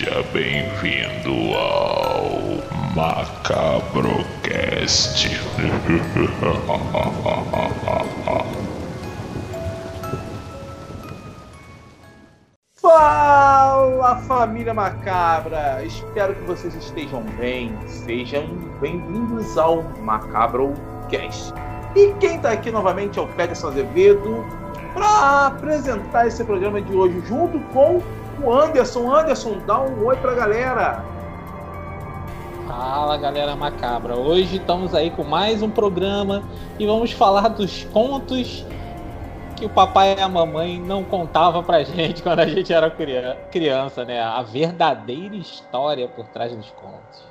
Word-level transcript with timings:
Seja 0.00 0.24
bem-vindo 0.32 1.52
ao 1.58 2.30
Macabrocast. 2.96 5.28
Fala 12.80 14.16
família 14.22 14.72
macabra! 14.72 15.84
Espero 15.84 16.34
que 16.34 16.44
vocês 16.44 16.74
estejam 16.74 17.22
bem. 17.38 17.76
Sejam 17.86 18.46
bem-vindos 18.80 19.58
ao 19.58 19.82
Macabrocast. 20.00 21.52
E 21.94 22.14
quem 22.14 22.36
está 22.36 22.52
aqui 22.52 22.70
novamente 22.70 23.18
é 23.18 23.22
o 23.22 23.28
Peterson 23.28 23.68
Azevedo 23.68 24.46
para 24.94 25.48
apresentar 25.48 26.26
esse 26.26 26.42
programa 26.42 26.80
de 26.80 26.96
hoje 26.96 27.20
junto 27.26 27.60
com 27.74 28.00
o 28.42 28.52
Anderson. 28.52 29.14
Anderson, 29.14 29.58
dá 29.66 29.80
um 29.80 30.04
oi 30.04 30.16
pra 30.16 30.34
galera. 30.34 31.04
Fala 32.66 33.16
galera 33.16 33.56
macabra, 33.56 34.16
hoje 34.16 34.56
estamos 34.56 34.94
aí 34.94 35.10
com 35.10 35.24
mais 35.24 35.62
um 35.62 35.70
programa 35.70 36.42
e 36.78 36.86
vamos 36.86 37.12
falar 37.12 37.48
dos 37.48 37.84
contos 37.84 38.64
que 39.56 39.66
o 39.66 39.68
papai 39.68 40.14
e 40.16 40.20
a 40.20 40.28
mamãe 40.28 40.80
não 40.80 41.04
contavam 41.04 41.62
pra 41.62 41.82
gente 41.82 42.22
quando 42.24 42.40
a 42.40 42.46
gente 42.46 42.72
era 42.72 42.90
criança, 43.50 44.04
né? 44.04 44.20
A 44.20 44.42
verdadeira 44.42 45.34
história 45.34 46.08
por 46.08 46.26
trás 46.28 46.54
dos 46.54 46.70
contos. 46.70 47.28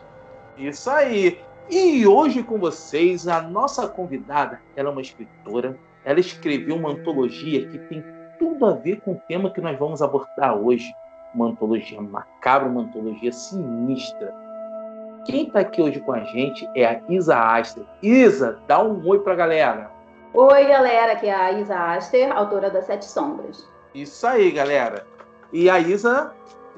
Isso 0.58 0.90
aí. 0.90 1.40
E 1.70 2.06
hoje 2.06 2.44
com 2.44 2.58
vocês, 2.60 3.28
a 3.28 3.42
nossa 3.42 3.88
convidada, 3.88 4.60
ela 4.76 4.90
é 4.90 4.92
uma 4.92 5.02
escritora, 5.02 5.78
ela 6.04 6.20
escreveu 6.20 6.76
uma 6.76 6.90
antologia 6.90 7.68
que 7.68 7.78
tem 7.78 8.04
tudo 8.40 8.66
a 8.66 8.74
ver 8.74 9.02
com 9.02 9.12
o 9.12 9.22
tema 9.28 9.52
que 9.52 9.62
nós 9.62 9.78
vamos 9.78 10.02
abordar 10.02 10.58
hoje. 10.58 10.92
Uma 11.34 11.48
antologia 11.48 12.02
macabra, 12.02 12.68
uma 12.68 12.82
antologia 12.82 13.32
sinistra. 13.32 14.34
Quem 15.26 15.48
está 15.48 15.60
aqui 15.60 15.82
hoje 15.82 16.00
com 16.00 16.14
a 16.14 16.22
gente 16.22 16.68
é 16.76 16.86
a 16.86 17.02
Isa 17.08 17.38
Aster. 17.38 17.84
Isa, 18.02 18.60
dá 18.68 18.82
um 18.82 19.06
oi 19.08 19.20
para 19.20 19.34
a 19.34 19.36
galera. 19.36 19.92
Oi, 20.34 20.66
galera, 20.66 21.14
aqui 21.14 21.28
é 21.28 21.36
a 21.36 21.52
Isa 21.52 21.76
Aster, 21.76 22.32
autora 22.32 22.70
das 22.70 22.86
Sete 22.86 23.06
Sombras. 23.06 23.68
Isso 23.94 24.26
aí, 24.26 24.52
galera. 24.52 25.06
E 25.52 25.70
a 25.70 25.80
Isa, 25.80 26.34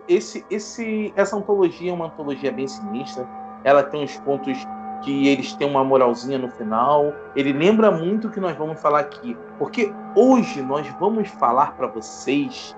esse, 0.08 0.46
esse, 0.50 1.14
essa 1.16 1.38
antologia 1.38 1.92
é 1.92 1.94
uma 1.94 2.06
antologia 2.08 2.52
bem 2.52 2.68
sinistra. 2.68 3.28
Ela 3.64 3.84
tem 3.84 4.04
uns 4.04 4.18
pontos 4.20 4.58
que 5.02 5.28
eles 5.28 5.54
têm 5.54 5.68
uma 5.70 5.84
moralzinha 5.84 6.38
no 6.38 6.50
final. 6.50 7.14
Ele 7.36 7.54
lembra 7.54 7.92
muito 7.92 8.28
o 8.28 8.32
que 8.32 8.40
nós 8.40 8.56
vamos 8.56 8.82
falar 8.82 9.00
aqui, 9.00 9.38
porque 9.58 9.94
hoje 10.16 10.62
nós 10.62 10.88
vamos 11.00 11.30
falar 11.30 11.76
para 11.76 11.88
vocês 11.88 12.76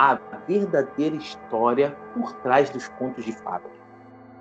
a 0.00 0.18
verdadeira 0.48 1.14
história 1.14 1.94
por 2.14 2.32
trás 2.36 2.70
dos 2.70 2.88
contos 2.88 3.22
de 3.22 3.32
fadas. 3.32 3.70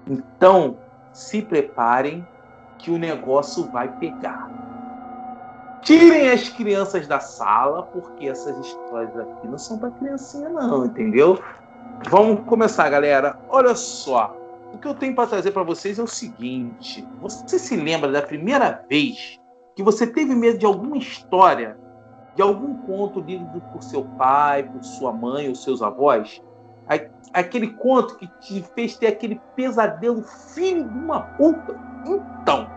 Então, 0.08 0.78
se 1.12 1.42
preparem 1.42 2.26
que 2.78 2.90
o 2.90 2.98
negócio 2.98 3.70
vai 3.70 3.92
pegar. 3.98 4.50
Tirem 5.82 6.30
as 6.30 6.48
crianças 6.48 7.08
da 7.08 7.20
sala, 7.20 7.84
porque 7.84 8.30
essas 8.30 8.58
histórias 8.66 9.18
aqui 9.18 9.48
não 9.50 9.58
são 9.58 9.78
para 9.78 9.92
criancinha 9.92 10.48
não, 10.48 10.86
entendeu? 10.86 11.38
Vamos 12.10 12.46
começar, 12.46 12.90
galera. 12.90 13.38
Olha 13.50 13.76
só, 13.76 14.34
o 14.74 14.78
que 14.78 14.88
eu 14.88 14.94
tenho 14.94 15.14
para 15.14 15.28
trazer 15.28 15.52
para 15.52 15.64
vocês 15.64 16.00
é 16.00 16.04
o 16.04 16.08
seguinte: 16.08 17.06
você 17.20 17.60
se 17.60 17.76
lembra 17.76 18.10
da 18.10 18.22
primeira 18.22 18.86
vez 18.90 19.38
que 19.76 19.84
você 19.84 20.08
teve 20.08 20.34
medo 20.36 20.58
de 20.58 20.66
alguma 20.66 20.98
história, 20.98 21.78
de 22.36 22.42
algum 22.42 22.76
conto 22.84 23.20
lido 23.20 23.62
por 23.74 23.84
seu 23.84 24.04
pai, 24.18 24.64
por 24.64 24.84
sua 24.84 25.12
mãe 25.12 25.50
ou 25.50 25.56
seus 25.56 25.82
avós? 25.82 26.42
Aquele 27.34 27.68
conto 27.74 28.16
que 28.18 28.28
te 28.40 28.62
fez 28.74 28.98
ter 28.98 29.08
aquele 29.08 29.40
pesadelo 29.56 30.24
filho 30.24 30.88
de 30.90 30.98
uma 30.98 31.22
puta? 31.22 31.76
Então, 32.06 32.68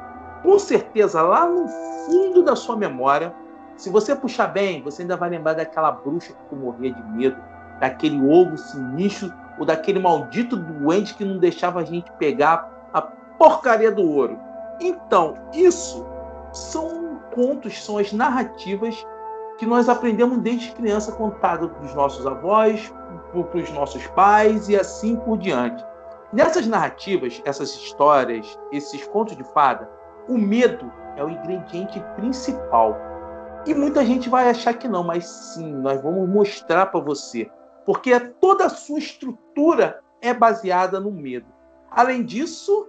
com 0.42 0.58
certeza, 0.58 1.22
lá 1.22 1.48
no 1.48 1.66
fundo 1.68 2.42
da 2.42 2.54
sua 2.54 2.76
memória, 2.76 3.34
se 3.76 3.88
você 3.88 4.14
puxar 4.14 4.48
bem, 4.48 4.82
você 4.82 5.02
ainda 5.02 5.16
vai 5.16 5.30
lembrar 5.30 5.54
daquela 5.54 5.90
bruxa 5.90 6.32
que 6.32 6.44
tu 6.50 6.56
morria 6.56 6.92
de 6.92 7.02
medo, 7.12 7.40
daquele 7.80 8.20
ovo 8.20 8.58
sinistro 8.58 9.32
ou 9.58 9.64
daquele 9.64 9.98
maldito 9.98 10.56
doente 10.56 11.14
que 11.14 11.24
não 11.24 11.38
deixava 11.38 11.80
a 11.80 11.84
gente 11.84 12.10
pegar 12.12 12.70
a 12.92 13.00
porcaria 13.00 13.90
do 13.90 14.02
ouro. 14.02 14.38
Então, 14.80 15.34
isso 15.54 16.04
são 16.52 17.18
contos, 17.34 17.82
são 17.82 17.98
as 17.98 18.12
narrativas 18.12 19.06
que 19.62 19.66
nós 19.66 19.88
aprendemos 19.88 20.38
desde 20.38 20.72
criança 20.72 21.12
contado 21.12 21.68
para 21.68 21.84
os 21.84 21.94
nossos 21.94 22.26
avós, 22.26 22.92
para 23.30 23.60
os 23.60 23.70
nossos 23.70 24.04
pais 24.08 24.68
e 24.68 24.74
assim 24.74 25.14
por 25.14 25.38
diante. 25.38 25.84
Nessas 26.32 26.66
narrativas, 26.66 27.40
essas 27.44 27.72
histórias, 27.72 28.58
esses 28.72 29.06
contos 29.06 29.36
de 29.36 29.44
fada, 29.54 29.88
o 30.28 30.36
medo 30.36 30.90
é 31.16 31.22
o 31.22 31.30
ingrediente 31.30 32.02
principal. 32.16 32.96
E 33.64 33.72
muita 33.72 34.04
gente 34.04 34.28
vai 34.28 34.50
achar 34.50 34.74
que 34.74 34.88
não, 34.88 35.04
mas 35.04 35.28
sim, 35.28 35.72
nós 35.74 36.02
vamos 36.02 36.28
mostrar 36.28 36.86
para 36.86 36.98
você 36.98 37.48
porque 37.86 38.18
toda 38.18 38.66
a 38.66 38.68
sua 38.68 38.98
estrutura 38.98 40.00
é 40.20 40.34
baseada 40.34 40.98
no 40.98 41.12
medo. 41.12 41.46
Além 41.88 42.24
disso, 42.24 42.88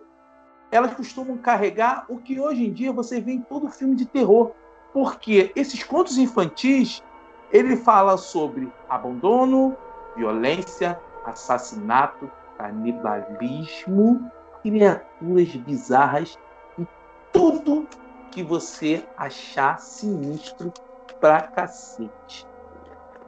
elas 0.71 0.95
costumam 0.95 1.37
carregar 1.37 2.07
o 2.09 2.17
que 2.17 2.39
hoje 2.39 2.65
em 2.65 2.73
dia 2.73 2.91
você 2.91 3.21
vê 3.21 3.33
em 3.33 3.41
todo 3.41 3.69
filme 3.69 3.95
de 3.95 4.07
terror, 4.07 4.53
porque 4.93 5.51
esses 5.55 5.83
contos 5.83 6.17
infantis 6.17 7.03
ele 7.51 7.77
fala 7.77 8.17
sobre 8.17 8.71
abandono, 8.87 9.75
violência, 10.15 10.99
assassinato, 11.25 12.29
canibalismo, 12.57 14.31
criaturas 14.61 15.55
bizarras 15.55 16.39
e 16.77 16.85
tudo 17.31 17.87
que 18.31 18.43
você 18.43 19.03
achar 19.17 19.79
sinistro 19.79 20.71
pra 21.19 21.41
cacete. 21.41 22.47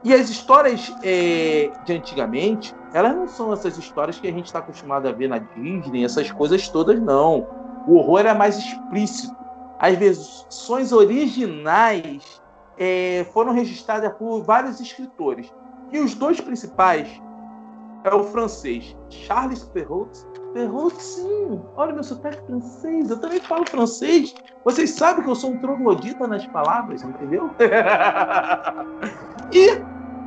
E 0.02 0.12
as 0.12 0.28
histórias 0.28 0.94
é, 1.02 1.70
de 1.84 1.92
antigamente, 1.92 2.74
elas 2.92 3.14
não 3.14 3.26
são 3.26 3.52
essas 3.52 3.76
histórias 3.76 4.18
que 4.18 4.28
a 4.28 4.32
gente 4.32 4.46
está 4.46 4.58
acostumado 4.58 5.08
a 5.08 5.12
ver 5.12 5.28
na 5.28 5.38
Disney, 5.38 6.04
essas 6.04 6.30
coisas 6.30 6.68
todas, 6.68 7.00
não. 7.00 7.46
O 7.86 7.96
horror 7.96 8.20
era 8.20 8.34
mais 8.34 8.58
explícito. 8.58 9.45
As 9.78 9.94
versões 9.96 10.92
originais 10.92 12.42
é, 12.78 13.26
foram 13.32 13.52
registradas 13.52 14.12
por 14.14 14.42
vários 14.42 14.80
escritores. 14.80 15.52
E 15.92 15.98
os 15.98 16.14
dois 16.14 16.40
principais 16.40 17.08
é 18.04 18.14
o 18.14 18.24
francês 18.24 18.96
Charles 19.10 19.64
Perrault. 19.64 20.26
Perrault, 20.54 21.00
sim. 21.00 21.60
Olha 21.76 21.92
meu 21.92 22.02
sotaque 22.02 22.44
francês. 22.46 23.10
Eu 23.10 23.20
também 23.20 23.40
falo 23.40 23.68
francês. 23.68 24.34
Vocês 24.64 24.90
sabem 24.90 25.22
que 25.24 25.30
eu 25.30 25.34
sou 25.34 25.50
um 25.50 25.58
troglodita 25.58 26.26
nas 26.26 26.46
palavras, 26.46 27.02
entendeu? 27.02 27.50
e 29.52 29.82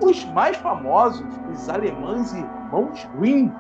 os 0.06 0.24
mais 0.26 0.56
famosos, 0.58 1.26
os 1.52 1.68
alemães 1.70 2.34
irmãos 2.34 3.08
Grimm, 3.16 3.52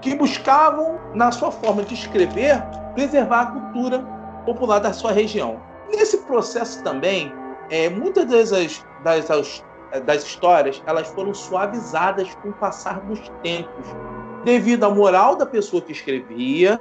que 0.00 0.14
buscavam, 0.14 1.00
na 1.14 1.32
sua 1.32 1.50
forma 1.50 1.82
de 1.82 1.94
escrever, 1.94 2.62
preservar 2.94 3.40
a 3.40 3.46
cultura 3.46 4.15
popular 4.46 4.78
da 4.78 4.92
sua 4.94 5.12
região. 5.12 5.60
Nesse 5.90 6.18
processo 6.18 6.82
também, 6.82 7.30
é, 7.68 7.90
muitas 7.90 8.24
das, 8.26 8.84
das, 9.02 9.64
das 10.04 10.24
histórias 10.24 10.82
elas 10.86 11.08
foram 11.08 11.34
suavizadas 11.34 12.34
com 12.36 12.48
o 12.48 12.54
passar 12.54 13.00
dos 13.00 13.20
tempos, 13.42 13.86
devido 14.44 14.84
à 14.84 14.90
moral 14.90 15.36
da 15.36 15.44
pessoa 15.44 15.82
que 15.82 15.92
escrevia 15.92 16.80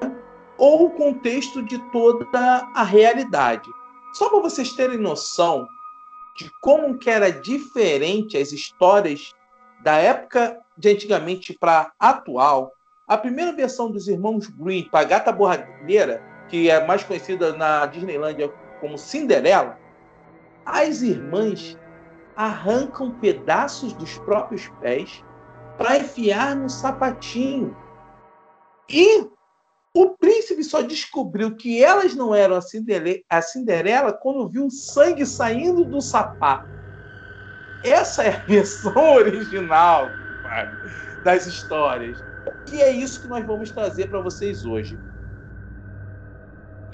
ou 0.57 0.85
o 0.85 0.91
contexto 0.91 1.61
de 1.61 1.77
toda 1.91 2.27
a 2.73 2.83
realidade. 2.83 3.69
Só 4.13 4.29
para 4.29 4.39
vocês 4.39 4.71
terem 4.73 4.97
noção 4.97 5.67
de 6.37 6.49
como 6.61 6.97
que 6.97 7.09
era 7.09 7.29
diferente 7.31 8.37
as 8.37 8.51
histórias 8.51 9.33
da 9.81 9.95
época 9.95 10.59
de 10.77 10.89
antigamente 10.89 11.53
para 11.53 11.91
atual, 11.99 12.71
a 13.07 13.17
primeira 13.17 13.53
versão 13.53 13.91
dos 13.91 14.07
irmãos 14.07 14.47
Green 14.47 14.89
para 14.89 15.05
Gata 15.05 15.31
Borralheira, 15.31 16.21
que 16.49 16.69
é 16.69 16.85
mais 16.85 17.03
conhecida 17.03 17.53
na 17.53 17.85
Disneylandia 17.85 18.51
como 18.79 18.97
Cinderela, 18.97 19.77
as 20.65 21.01
irmãs 21.01 21.77
arrancam 22.35 23.11
pedaços 23.19 23.93
dos 23.93 24.17
próprios 24.19 24.67
pés 24.81 25.23
para 25.77 25.97
enfiar 25.97 26.55
no 26.55 26.69
sapatinho. 26.69 27.75
E 28.89 29.27
o 29.93 30.09
príncipe 30.09 30.63
só 30.63 30.81
descobriu 30.81 31.55
que 31.55 31.81
elas 31.81 32.13
não 32.13 32.35
eram 32.35 32.59
a 33.29 33.41
Cinderela 33.41 34.11
quando 34.11 34.49
viu 34.49 34.69
sangue 34.69 35.25
saindo 35.25 35.85
do 35.85 36.01
sapato. 36.01 36.67
Essa 37.83 38.23
é 38.23 38.35
a 38.35 38.45
versão 38.45 38.93
original 39.15 40.09
das 41.23 41.45
histórias. 41.45 42.21
E 42.71 42.81
é 42.81 42.91
isso 42.91 43.21
que 43.21 43.27
nós 43.27 43.45
vamos 43.45 43.71
trazer 43.71 44.09
para 44.09 44.19
vocês 44.19 44.65
hoje. 44.65 44.97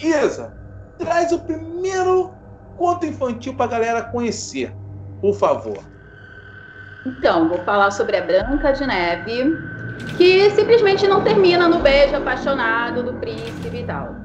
Isa, 0.02 0.54
traz 0.98 1.32
o 1.32 1.40
primeiro 1.40 2.34
conto 2.78 3.06
infantil 3.06 3.56
para 3.56 3.66
a 3.66 3.70
galera 3.70 4.02
conhecer, 4.04 4.74
por 5.22 5.34
favor. 5.36 5.78
Então, 7.06 7.50
vou 7.50 7.58
falar 7.60 7.92
sobre 7.92 8.18
a 8.18 8.22
Branca 8.22 8.72
de 8.72 8.86
Neve, 8.86 9.58
que 10.18 10.50
simplesmente 10.52 11.08
não 11.08 11.24
termina 11.24 11.68
no 11.68 11.80
beijo 11.80 12.16
apaixonado 12.16 13.04
do 13.04 13.14
príncipe 13.16 13.78
e 13.78 13.86
tal. 13.86 14.16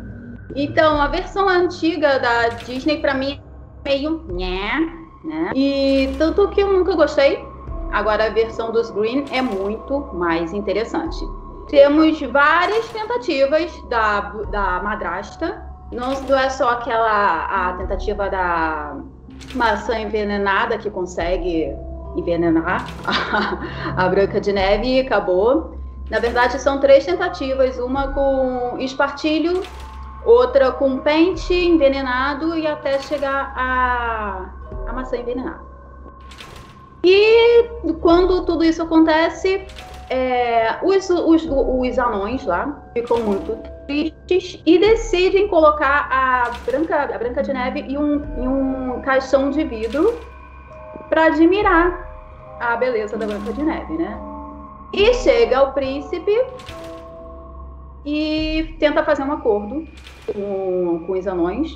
Então, 0.55 1.01
a 1.01 1.09
versão 1.09 1.49
antiga 1.49 2.19
da 2.19 2.49
Disney, 2.49 3.01
para 3.01 3.15
mim, 3.15 3.41
é 3.85 3.89
meio 3.89 4.25
né, 4.29 5.07
né? 5.25 5.51
E 5.55 6.15
tanto 6.19 6.49
que 6.49 6.61
eu 6.61 6.73
nunca 6.73 6.95
gostei. 6.95 7.45
Agora, 7.93 8.27
a 8.27 8.31
versão 8.31 8.73
dos 8.73 8.91
Green 8.91 9.25
é 9.31 9.41
muito 9.41 10.01
mais 10.15 10.53
interessante. 10.53 11.17
Temos 11.69 12.21
várias 12.21 12.89
tentativas 12.91 13.73
da, 13.89 14.21
da 14.51 14.83
madrasta. 14.83 15.66
Não 15.93 16.13
é 16.37 16.51
só 16.51 16.71
aquela 16.71 17.69
a 17.69 17.73
tentativa 17.75 18.29
da 18.29 18.97
maçã 19.55 19.99
envenenada 19.99 20.79
que 20.79 20.91
consegue 20.91 21.75
envenenar 22.17 22.87
a, 23.05 24.03
a 24.05 24.09
Branca 24.09 24.41
de 24.41 24.53
Neve 24.53 24.97
e 24.97 25.01
acabou. 25.01 25.77
Na 26.11 26.19
verdade, 26.19 26.61
são 26.61 26.81
três 26.81 27.05
tentativas: 27.05 27.79
uma 27.79 28.09
com 28.09 28.77
espartilho, 28.79 29.63
outra 30.25 30.73
com 30.73 30.99
pente 30.99 31.55
envenenado 31.55 32.57
e 32.57 32.67
até 32.67 32.99
chegar 32.99 33.53
a, 33.57 34.51
a 34.89 34.93
maçã 34.93 35.17
envenenada. 35.17 35.65
E 37.05 37.69
quando 38.01 38.45
tudo 38.45 38.65
isso 38.65 38.83
acontece, 38.83 39.65
é, 40.11 40.79
os, 40.83 41.09
os, 41.09 41.47
os 41.49 41.99
anões 41.99 42.45
lá 42.45 42.83
ficam 42.93 43.19
muito 43.21 43.57
tristes 43.87 44.63
e 44.67 44.79
decidem 44.79 45.49
colocar 45.49 46.09
a 46.11 46.51
Branca, 46.65 47.03
a 47.15 47.19
Branca 47.19 47.43
de 47.43 47.53
Neve 47.53 47.81
em 47.81 47.97
um, 47.97 48.15
em 48.43 48.49
um 48.49 49.03
caixão 49.03 49.51
de 49.51 49.65
vidro 49.65 50.19
para 51.09 51.27
admirar 51.27 52.07
a 52.61 52.77
beleza 52.77 53.17
da 53.17 53.27
Branca 53.27 53.53
de 53.53 53.63
Neve, 53.63 53.95
né? 53.95 54.19
E 54.93 55.13
chega 55.15 55.63
o 55.63 55.73
príncipe 55.73 56.33
e 58.05 58.77
tenta 58.79 59.05
fazer 59.05 59.23
um 59.23 59.33
acordo 59.33 59.87
com, 60.33 61.05
com 61.07 61.13
os 61.13 61.27
anões. 61.27 61.71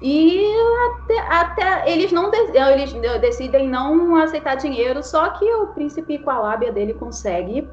E 0.00 0.54
até, 0.86 1.18
até 1.28 1.92
eles 1.92 2.12
não 2.12 2.30
eles 2.32 2.92
decidem 3.20 3.68
não 3.68 4.14
aceitar 4.16 4.54
dinheiro, 4.54 5.02
só 5.02 5.30
que 5.30 5.44
o 5.44 5.68
príncipe 5.68 6.18
com 6.18 6.30
a 6.30 6.38
lábia 6.38 6.72
dele 6.72 6.94
consegue 6.94 7.68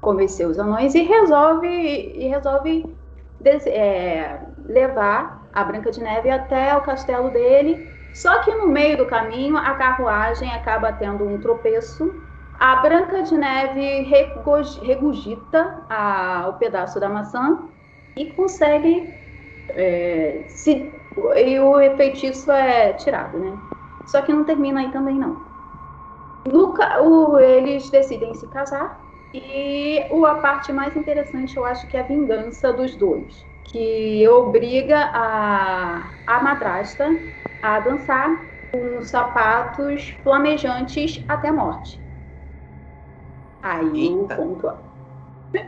convencer 0.00 0.46
os 0.46 0.58
anões 0.58 0.94
e 0.94 1.02
resolve 1.02 1.68
e 1.68 2.28
resolve 2.28 2.96
é, 3.44 4.40
levar 4.66 5.48
a 5.52 5.64
Branca 5.64 5.90
de 5.90 6.00
Neve 6.00 6.30
até 6.30 6.76
o 6.76 6.82
castelo 6.82 7.30
dele. 7.30 7.88
Só 8.14 8.40
que 8.40 8.54
no 8.54 8.66
meio 8.66 8.96
do 8.96 9.06
caminho 9.06 9.56
a 9.56 9.74
carruagem 9.74 10.50
acaba 10.52 10.92
tendo 10.92 11.24
um 11.24 11.38
tropeço 11.38 12.12
a 12.58 12.76
Branca 12.76 13.22
de 13.22 13.36
Neve 13.36 14.02
regurgita 14.82 15.78
o 16.48 16.54
pedaço 16.54 16.98
da 16.98 17.08
maçã 17.08 17.60
e 18.16 18.26
consegue 18.32 19.14
é, 19.68 20.42
se, 20.48 20.92
e 21.36 21.60
o 21.60 21.96
feitiço 21.96 22.50
é 22.50 22.94
tirado, 22.94 23.38
né? 23.38 23.56
Só 24.06 24.22
que 24.22 24.32
não 24.32 24.42
termina 24.42 24.80
aí 24.80 24.90
também 24.90 25.14
não. 25.14 25.40
O, 26.46 27.38
eles 27.38 27.88
decidem 27.90 28.34
se 28.34 28.48
casar 28.48 28.98
e 29.32 30.00
a 30.26 30.34
parte 30.36 30.72
mais 30.72 30.96
interessante 30.96 31.56
eu 31.56 31.64
acho 31.64 31.86
que 31.88 31.96
é 31.96 32.00
a 32.00 32.06
vingança 32.06 32.72
dos 32.72 32.96
dois, 32.96 33.46
que 33.64 34.26
obriga 34.28 34.98
a, 35.12 36.18
a 36.26 36.42
madrasta 36.42 37.08
a 37.60 37.80
dançar 37.80 38.48
com 38.70 39.00
sapatos 39.02 40.10
flamejantes 40.22 41.24
até 41.28 41.48
a 41.48 41.52
morte. 41.52 42.00
Aí 43.62 44.04
Eita. 44.04 44.14
o 44.14 44.28
ponto 44.28 44.66
é, 45.56 45.60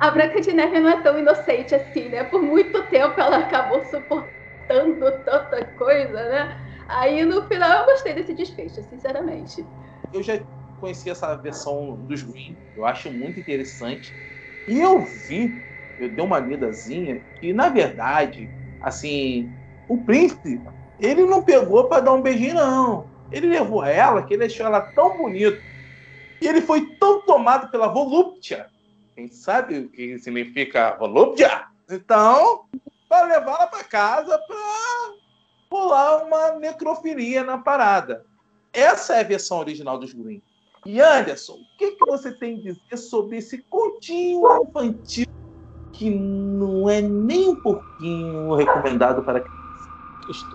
a 0.00 0.10
Branca 0.10 0.40
de 0.40 0.52
Neve 0.52 0.80
não 0.80 0.90
é 0.90 1.02
tão 1.02 1.18
inocente 1.18 1.74
assim, 1.74 2.08
né? 2.08 2.24
Por 2.24 2.42
muito 2.42 2.88
tempo 2.88 3.20
ela 3.20 3.38
acabou 3.38 3.84
suportando 3.84 5.24
tanta 5.24 5.64
coisa, 5.76 6.12
né? 6.28 6.56
Aí 6.88 7.24
no 7.24 7.46
final 7.48 7.80
eu 7.80 7.86
gostei 7.86 8.14
desse 8.14 8.34
desfecho, 8.34 8.82
sinceramente. 8.82 9.70
Eu 10.12 10.22
já 10.22 10.44
conheci 10.80 11.10
essa 11.10 11.36
versão 11.36 11.96
dos 11.96 12.22
Green, 12.22 12.56
eu 12.74 12.84
acho 12.84 13.12
muito 13.12 13.38
interessante. 13.38 14.14
E 14.66 14.80
eu 14.80 15.04
vi, 15.04 15.54
eu 15.98 16.08
dei 16.08 16.24
uma 16.24 16.38
lidazinha, 16.38 17.22
que 17.34 17.52
na 17.52 17.68
verdade, 17.68 18.50
assim, 18.80 19.52
o 19.86 20.02
príncipe, 20.04 20.62
ele 20.98 21.24
não 21.24 21.42
pegou 21.42 21.88
para 21.88 22.00
dar 22.02 22.12
um 22.12 22.22
beijinho, 22.22 22.54
não. 22.54 23.10
Ele 23.30 23.46
levou 23.46 23.84
ela, 23.84 24.22
que 24.22 24.34
ele 24.34 24.44
achou 24.44 24.66
ela 24.66 24.80
tão 24.80 25.16
bonita 25.16 25.62
e 26.40 26.48
ele 26.48 26.62
foi 26.62 26.96
tão 26.96 27.20
tomado 27.22 27.70
pela 27.70 27.88
volúptia. 27.88 28.70
Quem 29.14 29.28
sabe 29.28 29.78
o 29.78 29.88
que 29.90 30.18
significa 30.18 30.96
volúptia? 30.96 31.66
Então, 31.88 32.64
para 33.08 33.26
levá-la 33.26 33.66
para 33.66 33.84
casa 33.84 34.38
para 34.38 34.56
rolar 35.70 36.24
uma 36.24 36.52
necrofilia 36.58 37.44
na 37.44 37.58
parada. 37.58 38.24
Essa 38.72 39.16
é 39.16 39.20
a 39.20 39.24
versão 39.24 39.58
original 39.58 39.98
dos 39.98 40.12
Green. 40.12 40.42
E 40.86 41.00
Anderson, 41.00 41.54
o 41.54 41.66
que, 41.76 41.92
que 41.92 42.06
você 42.06 42.32
tem 42.32 42.56
a 42.56 42.60
dizer 42.60 42.96
sobre 42.96 43.36
esse 43.36 43.62
continho 43.68 44.42
infantil 44.62 45.26
que 45.92 46.08
não 46.08 46.88
é 46.88 47.02
nem 47.02 47.50
um 47.50 47.56
pouquinho 47.56 48.54
recomendado 48.54 49.22
para 49.22 49.40
criança? 49.40 49.60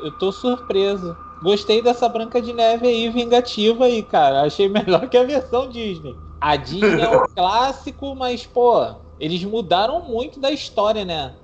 Eu 0.02 0.10
estou 0.10 0.32
surpreso. 0.32 1.16
Gostei 1.44 1.82
dessa 1.82 2.10
Branca 2.10 2.42
de 2.42 2.54
Neve 2.54 2.88
aí, 2.88 3.10
vingativa 3.10 3.86
aí, 3.86 4.02
cara. 4.02 4.44
Achei 4.44 4.68
melhor 4.68 5.08
que 5.08 5.18
a 5.18 5.24
versão 5.24 5.70
Disney. 5.70 6.16
A 6.42 6.56
Disney 6.56 7.02
é 7.02 7.10
um 7.10 7.24
clássico, 7.36 8.16
mas, 8.16 8.46
pô, 8.46 8.96
eles 9.20 9.44
mudaram 9.44 10.08
muito 10.08 10.40
da 10.40 10.50
história, 10.50 11.06
né? 11.06 11.36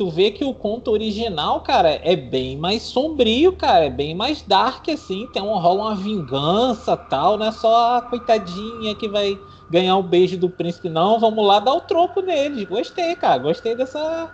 Tu 0.00 0.08
vê 0.08 0.30
que 0.30 0.42
o 0.42 0.54
conto 0.54 0.92
original, 0.92 1.60
cara, 1.62 1.90
é 1.90 2.16
bem 2.16 2.56
mais 2.56 2.84
sombrio, 2.84 3.54
cara. 3.54 3.84
É 3.84 3.90
bem 3.90 4.14
mais 4.14 4.40
dark, 4.40 4.88
assim. 4.88 5.26
Tem 5.30 5.42
um, 5.42 5.58
rola 5.58 5.82
uma 5.90 5.94
vingança 5.94 6.96
tal, 6.96 7.36
não 7.36 7.44
é 7.44 7.52
só 7.52 7.98
a 7.98 8.00
coitadinha 8.00 8.94
que 8.94 9.06
vai 9.10 9.38
ganhar 9.68 9.98
o 9.98 10.02
beijo 10.02 10.38
do 10.38 10.48
príncipe, 10.48 10.88
não. 10.88 11.20
Vamos 11.20 11.46
lá 11.46 11.60
dar 11.60 11.74
o 11.74 11.82
troco 11.82 12.22
neles. 12.22 12.66
Gostei, 12.66 13.14
cara. 13.14 13.42
Gostei 13.42 13.76
dessa. 13.76 14.32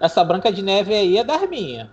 Essa 0.00 0.24
Branca 0.24 0.50
de 0.50 0.60
Neve 0.60 0.92
aí 0.92 1.18
é 1.18 1.22
das 1.22 1.48
minhas. 1.48 1.88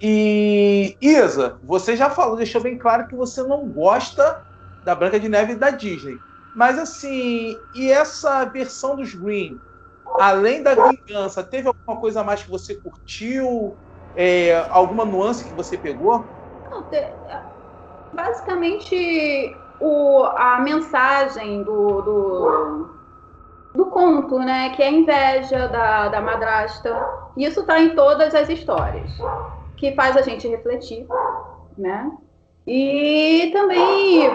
E 0.00 0.98
Isa, 1.00 1.60
você 1.62 1.96
já 1.96 2.10
falou, 2.10 2.34
deixou 2.36 2.60
bem 2.60 2.76
claro 2.76 3.06
que 3.06 3.14
você 3.14 3.40
não 3.44 3.68
gosta 3.68 4.42
da 4.82 4.96
Branca 4.96 5.20
de 5.20 5.28
Neve 5.28 5.54
da 5.54 5.70
Disney. 5.70 6.18
Mas 6.52 6.76
assim, 6.78 7.56
e 7.72 7.90
essa 7.90 8.44
versão 8.46 8.96
dos 8.96 9.14
Green, 9.14 9.60
além 10.20 10.62
da 10.62 10.74
vingança, 10.74 11.42
teve 11.42 11.68
alguma 11.68 11.96
coisa 12.00 12.22
mais 12.22 12.42
que 12.42 12.50
você 12.50 12.74
curtiu? 12.74 13.76
É, 14.14 14.66
alguma 14.70 15.04
nuance 15.04 15.44
que 15.44 15.54
você 15.54 15.76
pegou? 15.76 16.24
Basicamente 18.12 19.54
o, 19.80 20.24
a 20.24 20.58
mensagem 20.60 21.62
do, 21.62 22.00
do, 22.02 22.88
do, 23.74 23.86
conto, 23.86 24.38
né? 24.38 24.70
Que 24.70 24.82
é 24.82 24.86
a 24.88 24.92
inveja 24.92 25.68
da, 25.68 26.08
da 26.08 26.20
madrasta. 26.20 26.98
Isso 27.36 27.60
está 27.60 27.80
em 27.80 27.94
todas 27.94 28.34
as 28.34 28.48
histórias 28.48 29.10
que 29.76 29.94
faz 29.94 30.16
a 30.16 30.22
gente 30.22 30.48
refletir, 30.48 31.06
né? 31.76 32.10
E 32.66 33.50
também 33.52 34.30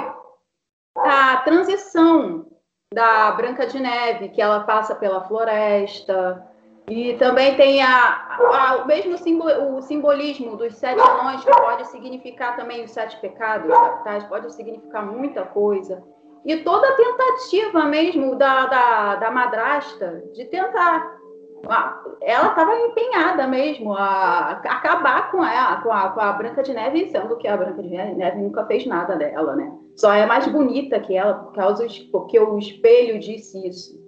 a 0.96 1.38
transição 1.38 2.51
da 2.94 3.32
Branca 3.32 3.66
de 3.66 3.80
Neve, 3.80 4.30
que 4.30 4.42
ela 4.42 4.62
passa 4.62 4.94
pela 4.96 5.22
floresta, 5.22 6.46
e 6.90 7.14
também 7.14 7.56
tem 7.56 7.82
a, 7.82 8.38
a, 8.38 8.76
o 8.84 8.88
mesmo 8.88 9.18
simbol, 9.18 9.78
o 9.78 9.82
simbolismo 9.82 10.58
dos 10.58 10.76
sete 10.76 11.00
anões, 11.00 11.44
que 11.44 11.52
pode 11.52 11.88
significar 11.88 12.58
também 12.58 12.84
os 12.84 12.92
sete 12.92 13.18
pecados 13.22 13.70
capitais, 13.70 14.26
pode 14.26 14.54
significar 14.54 15.06
muita 15.06 15.44
coisa. 15.44 16.04
E 16.44 16.58
toda 16.58 16.86
a 16.86 16.96
tentativa 16.96 17.86
mesmo 17.86 18.36
da, 18.36 18.66
da, 18.66 19.16
da 19.16 19.32
madrasta 19.32 20.24
de 20.34 20.44
tentar 20.46 21.22
ela 22.22 22.50
estava 22.50 22.76
empenhada 22.76 23.48
mesmo 23.48 23.94
a, 23.94 24.52
acabar 24.52 25.32
com 25.32 25.42
a, 25.44 25.80
com, 25.84 25.92
a, 25.92 26.10
com 26.10 26.20
a 26.20 26.34
Branca 26.34 26.64
de 26.64 26.74
Neve, 26.74 27.10
sendo 27.12 27.38
que 27.38 27.48
a 27.48 27.56
Branca 27.56 27.82
de 27.82 27.90
Neve 27.90 28.38
nunca 28.38 28.66
fez 28.66 28.86
nada 28.86 29.16
dela, 29.16 29.56
né? 29.56 29.72
Só 29.96 30.14
é 30.14 30.26
mais 30.26 30.48
bonita 30.48 31.00
que 31.00 31.16
ela, 31.16 31.34
por 31.36 31.54
causa 31.54 31.86
porque 32.12 32.40
o 32.40 32.58
espelho 32.58 33.20
disse 33.20 33.68
isso. 33.68 34.02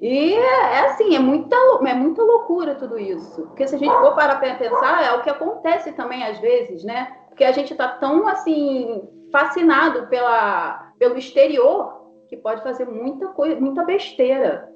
E 0.00 0.34
é, 0.34 0.80
assim, 0.86 1.14
é 1.14 1.18
muita, 1.18 1.56
é 1.86 1.94
muita 1.94 2.22
loucura 2.22 2.74
tudo 2.74 2.98
isso. 2.98 3.42
Porque 3.46 3.66
se 3.66 3.76
a 3.76 3.78
gente 3.78 3.94
for 3.94 4.14
parar 4.14 4.38
para 4.38 4.54
pensar, 4.56 5.02
é 5.02 5.12
o 5.14 5.22
que 5.22 5.30
acontece 5.30 5.92
também 5.92 6.24
às 6.24 6.38
vezes, 6.40 6.84
né? 6.84 7.16
Porque 7.28 7.44
a 7.44 7.52
gente 7.52 7.72
está 7.72 7.88
tão 7.88 8.26
assim 8.28 9.08
fascinado 9.32 10.06
pela, 10.08 10.92
pelo 10.98 11.16
exterior 11.16 12.04
que 12.28 12.36
pode 12.36 12.62
fazer 12.62 12.86
muita 12.86 13.28
coisa, 13.28 13.60
muita 13.60 13.84
besteira. 13.84 14.68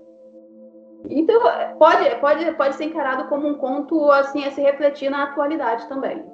Então, 1.09 1.41
pode, 1.79 2.17
pode, 2.17 2.53
pode 2.53 2.75
ser 2.75 2.85
encarado 2.85 3.29
como 3.29 3.47
um 3.47 3.55
conto 3.55 4.11
assim 4.11 4.45
a 4.45 4.51
se 4.51 4.61
refletir 4.61 5.11
na 5.11 5.25
atualidade 5.25 5.89
também. 5.89 6.25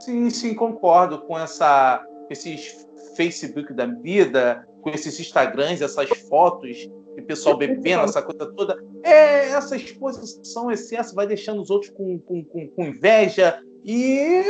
Sim, 0.00 0.30
sim, 0.30 0.54
concordo 0.54 1.22
com 1.22 1.38
essa 1.38 2.04
esses 2.30 2.86
Facebook 3.16 3.72
da 3.72 3.86
vida, 3.86 4.66
com 4.82 4.90
esses 4.90 5.18
Instagrams, 5.20 5.82
essas 5.82 6.08
fotos 6.28 6.88
o 7.20 7.26
pessoal 7.26 7.56
bebendo, 7.56 8.04
essa 8.04 8.22
coisa 8.22 8.52
toda. 8.52 8.82
É, 9.02 9.50
essa 9.50 9.76
exposição, 9.76 10.70
excesso, 10.70 11.14
vai 11.14 11.26
deixando 11.26 11.62
os 11.62 11.70
outros 11.70 11.90
com, 11.92 12.18
com, 12.18 12.44
com, 12.44 12.68
com 12.68 12.84
inveja. 12.84 13.60
E 13.84 14.42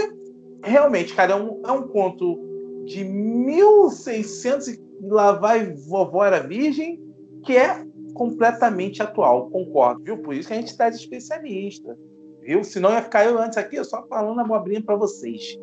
realmente, 0.63 1.15
cara, 1.15 1.33
é 1.33 1.37
um, 1.37 1.63
é 1.65 1.73
um 1.73 1.89
conto 1.89 2.39
de 2.87 3.05
1600 3.05 4.69
e 4.69 4.81
lá 5.03 5.33
vai 5.33 5.73
vovó 5.73 6.25
era 6.25 6.41
virgem, 6.41 7.01
que 7.45 7.57
é 7.57 7.85
completamente 8.15 9.03
atual, 9.03 9.51
concordo, 9.51 10.03
viu? 10.05 10.19
Por 10.19 10.35
isso 10.35 10.49
que 10.49 10.55
a 10.55 10.57
gente 10.57 10.69
está 10.69 10.89
de 10.89 10.97
especialista, 10.97 11.99
viu? 12.41 12.63
Senão 12.63 12.91
ia 12.93 13.03
ficar 13.03 13.25
eu 13.27 13.39
antes 13.39 13.59
aqui 13.59 13.83
só 13.85 14.07
falando 14.07 14.41
abobrinha 14.41 14.83
para 14.83 14.97
vocês. 14.97 15.59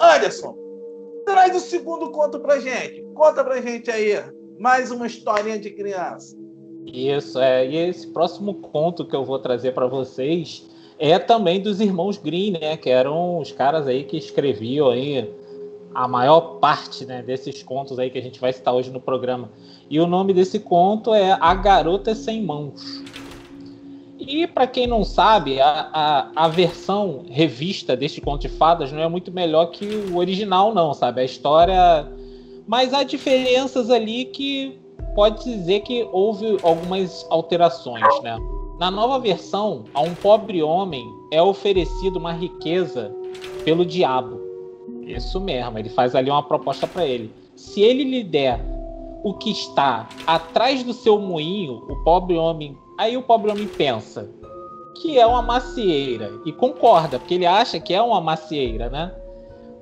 Anderson, 0.00 0.56
traz 1.36 1.54
o 1.54 1.60
segundo 1.60 2.10
conto 2.12 2.40
pra 2.40 2.58
gente. 2.58 3.02
Conta 3.14 3.44
pra 3.44 3.60
gente 3.60 3.90
aí. 3.90 4.18
Mais 4.58 4.90
uma 4.90 5.06
historinha 5.06 5.58
de 5.58 5.68
criança. 5.70 6.34
Isso, 6.86 7.38
é. 7.38 7.66
E 7.66 7.76
esse 7.76 8.06
próximo 8.06 8.54
conto 8.54 9.04
que 9.04 9.14
eu 9.14 9.22
vou 9.22 9.38
trazer 9.38 9.72
para 9.72 9.86
vocês 9.86 10.66
é 10.98 11.18
também 11.18 11.60
dos 11.60 11.78
irmãos 11.78 12.16
Green, 12.16 12.52
né? 12.52 12.78
Que 12.78 12.88
eram 12.88 13.38
os 13.38 13.52
caras 13.52 13.86
aí 13.86 14.04
que 14.04 14.16
escreviam 14.16 14.88
aí 14.88 15.30
a 15.94 16.08
maior 16.08 16.58
parte 16.58 17.04
né, 17.04 17.22
desses 17.22 17.62
contos 17.62 17.98
aí 17.98 18.08
que 18.08 18.18
a 18.18 18.22
gente 18.22 18.40
vai 18.40 18.52
citar 18.54 18.74
hoje 18.74 18.90
no 18.90 19.00
programa. 19.00 19.50
E 19.90 20.00
o 20.00 20.06
nome 20.06 20.32
desse 20.32 20.58
conto 20.58 21.12
é 21.12 21.36
A 21.38 21.54
Garota 21.54 22.14
Sem 22.14 22.42
Mãos. 22.42 23.02
E 24.26 24.46
para 24.46 24.66
quem 24.66 24.86
não 24.86 25.04
sabe, 25.04 25.60
a, 25.60 25.88
a, 25.92 26.44
a, 26.44 26.48
versão 26.48 27.24
revista 27.30 27.96
deste 27.96 28.20
conto 28.20 28.42
de 28.42 28.48
fadas 28.48 28.90
não 28.90 29.00
é 29.00 29.08
muito 29.08 29.30
melhor 29.30 29.66
que 29.66 29.86
o 29.86 30.16
original, 30.16 30.74
não, 30.74 30.92
sabe? 30.92 31.20
A 31.20 31.24
história. 31.24 32.06
Mas 32.66 32.92
há 32.92 33.04
diferenças 33.04 33.88
ali 33.88 34.24
que 34.24 34.78
pode 35.14 35.44
dizer 35.44 35.80
que 35.80 36.08
houve 36.12 36.58
algumas 36.62 37.24
alterações, 37.30 38.04
né? 38.22 38.36
Na 38.78 38.90
nova 38.90 39.18
versão, 39.18 39.84
a 39.94 40.02
um 40.02 40.14
pobre 40.14 40.62
homem 40.62 41.06
é 41.32 41.40
oferecido 41.40 42.18
uma 42.18 42.32
riqueza 42.32 43.14
pelo 43.64 43.86
diabo. 43.86 44.40
Isso 45.06 45.40
mesmo, 45.40 45.78
ele 45.78 45.88
faz 45.88 46.14
ali 46.14 46.28
uma 46.30 46.42
proposta 46.42 46.86
para 46.86 47.06
ele. 47.06 47.32
Se 47.54 47.80
ele 47.80 48.04
lhe 48.04 48.22
der 48.22 48.60
o 49.22 49.32
que 49.32 49.50
está 49.50 50.08
atrás 50.26 50.82
do 50.82 50.92
seu 50.92 51.18
moinho, 51.18 51.82
o 51.88 51.96
pobre 52.04 52.36
homem. 52.36 52.76
Aí 52.98 53.16
o 53.16 53.22
pobre 53.22 53.50
homem 53.50 53.66
pensa 53.66 54.28
que 54.94 55.18
é 55.18 55.26
uma 55.26 55.42
macieira 55.42 56.32
e 56.44 56.52
concorda, 56.52 57.18
porque 57.18 57.34
ele 57.34 57.44
acha 57.44 57.78
que 57.78 57.92
é 57.92 58.00
uma 58.00 58.20
macieira, 58.20 58.88
né? 58.88 59.12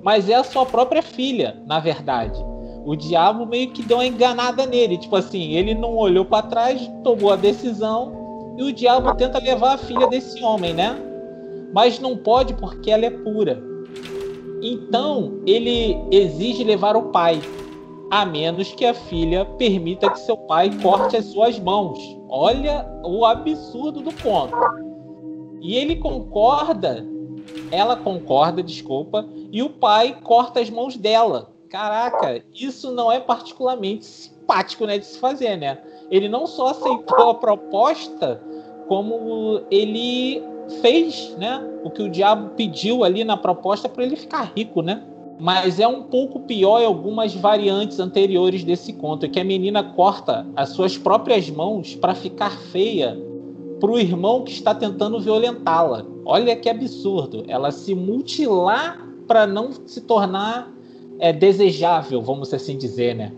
Mas 0.01 0.29
é 0.29 0.35
a 0.35 0.43
sua 0.43 0.65
própria 0.65 1.01
filha, 1.01 1.55
na 1.65 1.79
verdade. 1.79 2.37
O 2.85 2.95
diabo 2.95 3.45
meio 3.45 3.71
que 3.71 3.81
deu 3.81 3.97
uma 3.97 4.05
enganada 4.05 4.65
nele, 4.65 4.97
tipo 4.97 5.15
assim, 5.15 5.53
ele 5.53 5.73
não 5.73 5.95
olhou 5.95 6.25
para 6.25 6.45
trás, 6.45 6.91
tomou 7.03 7.31
a 7.31 7.35
decisão 7.35 8.55
e 8.57 8.63
o 8.63 8.73
diabo 8.73 9.15
tenta 9.15 9.39
levar 9.39 9.73
a 9.73 9.77
filha 9.77 10.07
desse 10.07 10.43
homem, 10.43 10.73
né? 10.73 10.95
Mas 11.73 11.99
não 11.99 12.17
pode 12.17 12.53
porque 12.53 12.91
ela 12.91 13.05
é 13.05 13.09
pura. 13.09 13.61
Então 14.61 15.39
ele 15.45 15.97
exige 16.11 16.63
levar 16.63 16.95
o 16.95 17.03
pai, 17.03 17.41
a 18.11 18.25
menos 18.25 18.71
que 18.73 18.85
a 18.85 18.93
filha 18.93 19.45
permita 19.45 20.09
que 20.09 20.19
seu 20.19 20.37
pai 20.37 20.69
corte 20.81 21.17
as 21.17 21.25
suas 21.25 21.59
mãos. 21.59 21.99
Olha 22.29 22.85
o 23.03 23.25
absurdo 23.25 24.01
do 24.01 24.11
ponto. 24.13 24.55
E 25.61 25.75
ele 25.75 25.95
concorda, 25.95 27.05
ela 27.71 27.95
concorda, 27.95 28.61
desculpa, 28.61 29.27
e 29.51 29.63
o 29.63 29.69
pai 29.69 30.17
corta 30.23 30.59
as 30.59 30.69
mãos 30.69 30.95
dela. 30.95 31.51
Caraca, 31.69 32.43
isso 32.53 32.91
não 32.91 33.11
é 33.11 33.19
particularmente 33.19 34.05
simpático 34.05 34.85
né, 34.85 34.99
de 34.99 35.05
se 35.05 35.19
fazer, 35.19 35.57
né? 35.57 35.79
Ele 36.11 36.29
não 36.29 36.45
só 36.45 36.67
aceitou 36.67 37.31
a 37.31 37.35
proposta, 37.35 38.41
como 38.87 39.61
ele 39.71 40.43
fez, 40.81 41.35
né? 41.37 41.61
O 41.83 41.89
que 41.89 42.03
o 42.03 42.09
diabo 42.09 42.51
pediu 42.55 43.03
ali 43.03 43.23
na 43.23 43.35
proposta 43.35 43.89
para 43.89 44.03
ele 44.03 44.15
ficar 44.15 44.51
rico, 44.55 44.81
né? 44.81 45.03
Mas 45.37 45.79
é 45.79 45.87
um 45.87 46.03
pouco 46.03 46.39
pior 46.41 46.81
em 46.81 46.85
algumas 46.85 47.33
variantes 47.33 47.99
anteriores 47.99 48.63
desse 48.63 48.93
conto, 48.93 49.29
que 49.29 49.39
a 49.39 49.43
menina 49.43 49.83
corta 49.83 50.47
as 50.55 50.69
suas 50.69 50.97
próprias 50.97 51.49
mãos 51.49 51.95
para 51.95 52.15
ficar 52.15 52.51
feia 52.51 53.17
para 53.79 53.91
o 53.91 53.99
irmão 53.99 54.43
que 54.43 54.51
está 54.51 54.73
tentando 54.73 55.19
violentá-la. 55.19 56.05
Olha 56.23 56.55
que 56.55 56.69
absurdo! 56.69 57.43
Ela 57.47 57.71
se 57.71 57.93
mutilar 57.93 59.05
para 59.27 59.45
não 59.45 59.71
se 59.85 60.01
tornar 60.01 60.71
é, 61.19 61.33
desejável, 61.33 62.21
vamos 62.21 62.53
assim 62.53 62.77
dizer, 62.77 63.15
né? 63.15 63.31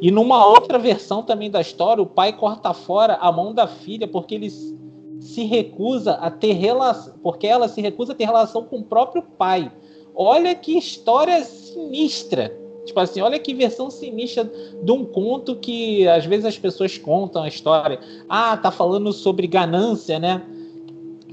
E 0.00 0.10
numa 0.10 0.44
outra 0.44 0.78
versão 0.78 1.22
também 1.22 1.50
da 1.50 1.60
história, 1.60 2.02
o 2.02 2.06
pai 2.06 2.32
corta 2.32 2.74
fora 2.74 3.14
a 3.20 3.30
mão 3.30 3.54
da 3.54 3.66
filha 3.66 4.08
porque 4.08 4.34
eles 4.34 4.74
se 5.20 5.44
recusa 5.44 6.14
a 6.14 6.30
ter 6.30 6.54
relação, 6.54 7.14
porque 7.22 7.46
ela 7.46 7.68
se 7.68 7.80
recusa 7.80 8.12
a 8.12 8.16
ter 8.16 8.24
relação 8.24 8.64
com 8.64 8.78
o 8.78 8.82
próprio 8.84 9.22
pai. 9.22 9.70
Olha 10.14 10.54
que 10.54 10.76
história 10.76 11.42
sinistra. 11.44 12.56
Tipo 12.84 12.98
assim, 12.98 13.20
olha 13.20 13.38
que 13.38 13.54
versão 13.54 13.90
sinistra 13.90 14.44
de 14.82 14.90
um 14.90 15.04
conto 15.04 15.56
que 15.56 16.06
às 16.08 16.26
vezes 16.26 16.44
as 16.44 16.58
pessoas 16.58 16.98
contam 16.98 17.42
a 17.42 17.48
história. 17.48 18.00
Ah, 18.28 18.56
tá 18.56 18.70
falando 18.70 19.12
sobre 19.12 19.46
ganância, 19.46 20.18
né? 20.18 20.42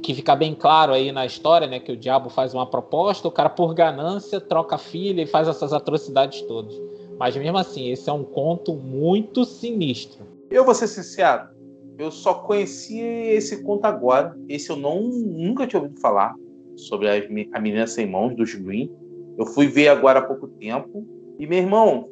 Que 0.02 0.14
fica 0.14 0.36
bem 0.36 0.54
claro 0.54 0.94
aí 0.94 1.12
na 1.12 1.26
história, 1.26 1.68
né? 1.68 1.80
Que 1.80 1.92
o 1.92 1.98
diabo 1.98 2.30
faz 2.30 2.54
uma 2.54 2.66
proposta, 2.66 3.28
o 3.28 3.32
cara 3.32 3.50
por 3.50 3.74
ganância 3.74 4.40
troca 4.40 4.76
a 4.76 4.78
filha 4.78 5.24
e 5.24 5.28
faz 5.28 5.48
essas 5.48 5.74
atrocidades 5.74 6.42
todas. 6.44 6.80
Mas 7.18 7.36
mesmo 7.36 7.58
assim, 7.58 7.90
esse 7.90 8.10
é 8.10 8.14
um 8.14 8.24
conto 8.24 8.74
muito 8.74 9.44
sinistro. 9.44 10.26
Eu 10.52 10.64
vou 10.64 10.74
ser 10.74 10.88
sincero, 10.88 11.50
eu 11.98 12.12
só 12.12 12.36
conheci 12.36 13.02
esse 13.02 13.62
conto 13.64 13.86
agora. 13.86 14.38
Esse 14.48 14.70
eu 14.70 14.78
não, 14.78 15.02
nunca 15.02 15.68
tinha 15.68 15.82
ouvido 15.82 16.00
falar 16.00 16.34
sobre 16.80 17.08
a 17.10 17.60
menina 17.60 17.88
sem 17.88 18.06
mãos 18.06 18.36
dos 18.36 18.54
Green. 18.56 18.92
Eu 19.38 19.46
fui 19.46 19.68
ver 19.68 19.88
agora 19.90 20.20
há 20.20 20.22
pouco 20.22 20.48
tempo. 20.48 21.08
E, 21.38 21.48
meu 21.48 21.60
irmão, 21.60 22.10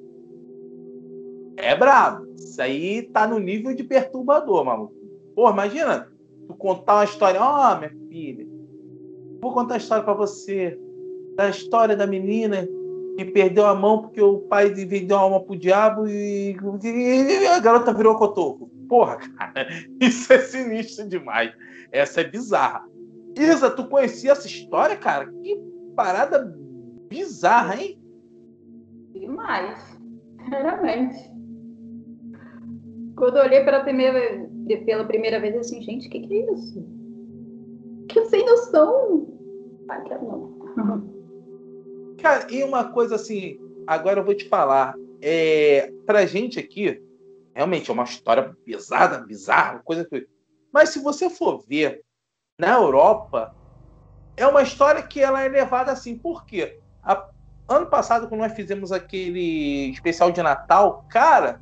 é 1.58 1.76
brabo. 1.76 2.26
Isso 2.36 2.62
aí 2.62 3.04
tá 3.04 3.28
no 3.28 3.40
nível 3.40 3.74
de 3.76 3.84
perturbador, 3.84 4.64
maluco. 4.64 4.94
Pô, 5.36 5.50
imagina 5.50 6.08
tu 6.48 6.54
contar 6.54 6.96
uma 6.96 7.04
história. 7.04 7.42
Ó, 7.42 7.74
oh, 7.74 7.78
minha 7.78 7.94
filha, 8.10 8.48
vou 9.42 9.54
contar 9.54 9.76
a 9.76 9.78
história 9.78 10.04
para 10.04 10.14
você. 10.14 10.80
Da 11.36 11.50
história 11.50 11.96
da 11.96 12.08
menina 12.08 12.68
que 13.18 13.26
perdeu 13.26 13.66
a 13.66 13.74
mão 13.74 14.04
porque 14.04 14.22
o 14.22 14.40
pai 14.42 14.70
vendeu 14.70 15.18
a 15.18 15.22
alma 15.22 15.44
pro 15.44 15.58
diabo 15.58 16.08
e, 16.08 16.56
e 16.84 17.48
a 17.48 17.60
garota 17.60 17.92
virou 17.92 18.16
cotoco. 18.16 18.70
Porra, 18.88 19.18
cara, 19.38 19.68
isso 20.00 20.32
é 20.32 20.40
sinistro 20.40 21.10
demais. 21.10 21.52
Essa 21.92 22.22
é 22.22 22.24
bizarra. 22.24 22.88
Isa, 23.38 23.70
tu 23.70 23.88
conhecia 23.88 24.32
essa 24.32 24.48
história, 24.48 24.98
cara? 24.98 25.32
Que 25.44 25.56
parada 25.96 26.54
bizarra, 27.10 27.82
hein? 27.82 28.02
Demais. 29.14 30.00
Realmente. 30.40 31.32
Quando 33.16 33.38
eu 33.38 33.44
olhei 33.44 33.64
pela 33.64 33.84
primeira, 33.84 34.50
pela 34.86 35.06
primeira 35.06 35.40
vez, 35.40 35.56
assim, 35.56 35.82
gente, 35.82 36.08
o 36.08 36.12
que, 36.12 36.22
que 36.22 36.34
é 36.34 36.54
isso? 36.54 36.86
Que 38.10 38.26
sem 38.26 38.46
noção. 38.46 39.28
Ah, 39.90 40.02
quero 40.02 40.24
não. 40.26 41.18
Cara, 42.20 42.52
e 42.52 42.64
uma 42.64 42.92
coisa 42.92 43.16
assim, 43.16 43.60
agora 43.86 44.20
eu 44.20 44.26
vou 44.26 44.36
te 44.36 44.48
falar. 44.48 44.96
É, 45.22 45.92
pra 46.06 46.28
gente 46.28 46.60
aqui, 46.60 47.02
realmente 47.54 47.90
é 47.90 47.94
uma 47.94 48.04
história 48.04 48.56
pesada, 48.64 49.26
bizarra, 49.26 49.82
coisa 49.84 50.06
que. 50.06 50.28
Mas 50.72 50.90
se 50.90 51.00
você 51.00 51.30
for 51.30 51.64
ver 51.68 52.04
na 52.58 52.74
Europa, 52.74 53.56
é 54.36 54.46
uma 54.48 54.64
história 54.64 55.04
que 55.04 55.22
ela 55.22 55.44
é 55.44 55.48
levada 55.48 55.92
assim. 55.92 56.18
Por 56.18 56.46
quê? 56.46 56.80
A... 57.04 57.28
ano 57.70 57.86
passado, 57.86 58.28
quando 58.28 58.42
nós 58.42 58.54
fizemos 58.54 58.92
aquele 58.92 59.92
especial 59.92 60.32
de 60.32 60.42
Natal, 60.42 61.06
cara, 61.08 61.62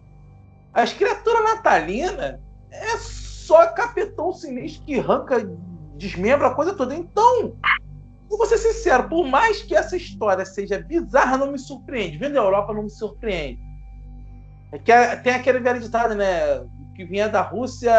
as 0.73 0.93
criaturas 0.93 1.43
natalinas 1.43 2.39
é 2.71 2.97
só 2.97 3.67
capitão 3.67 4.31
sinistro 4.33 4.85
que 4.85 4.99
arranca, 4.99 5.45
desmembra 5.97 6.47
a 6.47 6.55
coisa 6.55 6.73
toda. 6.73 6.95
Então, 6.95 7.57
vou 8.29 8.45
ser 8.45 8.57
sincero, 8.57 9.07
por 9.09 9.27
mais 9.27 9.61
que 9.61 9.75
essa 9.75 9.97
história 9.97 10.45
seja 10.45 10.79
bizarra, 10.79 11.37
não 11.37 11.51
me 11.51 11.59
surpreende. 11.59 12.17
Vendo 12.17 12.39
a 12.39 12.43
Europa, 12.43 12.73
não 12.73 12.83
me 12.83 12.89
surpreende. 12.89 13.59
É 14.71 14.79
que 14.79 14.91
é, 14.91 15.15
tem 15.17 15.33
aquele 15.33 15.59
velho 15.59 15.79
ditado, 15.79 16.15
né? 16.15 16.65
Que 16.95 17.03
vinha 17.03 17.27
da 17.27 17.41
Rússia, 17.41 17.91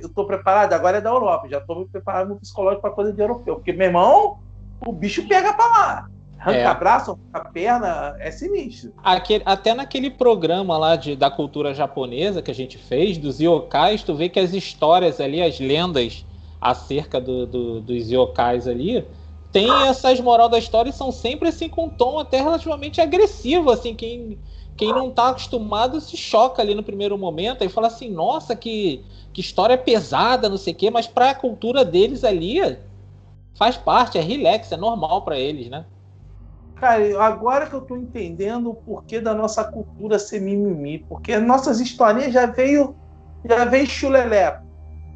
eu 0.00 0.08
tô 0.08 0.24
preparado, 0.24 0.72
agora 0.72 0.98
é 0.98 1.00
da 1.00 1.10
Europa. 1.10 1.48
Já 1.48 1.60
tô 1.60 1.74
me 1.74 1.86
preparando 1.86 2.30
no 2.30 2.36
psicológico 2.36 2.82
para 2.82 2.90
coisa 2.92 3.12
de 3.12 3.20
europeu. 3.20 3.56
Porque, 3.56 3.72
meu 3.72 3.88
irmão, 3.88 4.38
o 4.86 4.92
bicho 4.92 5.26
pega 5.26 5.52
para 5.52 5.66
lá. 5.66 6.08
Arranca 6.38 6.58
é. 6.58 6.74
braço, 6.74 7.18
arranca 7.32 7.50
perna, 7.50 8.16
é 8.20 8.30
sinistro. 8.30 8.92
Aquele, 9.02 9.42
até 9.46 9.74
naquele 9.74 10.10
programa 10.10 10.76
lá 10.76 10.94
de, 10.94 11.16
da 11.16 11.30
cultura 11.30 11.74
japonesa 11.74 12.42
que 12.42 12.50
a 12.50 12.54
gente 12.54 12.78
fez, 12.78 13.18
dos 13.18 13.40
yokais, 13.40 14.02
tu 14.02 14.14
vê 14.14 14.28
que 14.28 14.38
as 14.38 14.52
histórias 14.52 15.20
ali, 15.20 15.42
as 15.42 15.58
lendas 15.58 16.24
acerca 16.60 17.20
do, 17.20 17.46
do, 17.46 17.80
dos 17.80 18.10
yokais 18.10 18.68
ali, 18.68 19.06
tem 19.50 19.70
essas 19.86 20.20
moral 20.20 20.48
da 20.48 20.58
história 20.58 20.90
e 20.90 20.92
são 20.92 21.12
sempre 21.12 21.48
assim 21.48 21.68
com 21.68 21.86
um 21.86 21.88
tom 21.88 22.18
até 22.18 22.40
relativamente 22.40 23.00
agressivo, 23.00 23.70
assim, 23.70 23.94
quem 23.94 24.38
quem 24.76 24.92
não 24.92 25.08
está 25.08 25.28
acostumado 25.28 26.00
se 26.00 26.16
choca 26.16 26.60
ali 26.60 26.74
no 26.74 26.82
primeiro 26.82 27.16
momento 27.16 27.62
e 27.62 27.68
fala 27.68 27.86
assim, 27.86 28.10
nossa, 28.10 28.56
que, 28.56 29.04
que 29.32 29.40
história 29.40 29.78
pesada, 29.78 30.48
não 30.48 30.56
sei 30.56 30.72
o 30.72 30.76
quê, 30.76 30.90
mas 30.90 31.06
para 31.06 31.30
a 31.30 31.34
cultura 31.34 31.84
deles 31.84 32.24
ali 32.24 32.78
faz 33.56 33.76
parte, 33.76 34.18
é 34.18 34.20
relax, 34.20 34.72
é 34.72 34.76
normal 34.76 35.22
para 35.22 35.38
eles, 35.38 35.70
né? 35.70 35.86
Cara, 36.74 37.22
agora 37.22 37.66
que 37.66 37.74
eu 37.74 37.80
tô 37.80 37.96
entendendo 37.96 38.70
o 38.70 38.74
porquê 38.74 39.20
da 39.20 39.32
nossa 39.32 39.62
cultura 39.62 40.18
ser 40.18 40.40
mimimi, 40.40 40.98
porque 40.98 41.38
nossas 41.38 41.80
historinhas 41.80 42.32
já 42.32 42.46
veio 42.46 42.96
já 43.44 43.64
veio 43.64 43.86
chulelé. 43.86 44.60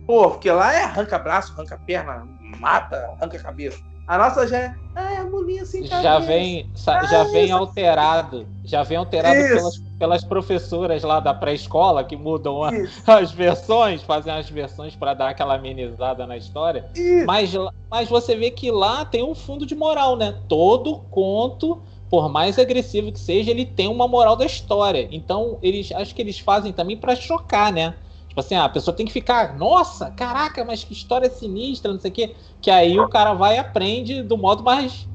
Pô, 0.07 0.31
porque 0.31 0.51
lá 0.51 0.73
é 0.73 0.85
arranca 0.85 1.19
braço, 1.19 1.53
arranca 1.53 1.79
perna, 1.79 2.27
mata, 2.61 2.97
arranca 3.19 3.39
cabeça. 3.39 3.79
A 4.09 4.17
nossa 4.17 4.49
já 4.49 4.57
é, 4.57 4.75
ah, 4.95 5.13
é 5.17 5.23
mulinha 5.23 5.67
sem 5.67 5.83
cabeça. 5.83 6.03
Já 6.03 6.19
vem, 6.19 6.71
ah, 6.87 7.05
já 7.05 7.25
vem 7.25 7.45
isso. 7.45 7.55
alterado, 7.55 8.49
já 8.65 8.83
vem 8.83 8.97
alterado 8.97 9.39
pelas, 9.39 9.79
pelas 9.99 10.25
professoras 10.25 11.03
lá 11.03 11.21
da 11.21 11.35
pré-escola 11.35 12.03
que 12.03 12.17
mudam 12.17 12.65
a, 12.65 12.71
as 13.07 13.31
versões, 13.33 14.03
fazem 14.03 14.33
as 14.33 14.49
versões 14.49 14.97
para 14.97 15.13
dar 15.13 15.29
aquela 15.29 15.57
amenizada 15.57 16.27
na 16.27 16.39
história. 16.39 16.87
Mas, 17.27 17.53
mas 17.91 18.09
você 18.09 18.35
vê 18.35 18.51
que 18.51 18.71
lá 18.71 19.05
tem 19.05 19.23
um 19.23 19.35
fundo 19.35 19.67
de 19.67 19.75
moral, 19.75 20.17
né? 20.17 20.35
Todo 20.49 21.01
conto, 21.11 21.83
por 22.09 22.31
mais 22.31 22.59
agressivo 22.59 23.13
que 23.13 23.21
seja, 23.21 23.51
ele 23.51 23.67
tem 23.67 23.89
uma 23.89 24.09
moral 24.09 24.37
da 24.37 24.47
história. 24.47 25.07
Então, 25.13 25.59
eles 25.63 25.93
acho 25.93 26.15
que 26.15 26.23
eles 26.23 26.39
fazem 26.39 26.73
também 26.73 26.97
para 26.97 27.15
chocar, 27.15 27.71
né? 27.71 27.95
Tipo 28.39 28.47
assim, 28.47 28.55
a 28.55 28.69
pessoa 28.69 28.97
tem 28.97 29.05
que 29.05 29.13
ficar, 29.13 29.59
nossa, 29.59 30.13
caraca, 30.13 30.65
mas 30.65 30.85
que 30.85 30.93
história 30.93 31.29
sinistra, 31.29 31.93
não 31.93 31.99
sei 31.99 32.11
o 32.13 32.15
quê. 32.15 32.37
Que 32.61 32.71
aí 32.71 32.97
o 32.97 33.09
cara 33.09 33.35
vai 33.35 33.57
e 33.57 33.59
aprende 33.59 34.23
do 34.23 34.39
modo 34.39 34.63
mais, 34.63 35.09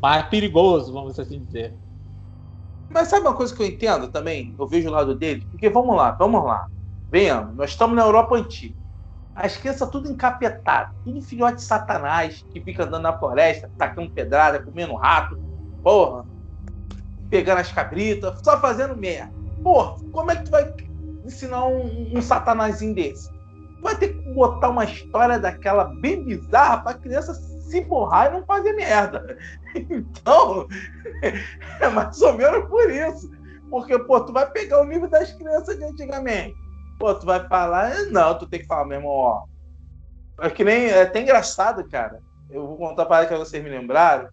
mais 0.00 0.26
perigoso, 0.28 0.90
vamos 0.90 1.18
assim 1.18 1.44
dizer. 1.44 1.76
Mas 2.88 3.08
sabe 3.08 3.26
uma 3.26 3.36
coisa 3.36 3.54
que 3.54 3.62
eu 3.62 3.66
entendo 3.66 4.08
também? 4.08 4.54
Eu 4.58 4.66
vejo 4.66 4.88
o 4.88 4.92
lado 4.92 5.14
dele? 5.14 5.46
Porque 5.50 5.68
vamos 5.68 5.94
lá, 5.94 6.12
vamos 6.12 6.42
lá. 6.42 6.66
Venhamos, 7.10 7.54
nós 7.54 7.68
estamos 7.68 7.94
na 7.94 8.02
Europa 8.02 8.34
antiga. 8.34 8.76
As 9.34 9.58
crianças 9.58 9.90
tudo 9.90 10.10
encapetado, 10.10 10.88
tudo 11.04 11.20
filhote 11.20 11.56
de 11.56 11.64
satanás, 11.64 12.46
que 12.48 12.62
fica 12.62 12.84
andando 12.84 13.02
na 13.02 13.18
floresta, 13.18 13.70
tacando 13.76 14.10
pedrada, 14.10 14.58
comendo 14.58 14.94
rato, 14.94 15.38
porra, 15.82 16.24
pegando 17.28 17.58
as 17.58 17.70
cabritas, 17.70 18.40
só 18.42 18.58
fazendo 18.58 18.96
merda. 18.96 19.30
Porra, 19.62 19.96
como 20.10 20.30
é 20.30 20.36
que 20.36 20.44
tu 20.44 20.50
vai 20.50 20.64
ensinar 21.24 21.66
um, 21.66 22.16
um 22.16 22.22
satanazinho 22.22 22.94
desse? 22.94 23.32
Vai 23.80 23.96
ter 23.96 24.14
que 24.14 24.32
botar 24.32 24.70
uma 24.70 24.84
história 24.84 25.38
daquela 25.38 25.84
bem 25.84 26.24
bizarra 26.24 26.82
pra 26.82 26.94
criança 26.94 27.34
se 27.34 27.80
borrar 27.82 28.28
e 28.28 28.38
não 28.38 28.44
fazer 28.44 28.72
merda. 28.72 29.36
Então, 29.90 30.68
é 31.80 31.88
mais 31.88 32.22
ou 32.22 32.34
menos 32.34 32.68
por 32.68 32.88
isso. 32.88 33.28
Porque, 33.68 33.98
pô, 33.98 34.20
tu 34.20 34.32
vai 34.32 34.48
pegar 34.48 34.80
o 34.80 34.84
nível 34.84 35.10
das 35.10 35.32
crianças 35.32 35.76
de 35.76 35.84
antigamente. 35.84 36.54
Pô, 36.96 37.12
tu 37.12 37.26
vai 37.26 37.44
falar, 37.48 37.92
não, 38.12 38.38
tu 38.38 38.46
tem 38.46 38.60
que 38.60 38.68
falar 38.68 38.84
mesmo, 38.84 39.08
ó. 39.08 39.42
É 40.40 40.48
que 40.48 40.62
nem, 40.62 40.86
é 40.86 41.02
até 41.02 41.22
engraçado, 41.22 41.88
cara. 41.88 42.20
Eu 42.48 42.68
vou 42.68 42.76
contar 42.76 43.04
para 43.06 43.26
que 43.26 43.36
vocês 43.36 43.64
me 43.64 43.68
lembraram. 43.68 44.28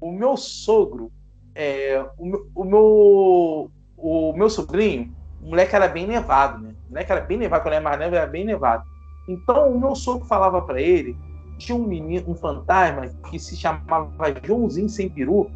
O 0.00 0.10
meu 0.10 0.34
sogro, 0.34 1.12
é, 1.54 2.02
o, 2.16 2.46
o 2.54 2.64
meu, 2.64 3.70
o 3.98 4.32
meu 4.32 4.48
sobrinho, 4.48 5.14
o 5.42 5.48
moleque 5.48 5.74
era 5.74 5.88
bem 5.88 6.06
nevado, 6.06 6.58
né? 6.58 6.74
O 6.86 6.90
moleque 6.90 7.12
era 7.12 7.20
bem 7.20 7.38
nevado, 7.38 7.62
quando 7.62 7.74
era 7.74 7.82
mais 7.82 7.98
neve, 7.98 8.16
era 8.16 8.26
bem 8.26 8.44
nevado. 8.44 8.84
Então, 9.28 9.70
o 9.70 9.80
meu 9.80 9.94
sogro 9.94 10.26
falava 10.26 10.60
para 10.62 10.80
ele, 10.80 11.16
tinha 11.58 11.76
um 11.76 11.86
menino, 11.86 12.30
um 12.30 12.34
fantasma, 12.34 13.08
que 13.30 13.38
se 13.38 13.56
chamava 13.56 14.10
Joãozinho 14.44 14.88
Sem 14.88 15.08
Peru, 15.08 15.50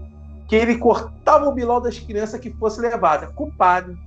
que 0.46 0.54
ele 0.54 0.78
cortava 0.78 1.48
o 1.48 1.52
biló 1.52 1.80
das 1.80 1.98
crianças 1.98 2.40
que 2.40 2.50
fosse 2.50 2.80
levada. 2.80 3.28
Culpado. 3.28 3.98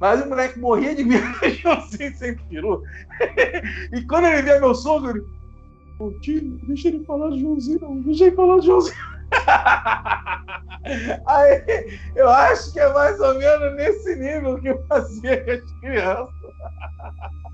Mas 0.00 0.22
o 0.22 0.28
moleque 0.28 0.58
morria 0.58 0.94
de 0.94 1.04
medo 1.04 1.26
de 1.40 1.50
Joãozinho 1.54 2.16
Sem 2.16 2.36
Peru. 2.36 2.82
e 3.92 4.02
quando 4.02 4.26
ele 4.26 4.42
via 4.42 4.60
meu 4.60 4.74
sogro, 4.74 5.10
ele... 5.10 5.24
Ô 5.98 6.10
tio, 6.20 6.58
deixa 6.66 6.88
ele 6.88 7.04
falar 7.04 7.30
de 7.30 7.40
Joãozinho, 7.40 7.80
não. 7.80 7.96
Deixa 8.00 8.24
ele 8.26 8.36
falar 8.36 8.58
de 8.58 8.66
Joãozinho. 8.66 8.96
Aí, 11.26 12.00
eu 12.14 12.28
acho 12.28 12.72
que 12.72 12.80
é 12.80 12.92
mais 12.92 13.18
ou 13.20 13.34
menos 13.34 13.76
nesse 13.76 14.16
nível 14.16 14.60
que 14.60 14.74
fazia 14.88 15.44
as 15.52 15.72
crianças. 15.80 16.34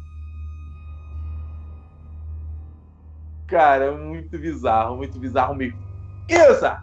Cara, 3.47 3.93
muito 3.93 4.37
bizarro, 4.39 4.97
muito 4.97 5.19
bizarro 5.21 5.55
mesmo. 5.55 5.81
Isa, 6.29 6.81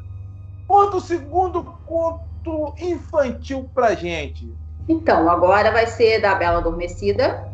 conta 0.65 0.97
o 0.97 1.01
segundo 1.01 1.63
conto 1.85 2.73
infantil 2.79 3.69
pra 3.73 3.95
gente. 3.95 4.55
Então, 4.87 5.29
agora 5.29 5.71
vai 5.71 5.87
ser 5.87 6.21
da 6.21 6.35
Bela 6.35 6.59
Adormecida, 6.59 7.51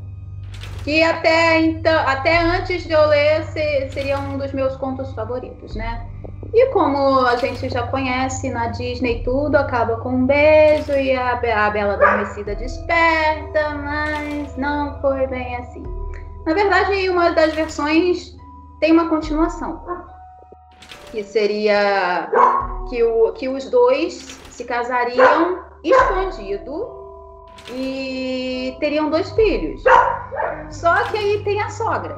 que 0.84 1.02
até, 1.04 1.60
então, 1.62 2.08
até 2.08 2.40
antes 2.40 2.84
de 2.84 2.92
eu 2.92 3.08
ler 3.08 3.44
seria 3.46 4.20
um 4.20 4.38
dos 4.38 4.52
meus 4.54 4.76
contos 4.78 5.14
favoritos, 5.14 5.76
né? 5.76 6.08
E 6.54 6.66
como 6.68 7.20
a 7.26 7.36
gente 7.36 7.70
já 7.70 7.86
conhece, 7.88 8.50
na 8.50 8.68
Disney 8.68 9.24
tudo 9.24 9.56
acaba 9.56 9.98
com 9.98 10.10
um 10.10 10.26
beijo 10.26 10.92
e 10.94 11.16
a, 11.16 11.34
a 11.34 11.70
Bela 11.70 11.94
Adormecida 11.94 12.56
desperta, 12.56 13.76
mas 13.76 14.58
não 14.58 15.00
foi 15.00 15.28
bem 15.28 15.56
assim. 15.58 15.84
Na 16.46 16.54
verdade, 16.54 17.08
uma 17.10 17.30
das 17.32 17.54
versões 17.54 18.36
tem 18.80 18.92
uma 18.92 19.10
continuação, 19.10 19.84
que 21.12 21.24
seria 21.24 22.32
que, 22.90 23.04
o, 23.04 23.32
que 23.34 23.48
os 23.48 23.70
dois 23.70 24.40
se 24.50 24.66
casariam 24.66 25.60
escondido 25.84 26.98
e 27.72 28.76
teriam 28.80 29.12
dois 29.12 29.30
filhos. 29.32 29.84
Só 30.72 31.04
que 31.04 31.18
aí 31.18 31.44
tem 31.44 31.62
a 31.62 31.70
sogra, 31.70 32.18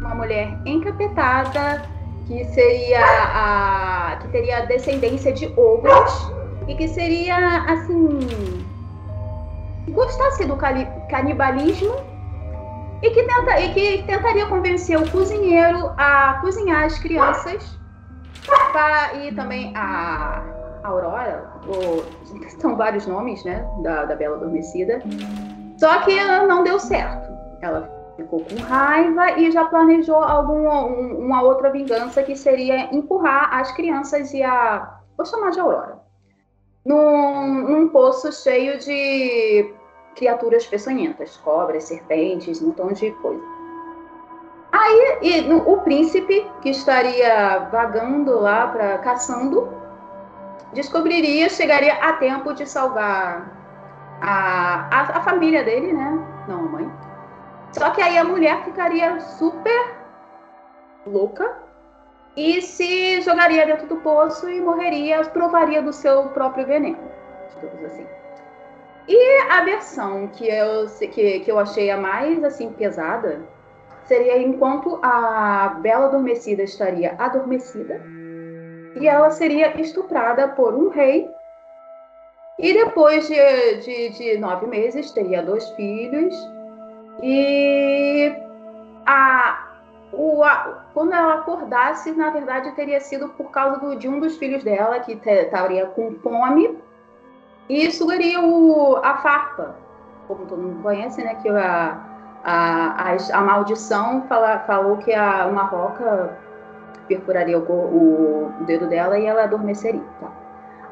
uma 0.00 0.14
mulher 0.14 0.58
encapetada 0.64 1.99
que 2.30 2.44
seria 2.44 3.00
a 3.02 4.16
que 4.20 4.28
teria 4.28 4.64
descendência 4.66 5.32
de 5.32 5.52
ogros 5.56 6.32
e 6.68 6.76
que 6.76 6.86
seria 6.86 7.64
assim 7.64 8.64
gostasse 9.88 10.46
do 10.46 10.56
canibalismo 10.56 11.92
e 13.02 13.10
que, 13.10 13.24
tenta, 13.24 13.60
e 13.60 13.74
que 13.74 14.04
tentaria 14.04 14.46
convencer 14.46 14.96
o 14.96 15.10
cozinheiro 15.10 15.90
a 15.96 16.38
cozinhar 16.40 16.84
as 16.84 16.96
crianças 17.00 17.76
pra, 18.70 19.14
e 19.14 19.34
também 19.34 19.72
a 19.74 20.44
Aurora, 20.84 21.50
ou, 21.66 22.04
são 22.60 22.76
vários 22.76 23.06
nomes, 23.08 23.42
né, 23.44 23.66
da, 23.82 24.04
da 24.04 24.14
Bela 24.14 24.36
Adormecida. 24.36 25.02
Só 25.78 26.02
que 26.02 26.22
não 26.46 26.62
deu 26.62 26.78
certo. 26.78 27.28
Ela 27.60 27.99
ficou 28.20 28.44
com 28.44 28.56
raiva 28.62 29.32
e 29.38 29.50
já 29.50 29.64
planejou 29.64 30.16
alguma 30.16 30.84
um, 30.84 31.18
uma 31.18 31.42
outra 31.42 31.70
vingança 31.70 32.22
que 32.22 32.36
seria 32.36 32.94
empurrar 32.94 33.54
as 33.54 33.72
crianças 33.72 34.32
e 34.32 34.42
a. 34.42 34.98
Vou 35.16 35.26
chamar 35.26 35.50
de 35.50 35.60
Aurora. 35.60 35.98
Num, 36.84 37.68
num 37.68 37.88
poço 37.88 38.32
cheio 38.32 38.78
de 38.78 39.74
criaturas 40.14 40.66
peçonhentas, 40.66 41.36
cobras, 41.36 41.84
serpentes, 41.84 42.62
um 42.62 42.68
montão 42.68 42.92
de 42.92 43.10
coisa. 43.12 43.42
Aí 44.72 45.18
e, 45.22 45.40
no, 45.42 45.58
o 45.70 45.82
príncipe, 45.82 46.46
que 46.62 46.70
estaria 46.70 47.68
vagando 47.70 48.38
lá, 48.38 48.68
para 48.68 48.98
caçando, 48.98 49.68
descobriria, 50.72 51.48
chegaria 51.48 51.94
a 51.94 52.14
tempo 52.14 52.54
de 52.54 52.66
salvar 52.66 53.60
a, 54.22 54.88
a, 54.90 55.18
a 55.18 55.20
família 55.22 55.64
dele, 55.64 55.92
né? 55.92 56.44
Não 56.48 56.60
a 56.60 56.62
mãe 56.62 56.99
só 57.72 57.90
que 57.90 58.02
aí 58.02 58.18
a 58.18 58.24
mulher 58.24 58.64
ficaria 58.64 59.20
super 59.20 59.94
louca 61.06 61.58
e 62.36 62.60
se 62.62 63.20
jogaria 63.20 63.66
dentro 63.66 63.86
do 63.86 63.96
poço 63.96 64.48
e 64.48 64.60
morreria, 64.60 65.22
provaria 65.24 65.82
do 65.82 65.92
seu 65.92 66.28
próprio 66.28 66.66
veneno, 66.66 66.98
digamos 67.54 67.84
assim. 67.84 68.06
E 69.08 69.42
a 69.50 69.64
versão 69.64 70.28
que 70.28 70.48
eu, 70.48 70.86
que, 70.86 71.40
que 71.40 71.50
eu 71.50 71.58
achei 71.58 71.90
a 71.90 71.96
mais 71.96 72.42
assim 72.44 72.72
pesada 72.72 73.40
seria 74.04 74.38
enquanto 74.38 74.98
a 75.02 75.78
Bela 75.80 76.06
Adormecida 76.06 76.62
estaria 76.62 77.14
adormecida 77.18 78.00
e 78.96 79.06
ela 79.06 79.30
seria 79.30 79.80
estuprada 79.80 80.48
por 80.48 80.74
um 80.74 80.88
rei. 80.88 81.30
E 82.58 82.72
depois 82.72 83.26
de, 83.26 83.76
de, 83.76 84.10
de 84.10 84.38
nove 84.38 84.66
meses 84.66 85.10
teria 85.12 85.42
dois 85.42 85.68
filhos 85.70 86.34
e 87.22 88.32
a, 89.06 89.68
o, 90.12 90.42
a, 90.42 90.84
quando 90.94 91.12
ela 91.12 91.34
acordasse, 91.34 92.12
na 92.12 92.30
verdade, 92.30 92.72
teria 92.72 93.00
sido 93.00 93.28
por 93.30 93.50
causa 93.50 93.78
do, 93.78 93.96
de 93.96 94.08
um 94.08 94.20
dos 94.20 94.36
filhos 94.36 94.64
dela, 94.64 95.00
que 95.00 95.12
estaria 95.12 95.86
com 95.86 96.14
fome, 96.22 96.78
e 97.68 97.90
sugaria 97.90 98.40
o, 98.40 98.96
a 98.96 99.18
farpa. 99.18 99.76
Como 100.26 100.46
todo 100.46 100.62
mundo 100.62 100.82
conhece, 100.82 101.22
né? 101.22 101.36
Que 101.36 101.48
a, 101.48 101.98
a, 102.44 103.16
a, 103.32 103.40
maldição 103.40 104.22
fala, 104.28 104.60
falou 104.60 104.96
que 104.98 105.12
a, 105.12 105.46
uma 105.46 105.64
roca 105.64 106.36
perfuraria 107.06 107.58
o, 107.58 107.62
o, 107.62 108.54
o, 108.60 108.64
dedo 108.64 108.86
dela 108.86 109.18
e 109.18 109.26
ela 109.26 109.44
adormeceria. 109.44 110.02
Tá? 110.20 110.30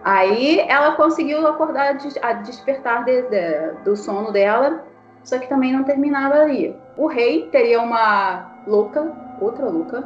Aí 0.05 0.61
ela 0.69 0.93
conseguiu 0.93 1.47
acordar, 1.47 1.97
a 2.23 2.33
despertar 2.35 3.05
de, 3.05 3.23
de, 3.23 3.73
do 3.85 3.97
sono 3.97 4.33
dela, 4.33 4.85
só 5.29 5.38
que 5.38 5.47
também 5.47 5.75
não 5.75 5.85
terminava 5.85 6.37
ali. 6.37 6.75
O 6.97 7.07
rei 7.07 7.51
teria 7.53 7.83
uma 7.83 8.51
louca, 8.67 9.12
outra 9.38 9.67
louca, 9.67 10.03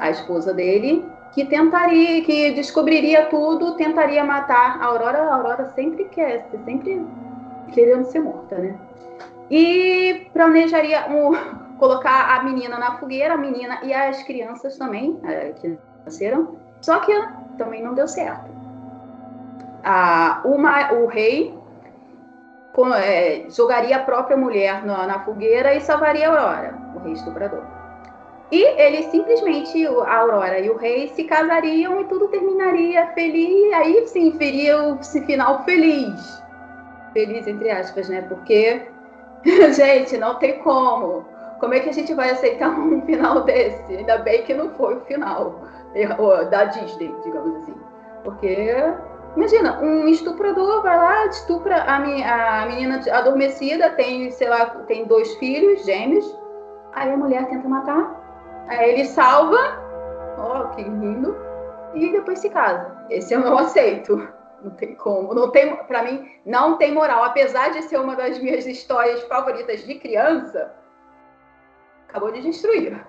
a 0.00 0.10
esposa 0.10 0.52
dele, 0.52 1.06
que 1.30 1.44
tentaria, 1.44 2.24
que 2.24 2.50
descobriria 2.50 3.26
tudo, 3.26 3.76
tentaria 3.76 4.24
matar 4.24 4.82
a 4.82 4.86
Aurora. 4.86 5.18
A 5.22 5.34
Aurora 5.36 5.72
sempre 5.76 6.06
quer, 6.06 6.48
sempre 6.64 7.06
querendo 7.72 8.04
ser 8.06 8.18
morta, 8.18 8.58
né? 8.58 8.76
E 9.48 10.26
planejaria 10.32 11.06
um, 11.08 11.30
colocar 11.78 12.36
a 12.36 12.42
menina 12.42 12.76
na 12.78 12.98
fogueira, 12.98 13.34
a 13.34 13.36
menina 13.38 13.78
e 13.84 13.94
as 13.94 14.24
crianças 14.24 14.76
também, 14.76 15.20
é, 15.22 15.52
que 15.52 15.78
nasceram. 16.04 16.56
Só 16.80 16.98
que 16.98 17.12
também 17.56 17.80
não 17.80 17.94
deu 17.94 18.08
certo. 18.08 18.50
Ah, 19.84 20.42
uma, 20.44 20.92
o 20.94 21.06
rei 21.06 21.61
é, 22.94 23.46
jogaria 23.50 23.96
a 23.96 24.02
própria 24.02 24.36
mulher 24.36 24.84
na, 24.84 25.06
na, 25.06 25.20
fogueira 25.20 25.74
e 25.74 25.80
salvaria 25.80 26.28
a 26.28 26.30
Aurora, 26.30 26.78
o 26.94 26.98
rei 27.00 27.12
estuprador. 27.12 27.62
E 28.50 28.62
ele 28.80 29.02
simplesmente, 29.04 29.86
a 29.86 30.16
Aurora 30.16 30.58
e 30.58 30.68
o 30.68 30.76
rei, 30.76 31.08
se 31.08 31.24
casariam 31.24 32.00
e 32.00 32.04
tudo 32.04 32.28
terminaria 32.28 33.06
feliz. 33.08 33.72
Aí 33.72 34.06
sim, 34.08 34.30
veria 34.32 34.98
esse 35.00 35.24
final 35.24 35.64
feliz. 35.64 36.42
Feliz, 37.14 37.46
entre 37.46 37.70
aspas, 37.70 38.08
né? 38.08 38.22
Porque, 38.22 38.82
gente, 39.74 40.18
não 40.18 40.34
tem 40.34 40.58
como. 40.58 41.24
Como 41.60 41.74
é 41.74 41.80
que 41.80 41.90
a 41.90 41.92
gente 41.92 42.12
vai 42.12 42.30
aceitar 42.30 42.68
um 42.78 43.00
final 43.02 43.42
desse? 43.42 43.96
Ainda 43.96 44.18
bem 44.18 44.42
que 44.42 44.52
não 44.52 44.70
foi 44.70 44.96
o 44.96 45.00
final 45.00 45.62
da 46.50 46.64
Disney, 46.64 47.14
digamos 47.24 47.62
assim. 47.62 47.74
Porque, 48.24 48.66
imagina, 49.36 49.80
um 49.80 50.08
estuprador 50.08 50.82
vai 50.82 50.96
lá, 50.96 51.26
estupra 51.26 51.76
a, 51.76 51.96
a 51.96 52.66
menina 52.66 53.00
adormecida, 53.12 53.90
tem, 53.90 54.30
sei 54.30 54.48
lá, 54.48 54.66
tem 54.86 55.06
dois 55.06 55.34
filhos 55.36 55.84
gêmeos, 55.84 56.38
aí 56.92 57.10
a 57.10 57.16
mulher 57.16 57.48
tenta 57.48 57.68
matar, 57.68 58.64
aí 58.68 58.90
ele 58.90 59.04
salva, 59.06 59.58
ó, 60.38 60.62
oh, 60.62 60.68
que 60.74 60.82
lindo, 60.82 61.36
e 61.94 62.10
depois 62.10 62.38
se 62.38 62.50
casa. 62.50 63.04
Esse 63.10 63.34
eu 63.34 63.40
não 63.40 63.58
aceito. 63.58 64.16
Não 64.62 64.70
tem 64.70 64.94
como. 64.94 65.34
Não 65.34 65.50
tem, 65.50 65.76
para 65.84 66.04
mim, 66.04 66.30
não 66.46 66.76
tem 66.76 66.92
moral. 66.92 67.24
Apesar 67.24 67.70
de 67.70 67.82
ser 67.82 67.98
uma 67.98 68.14
das 68.14 68.38
minhas 68.38 68.66
histórias 68.66 69.22
favoritas 69.24 69.84
de 69.84 69.96
criança, 69.96 70.72
acabou 72.08 72.30
de 72.30 72.42
destruir. 72.42 73.04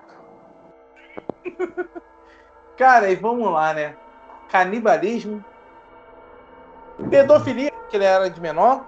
Cara, 2.76 3.10
e 3.10 3.14
vamos 3.14 3.50
lá, 3.52 3.72
né? 3.72 3.96
Canibalismo. 4.50 5.44
Pedofilia, 7.10 7.72
que 7.90 7.96
ele 7.96 8.04
era 8.04 8.28
de 8.28 8.40
menor. 8.40 8.84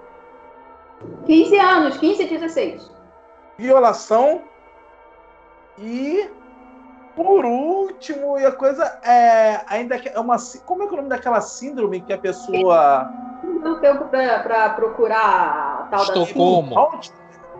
15 1.25 1.59
anos, 1.59 1.97
15 1.97 2.23
e 2.23 2.27
16. 2.27 2.91
Violação. 3.57 4.41
E 5.77 6.29
por 7.15 7.45
último, 7.45 8.37
e 8.37 8.45
a 8.45 8.51
coisa 8.51 8.83
é 9.03 9.61
ainda 9.67 9.95
é 9.95 10.19
uma 10.19 10.37
como 10.65 10.83
é, 10.83 10.85
que 10.87 10.91
é 10.91 10.93
o 10.93 10.97
nome 10.97 11.09
daquela 11.09 11.41
síndrome 11.41 12.01
que 12.01 12.13
a 12.13 12.17
pessoa 12.17 13.11
não 13.43 13.79
tempo 13.79 14.05
para 14.05 14.69
procurar 14.69 15.81
a 15.81 15.87
tal 15.89 16.03
Estocolmo. 16.03 16.75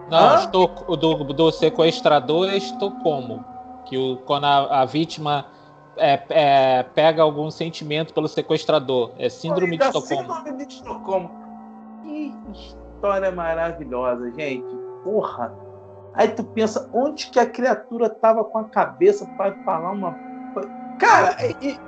da 0.09 0.21
não, 0.21 0.35
Estoc... 0.35 0.85
do, 0.97 1.23
do 1.33 1.51
sequestrador 1.51 2.49
é 2.49 2.57
Estocolmo. 2.57 3.43
Que 3.85 3.97
o, 3.97 4.17
quando 4.17 4.45
a, 4.45 4.81
a 4.81 4.85
vítima 4.85 5.45
é, 5.97 6.23
é, 6.29 6.83
pega 6.83 7.21
algum 7.21 7.49
sentimento 7.49 8.13
pelo 8.13 8.27
sequestrador. 8.27 9.11
É 9.17 9.29
síndrome 9.29 9.77
de 9.77 9.83
Estocolmo. 9.83 10.33
Síndrome 10.35 10.65
de 10.65 10.73
Estocolmo. 10.73 11.31
Que 12.03 12.33
história 12.51 13.31
maravilhosa, 13.31 14.31
gente. 14.31 14.75
Porra. 15.03 15.53
Aí 16.13 16.29
tu 16.29 16.43
pensa, 16.43 16.89
onde 16.93 17.29
que 17.29 17.39
a 17.39 17.45
criatura 17.45 18.09
tava 18.09 18.43
com 18.43 18.57
a 18.57 18.63
cabeça 18.65 19.25
para 19.37 19.53
falar 19.63 19.91
uma. 19.91 20.17
Cara, 20.99 21.35
e, 21.45 21.69
e, 21.69 21.79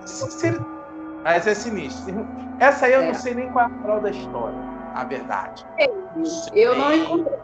mas 1.24 1.48
é 1.48 1.54
sinistro. 1.54 2.28
Essa 2.60 2.86
aí 2.86 2.94
eu 2.94 3.02
é. 3.02 3.08
não 3.08 3.14
sei 3.14 3.34
nem 3.34 3.52
qual 3.52 3.66
é 3.66 3.68
a 3.68 3.70
moral 3.70 4.02
da 4.02 4.12
história, 4.12 4.58
a 4.94 5.04
verdade. 5.04 5.66
Eu 6.54 6.78
não 6.78 6.94
encontrei. 6.94 7.40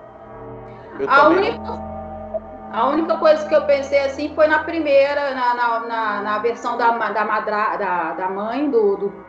A 1.08 1.28
única, 1.28 1.95
a 2.72 2.88
única 2.88 3.18
coisa 3.18 3.48
que 3.48 3.56
eu 3.56 3.66
pensei 3.66 4.00
assim 4.00 4.34
foi 4.36 4.48
na 4.48 4.64
primeira, 4.64 5.34
na, 5.34 5.54
na, 5.54 5.80
na, 5.80 6.22
na 6.22 6.40
versão 6.40 6.78
da, 6.78 6.92
da, 7.12 7.26
madra, 7.26 7.78
da, 7.78 8.14
da 8.14 8.30
mãe 8.30 8.70
do, 8.70 8.98
do 8.98 9.26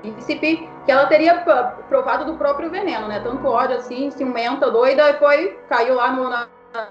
príncipe, 0.00 0.68
que 0.84 0.92
ela 0.92 1.06
teria 1.06 1.44
provado 1.88 2.24
do 2.24 2.36
próprio 2.36 2.70
veneno, 2.70 3.08
né? 3.08 3.20
Tanto 3.20 3.46
ódio 3.46 3.76
assim, 3.76 4.10
ciumenta, 4.10 4.70
doida, 4.70 5.10
e 5.10 5.18
foi, 5.18 5.58
caiu 5.68 5.94
lá 5.94 6.12
no, 6.12 6.28
na, 6.28 6.48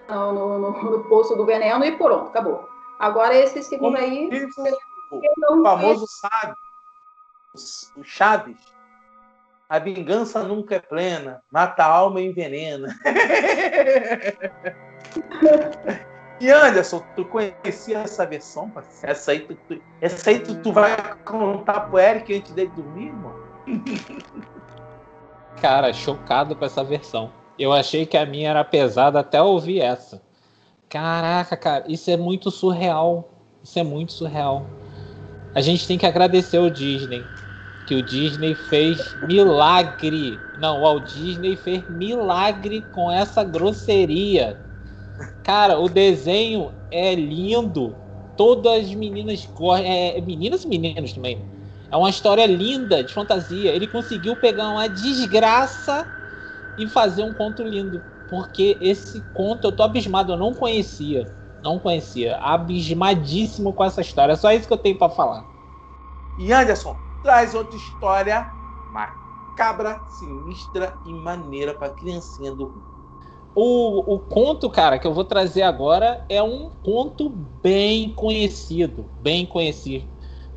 no, 0.10 0.60
no, 0.60 0.72
no, 0.72 1.04
poço 1.06 1.36
do 1.36 1.46
veneno 1.46 1.84
e 1.86 1.96
pronto, 1.98 2.28
acabou. 2.28 2.68
Agora 3.00 3.36
esse 3.36 3.62
segundo 3.64 3.98
aí. 3.98 4.30
O 5.12 5.64
famoso 5.64 6.06
sábio, 6.08 6.56
o 7.98 8.04
Chaves, 8.04 8.60
a 9.68 9.80
vingança 9.80 10.44
nunca 10.44 10.76
é 10.76 10.80
plena, 10.80 11.42
mata 11.52 11.84
a 11.84 11.88
alma 11.88 12.22
e 12.22 12.28
envenena. 12.28 12.88
e 16.40 16.52
Anderson, 16.52 17.04
tu 17.16 17.26
conhecia 17.26 18.00
essa 18.00 18.26
versão, 18.26 18.70
parceiro? 18.70 19.12
Essa 19.12 19.32
aí 19.32 19.40
tu, 19.42 19.56
tu, 19.68 19.82
essa 20.02 20.30
aí 20.30 20.40
tu, 20.40 20.56
tu 20.56 20.72
vai 20.72 20.96
contar 21.26 21.82
pro 21.82 22.00
Eric 22.00 22.34
antes 22.36 22.52
dele 22.54 22.72
dormir, 22.76 23.08
irmão? 23.08 23.36
Cara, 25.62 25.94
chocado 25.94 26.56
com 26.56 26.66
essa 26.66 26.84
versão. 26.84 27.32
Eu 27.60 27.72
achei 27.72 28.06
que 28.06 28.18
a 28.18 28.26
minha 28.26 28.50
era 28.50 28.64
pesada 28.64 29.20
até 29.20 29.42
ouvir 29.42 29.82
essa. 29.82 30.22
Caraca, 30.90 31.56
cara, 31.56 31.86
isso 31.88 32.10
é 32.10 32.18
muito 32.18 32.50
surreal. 32.50 33.30
Isso 33.64 33.78
é 33.78 33.84
muito 33.84 34.14
surreal. 34.14 34.66
A 35.54 35.62
gente 35.62 35.86
tem 35.86 35.98
que 35.98 36.06
agradecer 36.06 36.58
o 36.58 36.72
Disney 36.72 37.24
que 37.92 37.96
o 37.96 38.02
Disney 38.02 38.56
fez 38.56 39.16
milagre. 39.24 40.40
Não, 40.60 40.78
o 40.78 40.82
Walt 40.82 41.12
Disney 41.12 41.58
fez 41.58 41.88
milagre 41.90 42.86
com 42.94 43.12
essa 43.12 43.44
grosseria. 43.44 44.58
Cara, 45.44 45.80
o 45.80 45.90
desenho 45.90 46.72
é 46.90 47.16
lindo. 47.16 47.96
Todas 48.38 48.84
as 48.84 48.94
meninas 48.94 49.48
é, 49.84 50.20
meninas 50.22 50.64
e 50.64 50.68
meninos 50.68 51.14
também. 51.14 51.40
É 51.92 51.98
uma 51.98 52.10
história 52.10 52.46
linda 52.46 53.04
de 53.04 53.14
fantasia. 53.14 53.72
Ele 53.72 53.88
conseguiu 53.88 54.36
pegar 54.36 54.70
uma 54.70 54.88
desgraça 54.88 56.08
e 56.78 56.88
fazer 56.88 57.24
um 57.24 57.34
conto 57.34 57.64
lindo. 57.64 58.02
Porque 58.30 58.78
esse 58.80 59.22
conto 59.34 59.68
eu 59.68 59.72
tô 59.72 59.84
abismado, 59.84 60.32
eu 60.32 60.38
não 60.38 60.54
conhecia. 60.54 61.28
Não 61.62 61.78
conhecia. 61.78 62.38
Abismadíssimo 62.38 63.74
com 63.74 63.84
essa 63.84 64.02
história. 64.02 64.34
É 64.34 64.38
só 64.38 64.52
isso 64.52 64.68
que 64.68 64.74
eu 64.74 64.78
tenho 64.78 64.98
para 64.98 65.10
falar. 65.10 65.46
E 66.40 66.52
Anderson, 66.52 66.96
traz 67.22 67.54
outra 67.54 67.76
história 67.76 68.50
macabra, 68.92 70.00
sinistra 70.08 70.94
e 71.06 71.14
maneira 71.14 71.74
para 71.74 71.90
criancinha 71.90 72.56
dormir. 72.56 72.91
O, 73.54 74.16
o 74.16 74.20
conto, 74.20 74.70
cara, 74.70 74.98
que 74.98 75.06
eu 75.06 75.14
vou 75.14 75.26
trazer 75.26 75.64
agora 75.64 76.24
é 76.30 76.42
um 76.42 76.70
conto 76.84 77.30
bem 77.62 78.14
conhecido, 78.14 79.10
bem 79.22 79.46
conhecido, 79.46 80.08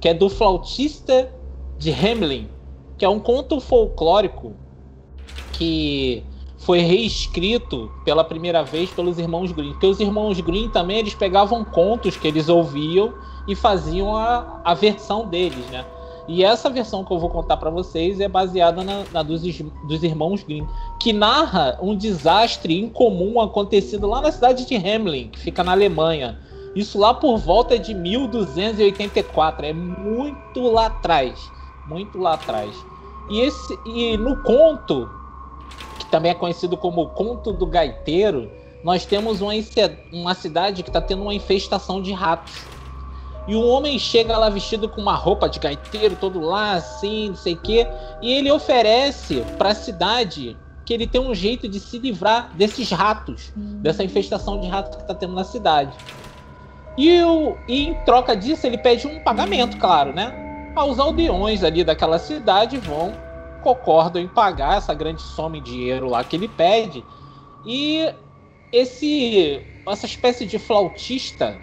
que 0.01 0.09
é 0.09 0.15
do 0.15 0.29
flautista 0.29 1.29
de 1.77 1.91
Hamelin, 1.91 2.49
que 2.97 3.05
é 3.05 3.09
um 3.09 3.19
conto 3.19 3.59
folclórico 3.61 4.57
que 5.51 6.25
foi 6.57 6.79
reescrito 6.79 7.91
pela 8.05 8.25
primeira 8.25 8.63
vez 8.63 8.91
pelos 8.91 9.19
irmãos 9.19 9.53
Grimm. 9.53 9.73
Porque 9.73 9.87
os 9.87 10.01
irmãos 10.01 10.41
Grimm 10.41 10.71
também 10.71 10.99
eles 10.99 11.15
pegavam 11.15 11.65
contos 11.65 12.17
que 12.17 12.27
eles 12.27 12.49
ouviam 12.49 13.13
e 13.47 13.55
faziam 13.55 14.17
a, 14.17 14.61
a 14.65 14.73
versão 14.73 15.29
deles, 15.29 15.69
né? 15.69 15.85
E 16.27 16.43
essa 16.43 16.71
versão 16.71 17.05
que 17.05 17.13
eu 17.13 17.19
vou 17.19 17.29
contar 17.29 17.57
para 17.59 17.69
vocês 17.69 18.19
é 18.19 18.29
baseada 18.29 18.83
na, 18.83 19.05
na 19.13 19.23
dos, 19.23 19.43
dos, 19.43 20.03
irmãos 20.03 20.43
Grimm, 20.43 20.67
que 20.99 21.13
narra 21.13 21.79
um 21.83 21.95
desastre 21.95 22.81
incomum 22.81 23.41
acontecido 23.41 24.07
lá 24.07 24.23
na 24.23 24.33
cidade 24.33 24.65
de 24.67 24.75
Hamelin, 24.75 25.29
que 25.29 25.39
fica 25.39 25.63
na 25.63 25.73
Alemanha. 25.73 26.41
Isso 26.75 26.99
lá 26.99 27.13
por 27.13 27.37
volta 27.37 27.79
de 27.79 27.95
1284, 27.95 29.67
é 29.67 29.73
muito 29.73 30.63
lá 30.63 30.87
atrás, 30.87 31.39
muito 31.87 32.19
lá 32.19 32.35
atrás. 32.35 32.75
E 33.31 33.41
esse 33.41 33.79
e 33.87 34.17
no 34.17 34.43
conto, 34.43 35.09
que 35.99 36.07
também 36.07 36.31
é 36.31 36.35
conhecido 36.35 36.77
como 36.77 37.09
Conto 37.11 37.53
do 37.53 37.67
Gaiteiro, 37.67 38.51
nós 38.83 39.07
temos 39.07 39.41
uma, 39.41 39.53
uma 40.13 40.35
cidade 40.35 40.83
que 40.83 40.91
está 40.91 41.01
tendo 41.01 41.23
uma 41.23 41.35
infestação 41.35 42.03
de 42.03 42.13
ratos. 42.13 42.74
E 43.47 43.55
um 43.55 43.69
homem 43.69 43.99
chega 43.99 44.39
lá 44.39 44.49
vestido 44.49 44.89
com 44.89 45.01
uma 45.01 45.15
roupa 45.15 45.49
de 45.49 45.59
gaiteiro, 45.59 46.17
todo 46.17 46.41
lá, 46.41 46.75
assim, 46.75 47.29
não 47.29 47.37
sei 47.37 47.55
o 47.55 47.59
quê. 47.59 47.87
E 48.23 48.33
ele 48.33 48.51
oferece 48.51 49.45
para 49.59 49.71
a 49.71 49.75
cidade 49.75 50.57
que 50.85 50.93
ele 50.93 51.07
tem 51.07 51.21
um 51.21 51.35
jeito 51.35 51.69
de 51.69 51.81
se 51.81 51.99
livrar 51.99 52.51
desses 52.55 52.91
ratos, 52.91 53.53
dessa 53.57 54.05
infestação 54.05 54.61
de 54.61 54.69
ratos 54.69 54.97
que 54.97 55.03
está 55.03 55.15
tendo 55.15 55.35
na 55.35 55.45
cidade. 55.45 55.97
E, 56.97 57.23
o, 57.23 57.57
e 57.67 57.89
em 57.89 57.95
troca 58.05 58.37
disso, 58.37 58.67
ele 58.67 58.79
pede 58.79 59.07
um 59.07 59.21
pagamento, 59.21 59.77
claro, 59.79 60.13
né? 60.13 60.73
Os 60.77 60.99
aldeões 60.99 61.63
ali 61.63 61.85
daquela 61.85 62.19
cidade 62.19 62.77
vão, 62.79 63.13
concordam 63.63 64.21
em 64.21 64.29
pagar 64.29 64.79
essa 64.79 64.93
grande 64.95 65.23
soma 65.23 65.57
em 65.57 65.63
dinheiro 65.63 66.09
lá 66.09 66.23
que 66.23 66.37
ele 66.37 66.49
pede. 66.49 67.05
E 67.65 68.13
esse 68.73 69.63
essa 69.87 70.07
espécie 70.07 70.47
de 70.47 70.59
flautista, 70.59 71.59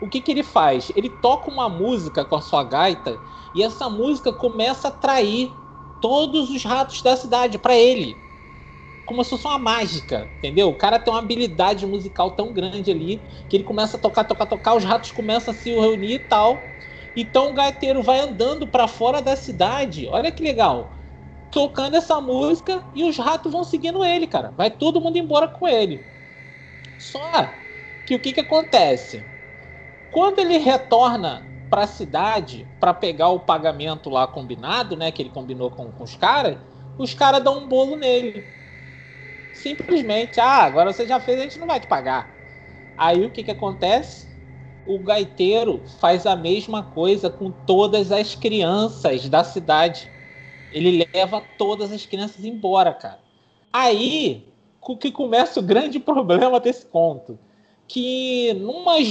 o 0.00 0.08
que, 0.08 0.20
que 0.20 0.30
ele 0.30 0.42
faz? 0.42 0.90
Ele 0.96 1.10
toca 1.10 1.50
uma 1.50 1.68
música 1.68 2.24
com 2.24 2.34
a 2.34 2.40
sua 2.40 2.64
gaita 2.64 3.20
e 3.54 3.62
essa 3.62 3.88
música 3.90 4.32
começa 4.32 4.88
a 4.88 4.90
atrair 4.90 5.52
todos 6.00 6.50
os 6.50 6.64
ratos 6.64 7.02
da 7.02 7.14
cidade 7.16 7.58
para 7.58 7.76
ele. 7.76 8.16
Como 9.04 9.22
se 9.22 9.30
fosse 9.30 9.46
uma 9.46 9.58
mágica, 9.58 10.30
entendeu? 10.38 10.70
O 10.70 10.74
cara 10.74 10.98
tem 10.98 11.12
uma 11.12 11.18
habilidade 11.18 11.86
musical 11.86 12.30
tão 12.30 12.52
grande 12.52 12.90
ali 12.90 13.22
que 13.48 13.56
ele 13.56 13.64
começa 13.64 13.96
a 13.96 14.00
tocar, 14.00 14.24
tocar, 14.24 14.46
tocar, 14.46 14.74
os 14.74 14.84
ratos 14.84 15.12
começam 15.12 15.52
a 15.52 15.56
se 15.56 15.70
reunir 15.70 16.14
e 16.14 16.18
tal. 16.20 16.78
Então 17.14 17.50
o 17.50 17.54
gaiteiro 17.54 18.02
vai 18.02 18.20
andando 18.20 18.66
para 18.66 18.88
fora 18.88 19.20
da 19.20 19.36
cidade. 19.36 20.08
Olha 20.08 20.32
que 20.32 20.42
legal. 20.42 20.96
Tocando 21.50 21.96
essa 21.96 22.20
música 22.20 22.84
e 22.94 23.04
os 23.04 23.18
ratos 23.18 23.52
vão 23.52 23.64
seguindo 23.64 24.04
ele, 24.04 24.26
cara. 24.26 24.54
Vai 24.56 24.70
todo 24.70 25.00
mundo 25.00 25.18
embora 25.18 25.48
com 25.48 25.66
ele. 25.66 26.06
Só 26.96 27.58
que 28.06 28.14
o 28.14 28.20
que, 28.20 28.32
que 28.32 28.40
acontece? 28.40 29.26
Quando 30.10 30.38
ele 30.40 30.58
retorna 30.58 31.46
para 31.68 31.84
a 31.84 31.86
cidade 31.86 32.66
para 32.80 32.92
pegar 32.92 33.28
o 33.28 33.40
pagamento 33.40 34.10
lá 34.10 34.26
combinado, 34.26 34.96
né? 34.96 35.12
Que 35.12 35.22
ele 35.22 35.30
combinou 35.30 35.70
com, 35.70 35.90
com 35.92 36.02
os 36.02 36.16
caras, 36.16 36.58
os 36.98 37.14
caras 37.14 37.42
dão 37.42 37.58
um 37.60 37.68
bolo 37.68 37.96
nele. 37.96 38.44
Simplesmente, 39.52 40.40
ah, 40.40 40.64
agora 40.64 40.92
você 40.92 41.06
já 41.06 41.20
fez, 41.20 41.38
a 41.38 41.42
gente 41.44 41.58
não 41.58 41.66
vai 41.66 41.80
te 41.80 41.86
pagar. 41.86 42.36
Aí 42.96 43.24
o 43.24 43.30
que, 43.30 43.44
que 43.44 43.50
acontece? 43.50 44.28
O 44.84 44.98
gaiteiro 44.98 45.84
faz 46.00 46.26
a 46.26 46.34
mesma 46.34 46.82
coisa 46.82 47.30
com 47.30 47.50
todas 47.50 48.10
as 48.10 48.34
crianças 48.34 49.28
da 49.28 49.44
cidade. 49.44 50.10
Ele 50.72 51.06
leva 51.14 51.40
todas 51.40 51.92
as 51.92 52.04
crianças 52.04 52.44
embora, 52.44 52.92
cara. 52.92 53.20
Aí 53.72 54.50
que 54.98 55.12
começa 55.12 55.60
o 55.60 55.62
grande 55.62 55.98
problema 56.00 56.58
desse 56.58 56.86
conto. 56.86 57.38
Que 57.86 58.52
numas 58.54 59.06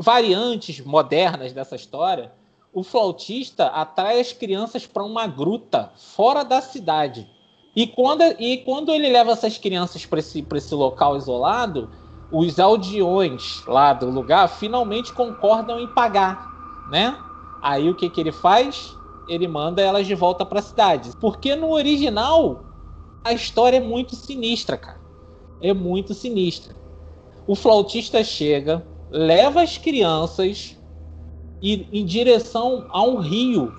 variantes 0.00 0.80
modernas 0.80 1.52
dessa 1.52 1.76
história, 1.76 2.32
o 2.72 2.82
flautista 2.82 3.66
atrai 3.66 4.18
as 4.18 4.32
crianças 4.32 4.86
para 4.86 5.04
uma 5.04 5.26
gruta 5.26 5.92
fora 5.94 6.42
da 6.42 6.62
cidade. 6.62 7.28
E 7.76 7.86
quando, 7.86 8.22
e 8.38 8.58
quando 8.64 8.92
ele 8.92 9.10
leva 9.10 9.32
essas 9.32 9.58
crianças 9.58 10.06
para 10.06 10.18
esse, 10.18 10.44
esse 10.54 10.74
local 10.74 11.18
isolado, 11.18 11.90
os 12.32 12.58
aldeões 12.58 13.62
lá 13.66 13.92
do 13.92 14.08
lugar 14.08 14.48
finalmente 14.48 15.12
concordam 15.12 15.78
em 15.78 15.86
pagar, 15.86 16.48
né? 16.90 17.18
Aí 17.60 17.90
o 17.90 17.94
que, 17.94 18.08
que 18.08 18.20
ele 18.22 18.32
faz? 18.32 18.96
Ele 19.28 19.46
manda 19.46 19.82
elas 19.82 20.06
de 20.06 20.14
volta 20.14 20.46
para 20.46 20.60
a 20.60 20.62
cidade. 20.62 21.10
Porque 21.20 21.54
no 21.54 21.72
original 21.72 22.64
a 23.22 23.34
história 23.34 23.76
é 23.76 23.80
muito 23.80 24.16
sinistra, 24.16 24.78
cara. 24.78 25.00
É 25.60 25.74
muito 25.74 26.14
sinistra. 26.14 26.74
O 27.46 27.54
flautista 27.54 28.24
chega, 28.24 28.84
leva 29.10 29.62
as 29.62 29.76
crianças 29.76 30.76
e, 31.60 31.86
em 31.92 32.04
direção 32.04 32.86
a 32.90 33.02
um 33.02 33.16
rio. 33.16 33.74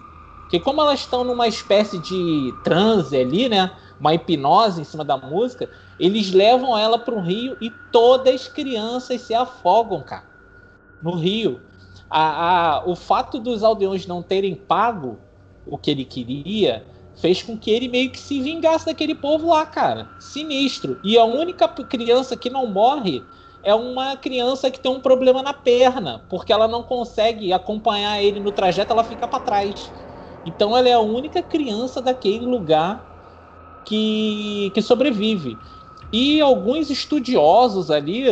Que 0.50 0.60
como 0.60 0.82
elas 0.82 1.00
estão 1.00 1.24
numa 1.24 1.48
espécie 1.48 1.98
de 2.00 2.54
transe 2.63 3.15
ali, 3.15 3.48
né? 3.48 3.72
Uma 4.00 4.13
hipnose 4.13 4.82
em 4.82 4.84
cima 4.84 5.06
da 5.06 5.15
música, 5.15 5.70
eles 6.00 6.32
levam 6.32 6.78
ela 6.78 7.00
para 7.00 7.15
um 7.15 7.22
rio 7.22 7.56
e 7.62 7.72
todas 7.91 8.34
as 8.34 8.48
crianças 8.48 9.22
se 9.22 9.34
afogam, 9.34 10.02
cara. 10.02 10.26
No 11.02 11.15
rio. 11.15 11.62
A, 12.10 12.80
a, 12.80 12.86
o 12.86 12.96
fato 12.96 13.39
dos 13.39 13.63
aldeões 13.63 14.06
não 14.06 14.22
terem 14.22 14.54
pago 14.54 15.17
o 15.65 15.78
que 15.78 15.91
ele 15.91 16.04
queria 16.04 16.86
fez 17.15 17.41
com 17.41 17.58
que 17.58 17.70
ele 17.70 17.88
meio 17.88 18.10
que 18.10 18.20
se 18.20 18.41
vingasse 18.41 18.88
daquele 18.88 19.15
povo 19.15 19.50
lá, 19.50 19.65
cara. 19.65 20.10
Sinistro. 20.20 21.00
E 21.04 21.17
a 21.17 21.24
única 21.24 21.67
criança 21.67 22.36
que 22.36 22.50
não 22.50 22.67
morre 22.67 23.24
é 23.63 23.74
uma 23.76 24.17
criança 24.17 24.71
que 24.71 24.80
tem 24.80 24.91
um 24.91 25.02
problema 25.02 25.43
na 25.43 25.54
perna, 25.54 26.26
porque 26.30 26.52
ela 26.52 26.67
não 26.67 26.84
consegue 26.84 27.54
acompanhar 27.54 28.21
ele 28.21 28.39
no 28.39 28.52
trajeto, 28.52 28.91
ela 28.91 29.04
fica 29.04 29.28
para 29.28 29.39
trás. 29.39 29.93
Então 30.43 30.76
ela 30.76 30.89
é 30.89 30.93
a 30.93 31.00
única 31.00 31.43
criança 31.43 32.02
daquele 32.02 32.45
lugar 32.45 33.08
que, 33.86 34.71
que 34.74 34.82
sobrevive. 34.82 35.62
E 36.12 36.41
alguns 36.41 36.89
estudiosos 36.89 37.89
ali 37.91 38.28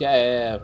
é, 0.00 0.60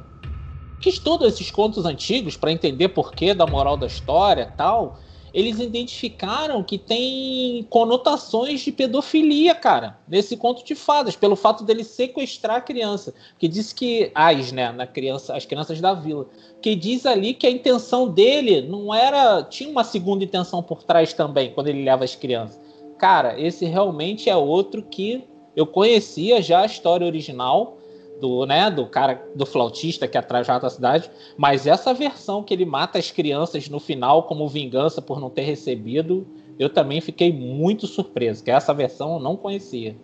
que 0.81 0.88
estudam 0.88 1.28
esses 1.28 1.50
contos 1.50 1.85
antigos 1.87 2.37
para 2.37 2.52
entender 2.52 2.88
porquê 2.88 3.35
da 3.35 3.46
moral 3.46 3.76
da 3.76 3.87
história 3.87 4.52
tal, 4.57 5.00
eles 5.38 5.61
identificaram 5.61 6.64
que 6.64 6.77
tem 6.77 7.64
conotações 7.70 8.61
de 8.61 8.72
pedofilia, 8.72 9.55
cara, 9.55 9.96
nesse 10.09 10.37
conto 10.37 10.64
de 10.64 10.74
fadas, 10.74 11.14
pelo 11.14 11.37
fato 11.37 11.62
dele 11.62 11.85
sequestrar 11.85 12.57
a 12.57 12.61
criança. 12.61 13.14
Que 13.38 13.46
diz 13.46 13.72
que. 13.72 14.11
As, 14.16 14.51
né? 14.51 14.72
Na 14.72 14.85
criança, 14.85 15.37
as 15.37 15.46
crianças 15.46 15.81
da 15.81 15.94
vila. 15.94 16.27
Que 16.61 16.74
diz 16.74 17.07
ali 17.07 17.35
que 17.35 17.46
a 17.46 17.51
intenção 17.51 18.09
dele 18.09 18.62
não 18.62 18.92
era. 18.92 19.44
Tinha 19.44 19.70
uma 19.70 19.85
segunda 19.85 20.24
intenção 20.24 20.61
por 20.61 20.83
trás 20.83 21.12
também, 21.12 21.53
quando 21.53 21.68
ele 21.68 21.85
leva 21.85 22.03
as 22.03 22.16
crianças. 22.16 22.59
Cara, 22.98 23.40
esse 23.40 23.64
realmente 23.64 24.29
é 24.29 24.37
outro 24.37 24.83
que 24.83 25.22
eu 25.55 25.68
conhecia 25.68 26.42
já 26.42 26.62
a 26.62 26.66
história 26.66 27.07
original 27.07 27.78
do, 28.20 28.46
né, 28.46 28.70
do 28.70 28.87
cara, 28.87 29.22
do 29.35 29.46
flautista 29.46 30.09
que 30.09 30.18
atrai 30.18 30.42
o 30.42 30.61
da 30.61 30.70
cidade, 30.70 31.11
mas 31.37 31.66
essa 31.66 31.94
versão 31.94 32.42
que 32.42 32.52
ele 32.52 32.64
mata 32.64 32.98
as 32.98 33.11
crianças 33.11 33.68
no 33.68 33.81
final 33.81 34.24
como 34.24 34.48
vingança 34.48 35.00
por 35.00 35.20
não 35.20 35.31
ter 35.31 35.42
recebido, 35.42 36.26
eu 36.59 36.68
também 36.68 37.00
fiquei 37.00 37.33
muito 37.33 37.87
surpreso, 37.87 38.42
que 38.42 38.50
essa 38.50 38.74
versão 38.74 39.14
eu 39.14 39.20
não 39.20 39.37
conhecia. 39.37 39.96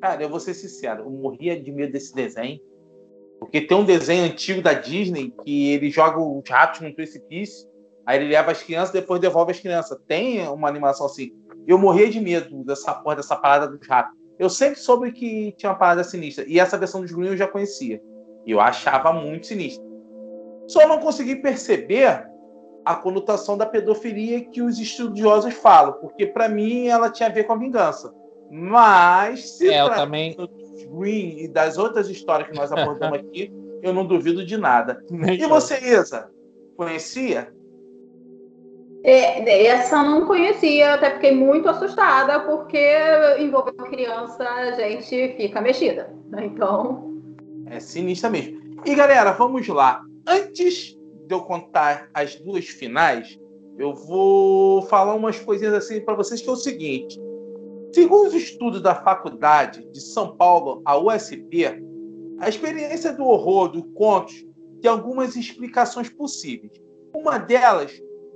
Cara, 0.00 0.22
eu 0.22 0.28
vou 0.28 0.40
ser 0.40 0.54
sincero, 0.54 1.04
eu 1.04 1.10
morria 1.10 1.60
de 1.60 1.70
medo 1.72 1.92
desse 1.92 2.14
desenho, 2.14 2.60
porque 3.38 3.60
tem 3.60 3.76
um 3.76 3.84
desenho 3.84 4.24
antigo 4.24 4.62
da 4.62 4.72
Disney 4.72 5.32
que 5.44 5.72
ele 5.72 5.90
joga 5.90 6.18
os 6.18 6.48
ratos 6.48 6.80
no 6.80 6.94
precipício, 6.94 7.68
aí 8.06 8.18
ele 8.18 8.30
leva 8.30 8.52
as 8.52 8.62
crianças 8.62 8.92
depois 8.92 9.20
devolve 9.20 9.52
as 9.52 9.60
crianças. 9.60 9.98
Tem 10.06 10.46
uma 10.48 10.68
animação 10.68 11.06
assim. 11.06 11.32
Eu 11.66 11.78
morria 11.78 12.10
de 12.10 12.20
medo 12.20 12.64
dessa 12.64 12.94
porra, 12.94 13.16
dessa 13.16 13.36
parada 13.36 13.68
dos 13.68 13.86
ratos. 13.86 14.16
Eu 14.38 14.50
sempre 14.50 14.78
soube 14.78 15.12
que 15.12 15.52
tinha 15.52 15.70
uma 15.70 15.78
parada 15.78 16.02
sinistra. 16.02 16.44
E 16.46 16.58
essa 16.58 16.76
versão 16.76 17.00
dos 17.00 17.12
Green 17.12 17.28
eu 17.28 17.36
já 17.36 17.46
conhecia. 17.46 18.02
E 18.44 18.50
eu 18.50 18.60
achava 18.60 19.12
muito 19.12 19.46
sinistra. 19.46 19.84
Só 20.66 20.86
não 20.88 20.98
consegui 20.98 21.36
perceber 21.36 22.26
a 22.84 22.94
conotação 22.94 23.56
da 23.56 23.64
pedofilia 23.64 24.44
que 24.44 24.60
os 24.60 24.78
estudiosos 24.78 25.54
falam, 25.54 25.94
porque 25.94 26.26
para 26.26 26.48
mim 26.48 26.88
ela 26.88 27.10
tinha 27.10 27.28
a 27.28 27.32
ver 27.32 27.44
com 27.44 27.54
a 27.54 27.58
vingança. 27.58 28.12
Mas 28.50 29.56
se 29.56 29.70
é, 29.70 29.88
também 29.90 30.34
dos 30.36 30.84
Green 30.84 31.38
e 31.38 31.48
das 31.48 31.78
outras 31.78 32.08
histórias 32.08 32.48
que 32.48 32.56
nós 32.56 32.70
abordamos 32.70 33.18
aqui, 33.20 33.52
eu 33.82 33.92
não 33.92 34.06
duvido 34.06 34.44
de 34.44 34.56
nada. 34.56 35.02
e 35.10 35.46
você, 35.46 35.78
Isa, 35.78 36.30
conhecia? 36.76 37.52
É, 39.06 39.66
essa 39.66 39.96
eu 39.96 40.04
não 40.04 40.26
conhecia, 40.26 40.94
até 40.94 41.10
fiquei 41.10 41.32
muito 41.32 41.68
assustada, 41.68 42.40
porque 42.40 42.82
envolveu 43.38 43.74
criança, 43.74 44.42
a 44.42 44.72
gente 44.72 45.34
fica 45.36 45.60
mexida. 45.60 46.10
Então. 46.38 47.20
É 47.66 47.78
sinistra 47.78 48.30
mesmo. 48.30 48.80
E 48.86 48.94
galera, 48.94 49.32
vamos 49.32 49.68
lá. 49.68 50.00
Antes 50.26 50.96
de 51.26 51.34
eu 51.34 51.42
contar 51.42 52.08
as 52.14 52.36
duas 52.36 52.66
finais, 52.66 53.38
eu 53.76 53.94
vou 53.94 54.80
falar 54.82 55.14
umas 55.14 55.38
coisinhas 55.38 55.74
assim 55.74 56.00
para 56.00 56.14
vocês 56.14 56.40
que 56.40 56.48
é 56.48 56.52
o 56.52 56.56
seguinte. 56.56 57.20
Segundo 57.92 58.28
os 58.28 58.34
estudos 58.34 58.80
da 58.80 58.94
Faculdade 58.94 59.86
de 59.92 60.00
São 60.00 60.34
Paulo, 60.34 60.80
a 60.82 60.96
USP, 60.96 61.66
a 62.40 62.48
experiência 62.48 63.12
do 63.12 63.24
horror 63.24 63.68
do 63.68 63.84
contos 63.84 64.34
tem 64.80 64.90
algumas 64.90 65.36
explicações 65.36 66.08
possíveis. 66.08 66.72
Uma 67.14 67.38
delas 67.38 67.92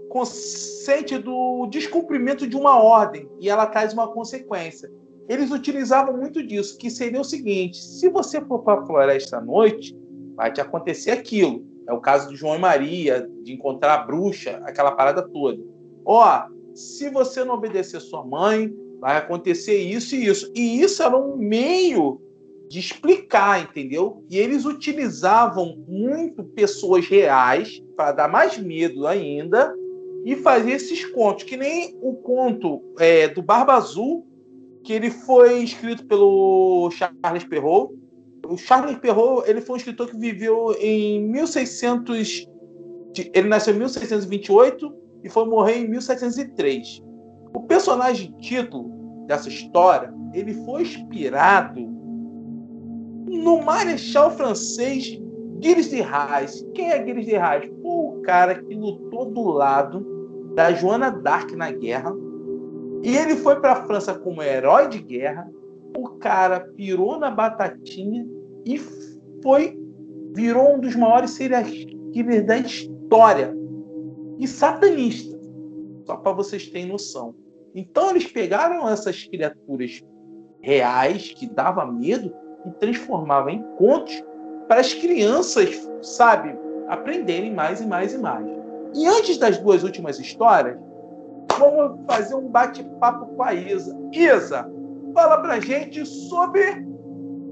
consciente 0.08 1.18
do 1.18 1.66
descumprimento 1.66 2.46
de 2.46 2.56
uma 2.56 2.82
ordem 2.82 3.28
e 3.40 3.48
ela 3.48 3.66
traz 3.66 3.92
uma 3.92 4.08
consequência. 4.08 4.90
Eles 5.28 5.50
utilizavam 5.50 6.16
muito 6.16 6.42
disso, 6.42 6.78
que 6.78 6.90
seria 6.90 7.20
o 7.20 7.24
seguinte: 7.24 7.82
se 7.82 8.08
você 8.08 8.40
for 8.40 8.60
para 8.60 8.80
a 8.80 8.86
floresta 8.86 9.38
à 9.38 9.40
noite, 9.40 9.96
vai 10.34 10.52
te 10.52 10.60
acontecer 10.60 11.10
aquilo. 11.10 11.66
É 11.86 11.92
o 11.92 12.00
caso 12.00 12.28
de 12.28 12.36
João 12.36 12.56
e 12.56 12.58
Maria, 12.58 13.28
de 13.42 13.52
encontrar 13.52 13.94
a 13.94 14.04
bruxa, 14.04 14.60
aquela 14.64 14.92
parada 14.92 15.22
toda. 15.22 15.62
Ó, 16.04 16.46
se 16.74 17.10
você 17.10 17.44
não 17.44 17.54
obedecer 17.54 18.00
sua 18.00 18.24
mãe, 18.24 18.72
vai 19.00 19.16
acontecer 19.16 19.78
isso 19.78 20.14
e 20.14 20.26
isso. 20.26 20.52
E 20.54 20.82
isso 20.82 21.02
era 21.02 21.16
um 21.16 21.36
meio 21.36 22.20
de 22.68 22.78
explicar, 22.78 23.62
entendeu? 23.62 24.22
E 24.28 24.38
eles 24.38 24.66
utilizavam 24.66 25.82
muito 25.88 26.44
pessoas 26.44 27.06
reais 27.08 27.82
para 27.96 28.12
dar 28.12 28.28
mais 28.28 28.58
medo 28.58 29.06
ainda 29.06 29.74
e 30.24 30.36
fazia 30.36 30.74
esses 30.74 31.04
contos, 31.12 31.44
que 31.44 31.56
nem 31.56 31.98
o 32.02 32.14
conto 32.14 32.82
é, 32.98 33.28
do 33.28 33.42
Barba 33.42 33.74
Azul, 33.74 34.26
que 34.84 34.92
ele 34.92 35.10
foi 35.10 35.62
escrito 35.62 36.06
pelo 36.06 36.90
Charles 36.90 37.44
Perrault. 37.44 37.94
o 38.46 38.56
Charles 38.56 38.98
Perrault 38.98 39.48
ele 39.48 39.60
foi 39.60 39.74
um 39.74 39.76
escritor 39.76 40.08
que 40.08 40.16
viveu 40.16 40.74
em 40.80 41.22
1600. 41.28 42.46
Ele 43.34 43.48
nasceu 43.48 43.74
em 43.74 43.78
1628 43.78 44.94
e 45.24 45.28
foi 45.28 45.44
morrer 45.46 45.78
em 45.78 45.88
1703. 45.88 47.02
O 47.54 47.62
personagem 47.62 48.34
título 48.38 49.24
dessa 49.26 49.48
história 49.48 50.12
ele 50.32 50.54
foi 50.64 50.82
inspirado 50.82 51.80
no 53.26 53.62
marechal 53.62 54.30
francês 54.30 55.20
Gilles 55.60 55.90
de 55.90 56.00
Rais. 56.00 56.66
Quem 56.74 56.90
é 56.90 57.04
Gilles 57.04 57.26
de? 57.26 57.32
Foi 57.82 57.90
o 57.90 58.20
cara 58.22 58.54
que 58.62 58.74
lutou 58.74 59.26
do 59.26 59.42
lado 59.42 60.06
da 60.54 60.72
Joana 60.72 61.10
d'Arc 61.10 61.54
na 61.54 61.70
guerra. 61.70 62.14
E 63.02 63.16
ele 63.16 63.36
foi 63.36 63.60
para 63.60 63.72
a 63.72 63.86
França 63.86 64.18
como 64.18 64.42
herói 64.42 64.88
de 64.88 64.98
guerra. 64.98 65.48
O 65.96 66.10
cara 66.18 66.60
pirou 66.60 67.18
na 67.18 67.30
batatinha 67.30 68.26
e 68.64 68.78
foi 69.42 69.78
virou 70.34 70.76
um 70.76 70.80
dos 70.80 70.94
maiores 70.94 71.30
serial 71.30 71.64
killers 72.12 72.46
da 72.46 72.58
história. 72.58 73.56
E 74.38 74.46
satanista. 74.46 75.38
Só 76.06 76.16
para 76.16 76.32
vocês 76.32 76.68
terem 76.68 76.88
noção. 76.88 77.34
Então 77.74 78.10
eles 78.10 78.26
pegaram 78.26 78.88
essas 78.88 79.24
criaturas 79.24 80.02
reais 80.60 81.32
que 81.32 81.46
dava 81.46 81.84
medo 81.86 82.32
e 82.66 82.70
transformavam 82.72 83.50
em 83.50 83.62
contos 83.76 84.22
para 84.68 84.80
as 84.80 84.92
crianças, 84.92 85.88
sabe, 86.02 86.54
aprenderem 86.88 87.54
mais 87.54 87.80
e 87.80 87.86
mais 87.86 88.12
e 88.12 88.18
mais. 88.18 88.46
E 88.94 89.06
antes 89.06 89.38
das 89.38 89.58
duas 89.58 89.82
últimas 89.82 90.18
histórias, 90.18 90.78
vamos 91.58 91.98
fazer 92.06 92.34
um 92.34 92.48
bate-papo 92.48 93.26
com 93.34 93.42
a 93.42 93.54
Isa. 93.54 93.98
Isa, 94.12 94.70
fala 95.14 95.38
pra 95.38 95.58
gente 95.58 96.04
sobre 96.06 96.86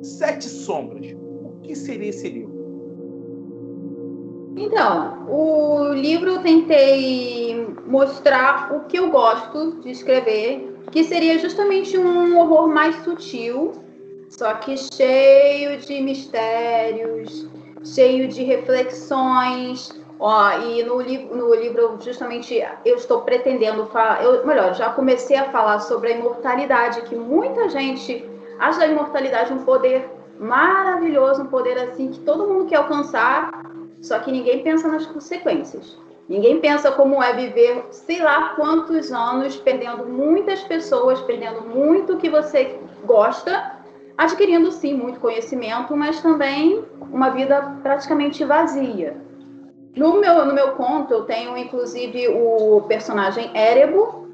Sete 0.02 0.44
Sombras. 0.44 1.06
O 1.42 1.60
que 1.62 1.74
seria 1.74 2.10
esse 2.10 2.28
livro? 2.28 2.54
Então, 4.56 5.26
o 5.28 5.92
livro 5.92 6.30
eu 6.30 6.42
tentei 6.42 7.66
mostrar 7.86 8.74
o 8.74 8.80
que 8.86 8.98
eu 8.98 9.10
gosto 9.10 9.80
de 9.80 9.90
escrever, 9.90 10.78
que 10.90 11.04
seria 11.04 11.38
justamente 11.38 11.96
um 11.98 12.38
horror 12.38 12.66
mais 12.66 12.96
sutil, 13.04 13.72
só 14.36 14.52
que 14.54 14.76
cheio 14.76 15.78
de 15.78 16.00
mistérios, 16.02 17.48
cheio 17.82 18.28
de 18.28 18.44
reflexões. 18.44 19.90
Ó, 20.18 20.50
e 20.58 20.82
no, 20.82 21.00
li 21.00 21.24
no 21.24 21.54
livro, 21.54 21.98
justamente, 22.00 22.62
eu 22.84 22.96
estou 22.96 23.22
pretendendo 23.22 23.86
falar, 23.86 24.22
eu, 24.22 24.46
melhor, 24.46 24.74
já 24.74 24.90
comecei 24.90 25.36
a 25.36 25.50
falar 25.50 25.78
sobre 25.80 26.12
a 26.12 26.16
imortalidade, 26.18 27.02
que 27.02 27.14
muita 27.14 27.68
gente 27.68 28.24
acha 28.58 28.82
a 28.82 28.86
imortalidade 28.86 29.52
um 29.52 29.64
poder 29.64 30.08
maravilhoso, 30.38 31.42
um 31.42 31.46
poder 31.46 31.78
assim 31.78 32.10
que 32.10 32.20
todo 32.20 32.46
mundo 32.46 32.66
quer 32.66 32.76
alcançar, 32.76 33.50
só 34.02 34.18
que 34.18 34.32
ninguém 34.32 34.62
pensa 34.62 34.88
nas 34.88 35.06
consequências. 35.06 35.98
Ninguém 36.28 36.60
pensa 36.60 36.90
como 36.92 37.22
é 37.22 37.32
viver, 37.34 37.84
sei 37.90 38.20
lá 38.20 38.54
quantos 38.56 39.12
anos, 39.12 39.56
perdendo 39.56 40.06
muitas 40.06 40.62
pessoas, 40.62 41.20
perdendo 41.20 41.62
muito 41.62 42.16
que 42.16 42.28
você 42.28 42.78
gosta, 43.04 43.75
adquirindo 44.16 44.70
sim 44.72 44.94
muito 44.94 45.20
conhecimento, 45.20 45.96
mas 45.96 46.20
também 46.20 46.84
uma 47.12 47.30
vida 47.30 47.76
praticamente 47.82 48.44
vazia. 48.44 49.16
No 49.96 50.20
meu, 50.20 50.44
no 50.44 50.52
meu 50.52 50.72
conto, 50.72 51.12
eu 51.12 51.24
tenho 51.24 51.56
inclusive 51.56 52.28
o 52.28 52.82
personagem 52.82 53.50
Erebo, 53.54 54.28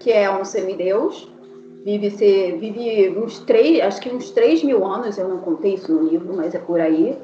que 0.00 0.10
é 0.10 0.30
um 0.30 0.44
semideus, 0.44 1.30
vive, 1.84 2.10
se, 2.10 2.52
vive 2.52 3.18
uns 3.18 3.40
três, 3.40 3.80
acho 3.80 4.00
que 4.00 4.10
uns 4.10 4.30
3 4.30 4.64
mil 4.64 4.84
anos, 4.84 5.18
eu 5.18 5.28
não 5.28 5.38
contei 5.38 5.74
isso 5.74 5.92
no 5.92 6.08
livro, 6.08 6.34
mas 6.34 6.54
é 6.54 6.58
por 6.58 6.80
aí. 6.80 7.18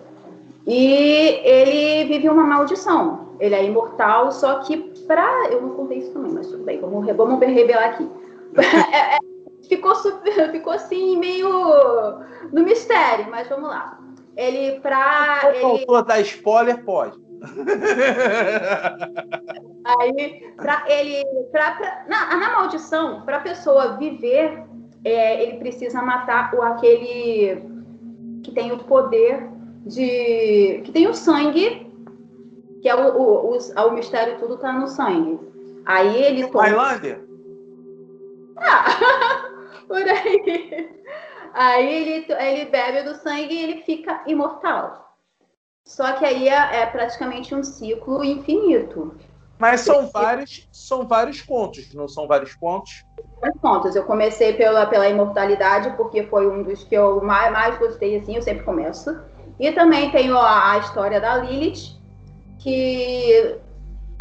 E 0.66 1.40
ele 1.44 2.04
vive 2.12 2.28
uma 2.28 2.44
maldição. 2.44 3.28
Ele 3.40 3.54
é 3.54 3.64
imortal, 3.64 4.30
só 4.32 4.58
que 4.60 4.76
pra. 5.06 5.48
Eu 5.50 5.62
não 5.62 5.70
contei 5.70 5.98
isso 5.98 6.12
também, 6.12 6.32
mas 6.32 6.48
tudo 6.48 6.64
bem, 6.64 6.80
vamos, 6.80 7.06
vamos 7.16 7.40
revelar 7.40 7.84
aqui. 7.84 8.06
é, 8.92 9.16
é, 9.16 9.18
ficou, 9.68 9.94
ficou 10.50 10.72
assim, 10.72 11.16
meio 11.18 11.48
no 12.52 12.64
mistério, 12.64 13.30
mas 13.30 13.48
vamos 13.48 13.68
lá. 13.68 13.98
Ele, 14.36 14.78
pra. 14.80 15.40
Se 15.40 15.64
ele... 15.64 15.86
dar 16.06 16.20
spoiler, 16.20 16.84
pode. 16.84 17.18
Aí, 19.84 20.52
pra 20.56 20.84
ele. 20.88 21.24
Pra, 21.50 21.72
pra, 21.72 22.04
na, 22.08 22.36
na 22.36 22.52
maldição, 22.52 23.22
para 23.22 23.38
a 23.38 23.40
pessoa 23.40 23.96
viver, 23.96 24.62
é, 25.04 25.42
ele 25.42 25.58
precisa 25.58 26.00
matar 26.02 26.54
o, 26.54 26.62
aquele 26.62 27.62
que 28.44 28.52
tem 28.52 28.70
o 28.70 28.78
poder 28.78 29.48
de. 29.84 30.82
que 30.84 30.92
tem 30.92 31.08
o 31.08 31.14
sangue, 31.14 31.90
que 32.80 32.88
é 32.88 32.94
o, 32.94 33.16
o, 33.16 33.56
o, 33.56 33.58
o 33.58 33.92
mistério 33.92 34.38
tudo 34.38 34.56
tá 34.56 34.72
no 34.72 34.86
sangue. 34.86 35.40
Aí 35.84 36.22
ele 36.22 36.46
toma. 36.46 36.64
Highlander? 36.64 37.24
Ah, 38.56 38.84
por 39.88 40.02
aí. 40.02 41.02
Aí 41.54 41.92
ele, 41.92 42.26
ele 42.38 42.64
bebe 42.66 43.02
do 43.02 43.14
sangue 43.16 43.54
e 43.54 43.62
ele 43.62 43.82
fica 43.82 44.22
imortal. 44.26 45.16
Só 45.84 46.12
que 46.12 46.24
aí 46.24 46.48
é, 46.48 46.82
é 46.82 46.86
praticamente 46.86 47.54
um 47.54 47.64
ciclo 47.64 48.22
infinito. 48.22 49.16
Mas 49.58 49.80
são 49.80 50.06
vários, 50.08 50.68
são 50.70 51.08
vários 51.08 51.40
contos, 51.40 51.92
não 51.94 52.06
são 52.06 52.28
vários 52.28 52.54
contos? 52.54 53.02
Vários 53.40 53.60
contos. 53.60 53.96
Eu 53.96 54.04
comecei 54.04 54.52
pela, 54.52 54.86
pela 54.86 55.08
imortalidade, 55.08 55.96
porque 55.96 56.22
foi 56.24 56.46
um 56.46 56.62
dos 56.62 56.84
que 56.84 56.94
eu 56.94 57.20
mais, 57.22 57.50
mais 57.50 57.78
gostei, 57.78 58.16
assim, 58.16 58.36
eu 58.36 58.42
sempre 58.42 58.62
começo. 58.62 59.18
E 59.58 59.72
também 59.72 60.12
tenho 60.12 60.36
a, 60.36 60.72
a 60.72 60.78
história 60.78 61.20
da 61.20 61.38
Lilith, 61.38 61.98
que 62.58 63.58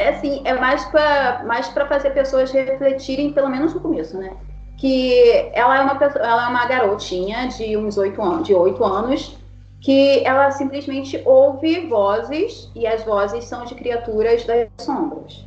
assim, 0.00 0.42
é 0.44 0.54
mais 0.54 0.84
para 0.86 1.44
mais 1.44 1.68
fazer 1.68 2.10
pessoas 2.10 2.50
refletirem, 2.50 3.32
pelo 3.32 3.48
menos 3.48 3.74
no 3.74 3.80
começo, 3.80 4.18
né? 4.18 4.36
Que 4.78 5.50
ela 5.52 5.78
é 5.78 5.80
uma, 5.82 5.96
pessoa, 5.96 6.24
ela 6.24 6.46
é 6.46 6.48
uma 6.48 6.66
garotinha 6.66 7.48
de 7.48 7.76
uns 7.76 7.98
oito 7.98 8.22
anos, 8.22 8.46
de 8.46 8.54
8 8.54 8.84
anos, 8.84 9.36
que 9.80 10.24
ela 10.24 10.50
simplesmente 10.50 11.20
ouve 11.24 11.86
vozes, 11.86 12.70
e 12.74 12.86
as 12.86 13.02
vozes 13.04 13.44
são 13.44 13.64
de 13.64 13.74
criaturas 13.74 14.44
das 14.44 14.68
sombras. 14.78 15.44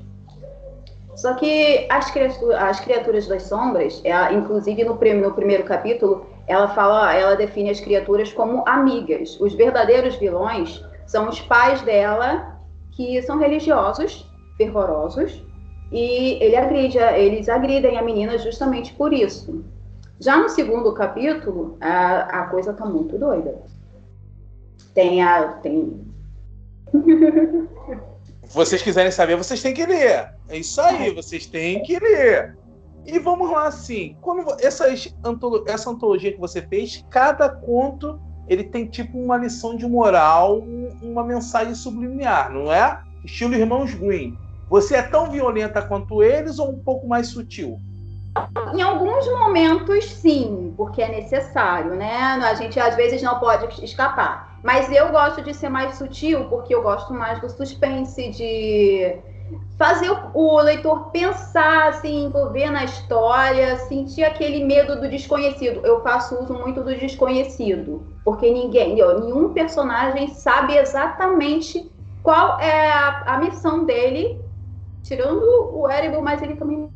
Só 1.16 1.34
que 1.36 1.86
as, 1.90 2.10
criaturas, 2.12 2.62
as 2.62 2.80
criaturas 2.80 3.28
das 3.28 3.44
sombras, 3.44 4.02
ela, 4.04 4.34
inclusive 4.34 4.84
no, 4.84 4.94
no 4.94 5.34
primeiro 5.34 5.64
capítulo, 5.64 6.26
ela 6.48 6.70
fala, 6.70 7.14
ela 7.14 7.36
define 7.36 7.70
as 7.70 7.80
criaturas 7.80 8.34
como 8.34 8.64
amigas. 8.68 9.40
Os 9.40 9.54
verdadeiros 9.54 10.16
vilões 10.16 10.84
são 11.06 11.30
os 11.30 11.40
pais 11.42 11.82
dela, 11.82 12.58
que 12.92 13.22
são 13.22 13.38
religiosos, 13.38 14.26
fervorosos, 14.58 15.44
e 15.92 16.42
ele 16.42 16.56
agride, 16.56 16.98
eles 16.98 17.50
agridem 17.50 17.98
a 17.98 18.02
menina 18.02 18.38
justamente 18.38 18.94
por 18.94 19.12
isso. 19.12 19.64
Já 20.20 20.38
no 20.38 20.50
segundo 20.50 20.94
capítulo, 20.94 21.78
a, 21.82 22.42
a 22.42 22.46
coisa 22.48 22.74
tá 22.74 22.86
muito 22.86 23.18
doida. 23.18 23.62
Tem 24.94 25.22
a. 25.22 25.48
Tem. 25.54 26.00
vocês 28.54 28.82
quiserem 28.82 29.12
saber, 29.12 29.36
vocês 29.36 29.62
têm 29.62 29.74
que 29.74 29.86
ler. 29.86 30.34
É 30.48 30.58
isso 30.58 30.80
aí, 30.80 31.10
é. 31.10 31.14
vocês 31.14 31.46
têm 31.46 31.82
que 31.84 31.98
ler. 32.00 32.58
E 33.06 33.18
vamos 33.18 33.50
lá, 33.50 33.68
assim, 33.68 34.16
quando 34.22 34.46
essas, 34.60 35.14
essa 35.66 35.90
antologia 35.90 36.32
que 36.32 36.40
você 36.40 36.62
fez, 36.62 37.04
cada 37.10 37.50
conto 37.50 38.20
ele 38.48 38.64
tem 38.64 38.86
tipo 38.86 39.18
uma 39.18 39.38
lição 39.38 39.76
de 39.76 39.88
moral, 39.88 40.60
uma 41.02 41.24
mensagem 41.24 41.74
subliminar, 41.74 42.52
não 42.52 42.72
é? 42.72 43.02
Estilo 43.24 43.56
Irmãos 43.56 43.94
Green. 43.94 44.38
Você 44.72 44.96
é 44.96 45.02
tão 45.02 45.30
violenta 45.30 45.82
quanto 45.82 46.24
eles 46.24 46.58
ou 46.58 46.70
um 46.70 46.80
pouco 46.80 47.06
mais 47.06 47.28
sutil? 47.28 47.78
Em 48.74 48.82
alguns 48.82 49.28
momentos, 49.28 50.06
sim, 50.06 50.74
porque 50.78 51.02
é 51.02 51.10
necessário, 51.10 51.94
né? 51.94 52.40
A 52.42 52.54
gente 52.54 52.80
às 52.80 52.96
vezes 52.96 53.22
não 53.22 53.38
pode 53.38 53.84
escapar. 53.84 54.58
Mas 54.64 54.90
eu 54.90 55.10
gosto 55.10 55.42
de 55.42 55.54
ser 55.54 55.68
mais 55.68 55.96
sutil 55.98 56.46
porque 56.46 56.74
eu 56.74 56.82
gosto 56.82 57.14
mais 57.14 57.42
do 57.42 57.50
suspense, 57.50 58.30
de 58.30 59.18
fazer 59.78 60.10
o, 60.34 60.62
leitor 60.62 61.12
pensar, 61.12 61.96
se 61.96 62.08
assim, 62.08 62.24
envolver 62.24 62.70
na 62.70 62.86
história, 62.86 63.76
sentir 63.76 64.24
aquele 64.24 64.64
medo 64.64 65.02
do 65.02 65.10
desconhecido. 65.10 65.86
Eu 65.86 66.02
faço 66.02 66.42
uso 66.42 66.54
muito 66.54 66.82
do 66.82 66.96
desconhecido, 66.96 68.08
porque 68.24 68.50
ninguém, 68.50 68.96
nenhum 68.96 69.52
personagem 69.52 70.30
sabe 70.30 70.78
exatamente 70.78 71.92
qual 72.24 72.58
é 72.62 72.90
a, 72.90 73.36
a 73.36 73.38
missão 73.40 73.84
dele, 73.84 74.40
tirando 75.12 75.44
o 75.74 75.92
Erebor, 75.92 76.24
mas 76.24 76.42
ele 76.42 76.56
também 76.56 76.78
não 76.78 76.92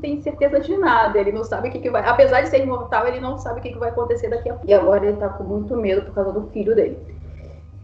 tem 0.00 0.22
certeza 0.22 0.60
de 0.60 0.74
nada. 0.78 1.18
Ele 1.18 1.30
não 1.30 1.44
sabe 1.44 1.68
o 1.68 1.72
que, 1.72 1.78
que 1.78 1.90
vai. 1.90 2.02
Apesar 2.06 2.40
de 2.40 2.48
ser 2.48 2.62
imortal, 2.62 3.06
ele 3.06 3.20
não 3.20 3.36
sabe 3.36 3.60
o 3.60 3.62
que, 3.62 3.72
que 3.72 3.78
vai 3.78 3.90
acontecer 3.90 4.30
daqui 4.30 4.48
a 4.48 4.54
pouco. 4.54 4.68
E 4.68 4.72
agora 4.72 5.06
ele 5.06 5.18
tá 5.18 5.28
com 5.28 5.44
muito 5.44 5.76
medo 5.76 6.02
por 6.06 6.14
causa 6.14 6.32
do 6.32 6.48
filho 6.50 6.74
dele. 6.74 6.98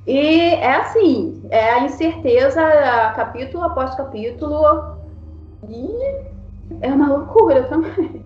E 0.07 0.55
é 0.55 0.77
assim, 0.77 1.43
é 1.51 1.73
a 1.73 1.85
incerteza 1.85 2.63
capítulo 3.15 3.65
após 3.65 3.95
capítulo. 3.95 4.97
E 5.69 6.25
é 6.81 6.89
uma 6.89 7.09
loucura 7.09 7.65
também. 7.65 8.25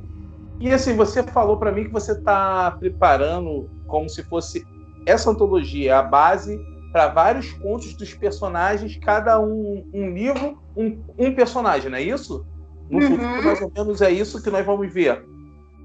E 0.60 0.72
assim, 0.72 0.94
você 0.94 1.20
falou 1.24 1.56
para 1.56 1.72
mim 1.72 1.84
que 1.84 1.92
você 1.92 2.12
está 2.12 2.70
preparando 2.78 3.68
como 3.88 4.08
se 4.08 4.22
fosse 4.22 4.64
essa 5.04 5.28
antologia 5.28 5.98
a 5.98 6.02
base 6.02 6.64
para 6.94 7.08
vários 7.08 7.50
contos 7.54 7.96
dos 7.96 8.14
personagens, 8.14 8.96
cada 8.98 9.40
um 9.40 9.84
um 9.92 10.10
livro, 10.14 10.62
um, 10.76 11.02
um 11.18 11.34
personagem, 11.34 11.90
não 11.90 11.98
é 11.98 12.02
isso? 12.02 12.46
No 12.88 13.00
Uhum. 13.00 13.08
futuro, 13.08 13.42
mais 13.42 13.60
ou 13.60 13.72
menos, 13.76 14.00
é 14.00 14.12
isso 14.12 14.40
que 14.40 14.48
nós 14.48 14.64
vamos 14.64 14.92
ver. 14.94 15.26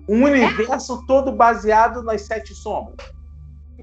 Um 0.08 0.24
universo 0.24 1.04
todo 1.08 1.32
baseado 1.32 2.04
nas 2.04 2.22
sete 2.28 2.54
sombras. 2.54 2.96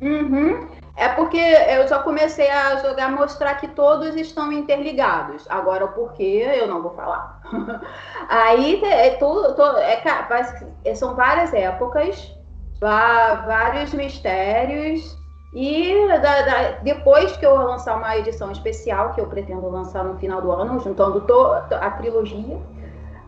Uhum. 0.01 0.69
É 0.97 1.09
porque 1.09 1.37
eu 1.37 1.89
já 1.89 1.99
comecei 1.99 2.49
a 2.49 2.77
jogar, 2.77 3.11
mostrar 3.11 3.57
que 3.57 3.67
todos 3.69 4.15
estão 4.15 4.53
interligados. 4.53 5.51
Agora, 5.51 5.85
o 5.87 5.93
porquê, 5.95 6.47
eu 6.61 6.69
não 6.69 6.81
vou 6.81 6.95
falar. 6.95 7.41
Aí 8.31 8.81
é 8.85 9.17
tudo, 9.17 9.53
to- 9.57 9.79
é, 9.79 10.01
vai- 10.29 10.95
são 10.95 11.17
várias 11.17 11.53
épocas, 11.53 12.33
vários 12.81 13.93
mistérios. 13.93 15.26
E 15.55 16.07
da- 16.09 16.43
da- 16.43 16.71
depois 16.83 17.37
que 17.37 17.47
eu 17.47 17.55
lançar 17.57 17.97
uma 17.97 18.17
edição 18.17 18.53
especial, 18.53 19.15
que 19.15 19.21
eu 19.21 19.27
pretendo 19.27 19.69
lançar 19.71 20.05
no 20.05 20.19
final 20.19 20.43
do 20.43 20.51
ano, 20.53 20.79
juntando 20.81 21.21
to- 21.23 21.57
a 21.73 21.91
trilogia, 21.93 22.59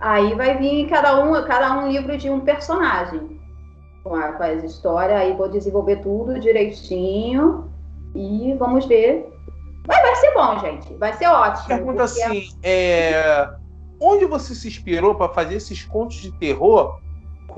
aí 0.01 0.35
vai 0.35 0.59
vir 0.59 0.89
cada 0.89 1.25
um, 1.25 1.43
cada 1.45 1.73
um 1.79 1.89
livro 1.89 2.17
de 2.19 2.29
um 2.29 2.41
personagem 2.41 3.41
com, 4.05 4.15
a, 4.15 4.33
com 4.33 4.43
as 4.43 4.63
histórias, 4.63 5.19
aí 5.19 5.33
vou 5.35 5.49
desenvolver 5.49 5.97
tudo 5.97 6.39
direitinho 6.39 7.71
e 8.15 8.55
vamos 8.59 8.85
ver. 8.87 9.33
Vai, 9.87 10.03
vai 10.03 10.17
ser 10.17 10.35
bom, 10.35 10.59
gente. 10.59 10.95
Vai 10.95 11.13
ser 11.15 11.29
ótimo. 11.29 11.67
Pergunta 11.67 12.05
porque 12.05 12.23
assim: 12.23 12.49
é, 12.63 13.49
onde 14.01 14.27
você 14.27 14.55
se 14.55 14.69
inspirou 14.69 15.15
para 15.15 15.33
fazer 15.33 15.55
esses 15.55 15.83
contos 15.85 16.17
de 16.19 16.31
terror 16.33 17.01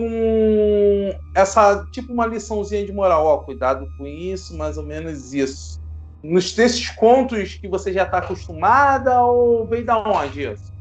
com 0.00 1.18
essa 1.34 1.86
tipo 1.90 2.12
uma 2.12 2.26
liçãozinha 2.26 2.84
de 2.86 2.92
moral? 2.92 3.26
Ó, 3.26 3.38
cuidado 3.38 3.90
com 3.96 4.06
isso, 4.06 4.56
mais 4.56 4.78
ou 4.78 4.84
menos 4.84 5.32
isso. 5.32 5.78
Nos 6.22 6.52
desses 6.54 6.90
contos 6.90 7.54
que 7.56 7.68
você 7.68 7.92
já 7.92 8.04
está 8.04 8.18
acostumada 8.18 9.22
ou 9.22 9.66
veio 9.68 9.84
da 9.84 9.98
onde 9.98 10.42
isso? 10.42 10.72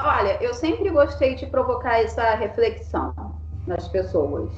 Olha, 0.00 0.42
eu 0.42 0.54
sempre 0.54 0.90
gostei 0.90 1.34
de 1.34 1.46
provocar 1.46 1.98
essa 2.00 2.34
reflexão 2.34 3.12
nas 3.66 3.88
pessoas. 3.88 4.52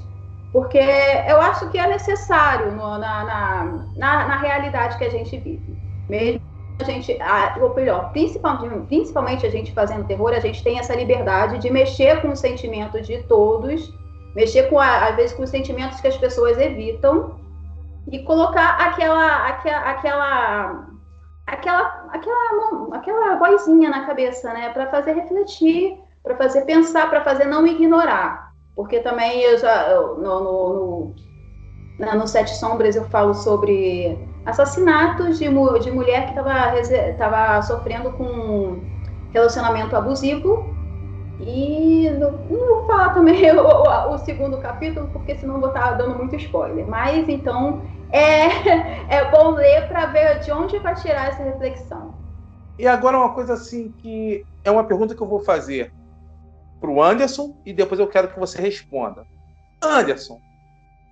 Porque 0.52 0.78
eu 0.78 1.40
acho 1.40 1.70
que 1.70 1.78
é 1.78 1.86
necessário 1.88 2.72
no- 2.72 2.98
na, 2.98 3.24
na, 3.24 3.64
na, 3.96 4.28
na 4.28 4.40
realidade 4.40 4.98
que 4.98 5.04
a 5.04 5.10
gente 5.10 5.38
vive. 5.38 5.78
Mesmo 6.08 6.40
a 6.82 6.86
gente, 6.86 7.16
a, 7.20 7.56
ou 7.60 7.74
melhor, 7.74 8.10
principalmente, 8.12 8.86
principalmente 8.86 9.46
a 9.46 9.50
gente 9.50 9.72
fazendo 9.72 10.06
terror, 10.06 10.30
a 10.32 10.40
gente 10.40 10.62
tem 10.62 10.78
essa 10.78 10.94
liberdade 10.94 11.58
de 11.58 11.70
mexer 11.70 12.20
com 12.22 12.28
os 12.30 12.38
sentimentos 12.40 13.06
de 13.06 13.22
todos, 13.24 13.92
mexer 14.34 14.68
com, 14.68 14.78
a- 14.78 15.08
às 15.08 15.16
vezes, 15.16 15.32
com 15.36 15.42
os 15.42 15.50
sentimentos 15.50 16.00
que 16.00 16.08
as 16.08 16.16
pessoas 16.16 16.58
evitam 16.58 17.38
e 18.10 18.22
colocar 18.24 18.76
aquela, 18.80 19.46
aquela, 19.48 19.78
aquela 19.90 20.86
aquela, 21.46 22.04
aquela, 22.12 22.96
aquela 22.96 23.34
vozinha 23.36 23.90
na 23.90 24.06
cabeça, 24.06 24.52
né? 24.52 24.70
Para 24.70 24.86
fazer 24.88 25.12
refletir, 25.12 25.98
para 26.22 26.36
fazer 26.36 26.62
pensar, 26.64 27.10
para 27.10 27.22
fazer 27.24 27.44
não 27.46 27.66
ignorar. 27.66 28.52
Porque 28.76 29.00
também 29.00 29.40
eu 29.42 29.58
já 29.58 29.88
eu, 29.90 30.16
no, 30.16 30.40
no, 30.40 30.72
no, 30.74 31.14
na- 31.98 32.14
no 32.14 32.26
Sete 32.28 32.54
Sombras 32.56 32.94
eu 32.96 33.04
falo 33.06 33.34
sobre 33.34 34.16
assassinatos 34.50 35.38
de, 35.38 35.46
de 35.80 35.90
mulher 35.90 36.26
que 36.32 36.38
estava 36.38 37.62
sofrendo 37.62 38.12
com 38.12 38.84
relacionamento 39.32 39.96
abusivo. 39.96 40.68
E 41.38 42.10
não, 42.10 42.32
não 42.32 42.76
vou 42.76 42.86
falar 42.86 43.10
também 43.14 43.50
o, 43.52 43.60
o- 43.62 44.14
o 44.14 44.18
segundo 44.18 44.58
capítulo, 44.58 45.08
porque 45.08 45.36
senão 45.36 45.58
vou 45.60 45.68
estar 45.68 45.92
dando 45.92 46.16
muito 46.16 46.36
spoiler. 46.36 46.86
Mas 46.86 47.28
então 47.28 47.82
é, 48.12 48.46
é 49.08 49.30
bom 49.30 49.50
ler 49.52 49.88
para 49.88 50.06
ver 50.06 50.40
de 50.40 50.52
onde 50.52 50.78
vai 50.80 50.94
tirar 50.94 51.28
essa 51.28 51.42
reflexão. 51.42 52.14
E 52.78 52.86
agora 52.86 53.18
uma 53.18 53.34
coisa 53.34 53.54
assim 53.54 53.92
que 53.92 54.44
é 54.64 54.70
uma 54.70 54.84
pergunta 54.84 55.14
que 55.14 55.22
eu 55.22 55.28
vou 55.28 55.40
fazer 55.40 55.94
para 56.80 56.90
o 56.90 57.02
Anderson 57.02 57.56
e 57.64 57.72
depois 57.72 58.00
eu 58.00 58.08
quero 58.08 58.28
que 58.32 58.38
você 58.38 58.60
responda. 58.60 59.26
Anderson, 59.82 60.40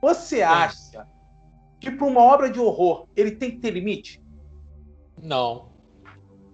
você 0.00 0.42
acha 0.42 1.06
que 1.80 1.90
para 1.90 2.06
uma 2.06 2.22
obra 2.22 2.50
de 2.50 2.58
horror 2.58 3.06
ele 3.16 3.32
tem 3.32 3.50
que 3.50 3.58
ter 3.58 3.70
limite? 3.70 4.20
Não. 5.22 5.66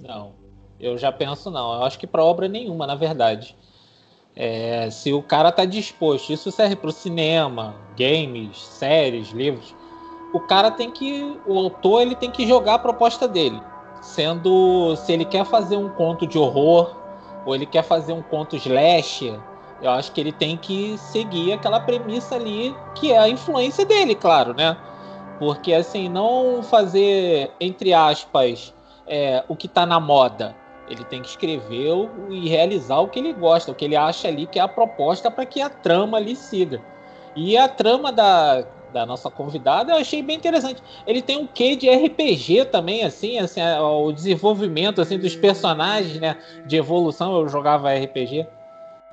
Não. 0.00 0.34
Eu 0.78 0.98
já 0.98 1.10
penso 1.12 1.50
não. 1.50 1.74
Eu 1.74 1.84
acho 1.84 1.98
que 1.98 2.06
para 2.06 2.24
obra 2.24 2.48
nenhuma, 2.48 2.86
na 2.86 2.94
verdade. 2.94 3.56
É, 4.36 4.90
se 4.90 5.12
o 5.12 5.22
cara 5.22 5.52
tá 5.52 5.64
disposto, 5.64 6.32
isso 6.32 6.50
serve 6.50 6.74
para 6.76 6.90
o 6.90 6.92
cinema, 6.92 7.76
games, 7.96 8.58
séries, 8.58 9.30
livros. 9.30 9.74
O 10.32 10.40
cara 10.40 10.70
tem 10.70 10.90
que, 10.90 11.38
o 11.46 11.56
autor, 11.56 12.02
ele 12.02 12.16
tem 12.16 12.30
que 12.30 12.46
jogar 12.46 12.74
a 12.74 12.78
proposta 12.78 13.28
dele, 13.28 13.62
sendo 14.02 14.96
se 14.96 15.12
ele 15.12 15.24
quer 15.24 15.44
fazer 15.46 15.76
um 15.76 15.88
conto 15.90 16.26
de 16.26 16.36
horror 16.36 16.96
ou 17.46 17.54
ele 17.54 17.64
quer 17.64 17.84
fazer 17.84 18.12
um 18.12 18.22
conto 18.22 18.56
slasher, 18.56 19.38
eu 19.80 19.90
acho 19.90 20.12
que 20.12 20.20
ele 20.20 20.32
tem 20.32 20.56
que 20.56 20.96
seguir 20.98 21.52
aquela 21.52 21.78
premissa 21.78 22.34
ali 22.34 22.74
que 22.94 23.12
é 23.12 23.18
a 23.18 23.28
influência 23.28 23.84
dele, 23.84 24.14
claro, 24.14 24.54
né? 24.54 24.76
Porque 25.38 25.72
assim, 25.72 26.08
não 26.08 26.62
fazer 26.62 27.56
entre 27.60 27.92
aspas 27.92 28.74
é, 29.06 29.44
o 29.48 29.56
que 29.56 29.68
tá 29.68 29.84
na 29.86 30.00
moda. 30.00 30.58
Ele 30.86 31.04
tem 31.04 31.22
que 31.22 31.28
escrever 31.28 31.90
e 32.30 32.48
realizar 32.48 32.98
o 33.00 33.08
que 33.08 33.18
ele 33.18 33.32
gosta, 33.32 33.72
o 33.72 33.74
que 33.74 33.84
ele 33.84 33.96
acha 33.96 34.28
ali 34.28 34.46
que 34.46 34.58
é 34.58 34.62
a 34.62 34.68
proposta 34.68 35.30
para 35.30 35.46
que 35.46 35.60
a 35.60 35.70
trama 35.70 36.18
ali 36.18 36.36
siga. 36.36 36.84
E 37.34 37.56
a 37.56 37.68
trama 37.68 38.12
da, 38.12 38.62
da 38.88 39.04
nossa 39.06 39.30
convidada 39.30 39.92
eu 39.92 39.96
achei 39.96 40.22
bem 40.22 40.36
interessante. 40.36 40.82
Ele 41.06 41.20
tem 41.22 41.36
um 41.38 41.46
quê 41.46 41.74
de 41.74 41.88
RPG 41.88 42.64
também, 42.66 43.02
assim, 43.02 43.38
assim, 43.38 43.60
a- 43.60 43.82
o 43.82 44.12
desenvolvimento 44.12 45.00
assim 45.00 45.18
dos 45.18 45.34
personagens, 45.34 46.20
né, 46.20 46.36
de 46.64 46.76
evolução. 46.76 47.34
Eu 47.40 47.48
jogava 47.48 47.90
RPG. 47.92 48.46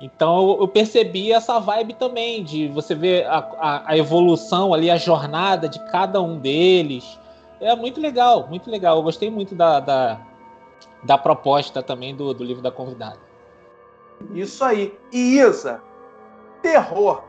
Então 0.02 0.58
eu- 0.60 0.66
percebi 0.66 1.32
essa 1.32 1.60
vibe 1.60 1.94
também, 1.94 2.42
de 2.42 2.66
você 2.68 2.92
ver 2.94 3.24
a, 3.26 3.38
a- 3.38 3.82
a 3.92 3.96
evolução 3.96 4.74
ali, 4.74 4.90
a 4.90 4.96
jornada 4.96 5.68
de 5.68 5.78
cada 5.92 6.20
um 6.20 6.38
deles. 6.38 7.18
É 7.60 7.76
muito 7.76 8.00
legal, 8.00 8.48
muito 8.48 8.68
legal. 8.68 8.96
Eu 8.96 9.02
gostei 9.04 9.30
muito 9.30 9.54
da, 9.54 9.78
da, 9.78 10.20
da 11.04 11.16
proposta 11.16 11.80
também 11.82 12.16
do, 12.16 12.34
do 12.34 12.42
livro 12.42 12.60
da 12.60 12.72
convidada. 12.72 13.18
Isso 14.34 14.64
aí. 14.64 14.92
E 15.12 15.38
Isa, 15.38 15.80
terror 16.60 17.22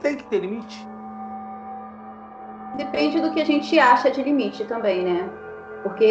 tem 0.00 0.16
que 0.16 0.24
ter 0.24 0.40
limite? 0.40 0.86
Depende 2.76 3.20
do 3.20 3.32
que 3.32 3.40
a 3.40 3.44
gente 3.44 3.78
acha 3.78 4.10
de 4.10 4.22
limite 4.22 4.64
também, 4.64 5.02
né? 5.04 5.30
Porque 5.82 6.04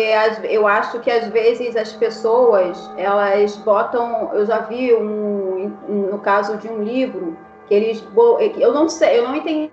eu 0.49 0.65
acho 0.65 0.99
que 1.01 1.11
às 1.11 1.27
vezes 1.27 1.75
as 1.75 1.91
pessoas 1.93 2.89
elas 2.95 3.55
botam. 3.57 4.31
Eu 4.33 4.45
já 4.45 4.59
vi 4.59 4.93
um, 4.93 5.71
no 6.09 6.19
caso 6.19 6.57
de 6.57 6.67
um 6.69 6.81
livro 6.81 7.37
que 7.67 7.73
eles. 7.73 8.03
Eu 8.57 8.73
não 8.73 8.87
sei, 8.87 9.19
eu 9.19 9.23
não 9.27 9.35
entendi 9.35 9.71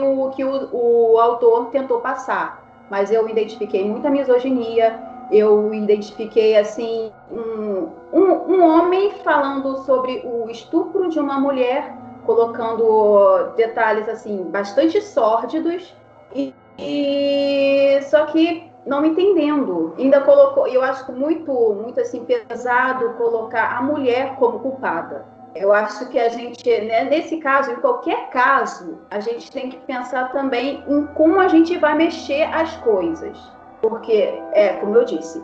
o 0.00 0.30
que 0.30 0.44
o, 0.44 0.68
o 0.72 1.18
autor 1.18 1.66
tentou 1.70 2.00
passar, 2.00 2.64
mas 2.90 3.10
eu 3.10 3.28
identifiquei 3.28 3.84
muita 3.88 4.10
misoginia. 4.10 4.98
Eu 5.30 5.74
identifiquei 5.74 6.56
assim 6.56 7.12
um, 7.30 7.88
um, 8.12 8.22
um 8.54 8.66
homem 8.66 9.10
falando 9.22 9.76
sobre 9.84 10.22
o 10.24 10.48
estupro 10.50 11.10
de 11.10 11.20
uma 11.20 11.38
mulher, 11.38 11.94
colocando 12.24 13.52
detalhes 13.54 14.08
assim 14.08 14.44
bastante 14.44 15.00
sórdidos 15.02 15.94
e, 16.34 16.54
e- 16.78 18.00
só 18.04 18.24
que 18.26 18.67
não 18.88 19.04
entendendo. 19.04 19.94
Ainda 19.98 20.20
colocou, 20.22 20.66
eu 20.66 20.82
acho 20.82 21.12
muito, 21.12 21.52
muito 21.52 22.00
assim 22.00 22.24
pesado 22.24 23.10
colocar 23.14 23.76
a 23.76 23.82
mulher 23.82 24.36
como 24.36 24.58
culpada. 24.58 25.26
Eu 25.54 25.72
acho 25.72 26.08
que 26.08 26.18
a 26.18 26.28
gente, 26.28 26.68
né, 26.82 27.04
nesse 27.04 27.38
caso, 27.38 27.70
em 27.72 27.76
qualquer 27.76 28.30
caso, 28.30 28.98
a 29.10 29.20
gente 29.20 29.50
tem 29.50 29.70
que 29.70 29.78
pensar 29.78 30.32
também 30.32 30.82
em 30.88 31.06
como 31.08 31.38
a 31.38 31.48
gente 31.48 31.76
vai 31.78 31.94
mexer 31.94 32.44
as 32.44 32.76
coisas. 32.78 33.36
Porque, 33.80 34.42
é, 34.52 34.74
como 34.74 34.96
eu 34.96 35.04
disse, 35.04 35.42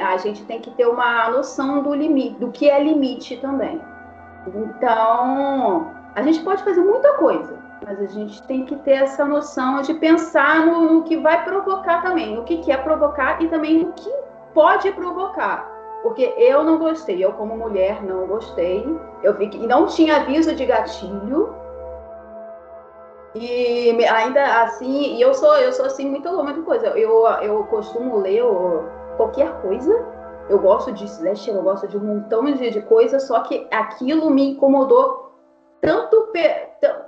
a 0.00 0.16
gente 0.16 0.44
tem 0.46 0.60
que 0.60 0.70
ter 0.72 0.86
uma 0.86 1.28
noção 1.30 1.82
do 1.82 1.94
limite, 1.94 2.38
do 2.40 2.50
que 2.50 2.68
é 2.68 2.82
limite 2.82 3.36
também. 3.36 3.80
Então, 4.46 5.92
a 6.14 6.22
gente 6.22 6.40
pode 6.40 6.62
fazer 6.64 6.80
muita 6.80 7.12
coisa, 7.14 7.54
mas 7.84 8.00
a 8.00 8.06
gente 8.06 8.42
tem 8.44 8.64
que 8.64 8.76
ter 8.76 8.92
essa 9.02 9.24
noção 9.24 9.82
de 9.82 9.94
pensar 9.94 10.66
no, 10.66 10.92
no 10.92 11.02
que 11.02 11.16
vai 11.16 11.44
provocar 11.44 12.02
também, 12.02 12.34
no 12.34 12.44
que 12.44 12.58
quer 12.58 12.82
provocar 12.82 13.42
e 13.42 13.48
também 13.48 13.84
no 13.84 13.92
que 13.92 14.10
pode 14.54 14.90
provocar. 14.92 15.70
Porque 16.02 16.34
eu 16.36 16.64
não 16.64 16.78
gostei, 16.78 17.24
eu 17.24 17.32
como 17.32 17.56
mulher 17.56 18.02
não 18.02 18.26
gostei. 18.26 18.84
Eu 19.22 19.34
vi 19.34 19.48
que 19.48 19.66
não 19.66 19.86
tinha 19.86 20.16
aviso 20.16 20.54
de 20.54 20.66
gatilho. 20.66 21.54
E 23.34 24.04
ainda 24.06 24.62
assim, 24.62 25.14
e 25.16 25.20
eu 25.22 25.32
sou, 25.32 25.54
eu 25.56 25.72
sou 25.72 25.86
assim 25.86 26.08
muito 26.10 26.30
muita 26.42 26.62
coisa. 26.62 26.88
Eu, 26.88 27.24
eu 27.40 27.64
costumo 27.64 28.18
ler 28.18 28.42
o- 28.42 28.84
qualquer 29.16 29.60
coisa. 29.62 30.04
Eu 30.48 30.58
gosto 30.58 30.92
de 30.92 31.04
slasher, 31.04 31.54
eu 31.54 31.62
gosto 31.62 31.86
de 31.86 31.96
um 31.96 32.00
montão 32.00 32.44
de, 32.44 32.70
de 32.70 32.82
coisa, 32.82 33.20
só 33.20 33.40
que 33.40 33.66
aquilo 33.70 34.28
me 34.28 34.50
incomodou 34.50 35.31
tanto 35.82 36.32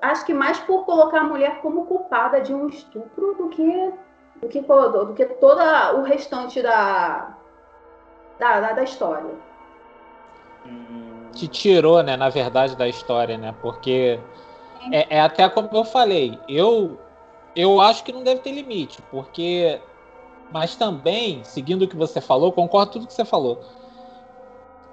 acho 0.03 0.27
que 0.27 0.35
mais 0.35 0.59
por 0.61 0.85
colocar 0.85 1.21
a 1.21 1.25
mulher 1.25 1.63
como 1.63 1.87
culpada 1.87 2.41
de 2.41 2.53
um 2.53 2.69
estupro 2.69 3.35
do 3.35 3.49
que 3.49 3.93
do 4.43 4.49
que, 4.49 4.61
do 4.61 5.15
que 5.15 5.25
todo 5.25 5.61
o 5.97 6.03
restante 6.03 6.61
da, 6.61 7.35
da, 8.39 8.61
da, 8.61 8.73
da 8.73 8.83
história. 8.83 9.31
Te 11.33 11.49
tirou, 11.49 12.03
né, 12.03 12.17
na 12.17 12.29
verdade, 12.29 12.77
da 12.77 12.87
história, 12.87 13.39
né? 13.39 13.55
Porque 13.63 14.21
é, 14.93 15.17
é, 15.17 15.21
até 15.21 15.49
como 15.49 15.69
eu 15.73 15.85
falei, 15.85 16.39
eu, 16.49 16.99
eu 17.57 17.81
acho 17.81 18.05
que 18.05 18.13
não 18.13 18.23
deve 18.23 18.41
ter 18.41 18.53
limite, 18.53 19.01
porque. 19.11 19.81
Mas 20.53 20.77
também, 20.77 21.43
seguindo 21.43 21.83
o 21.83 21.89
que 21.89 21.97
você 21.97 22.21
falou, 22.21 22.53
concordo 22.53 22.87
com 22.87 22.93
tudo 22.93 23.07
que 23.09 23.15
você 23.15 23.25
falou. 23.25 23.61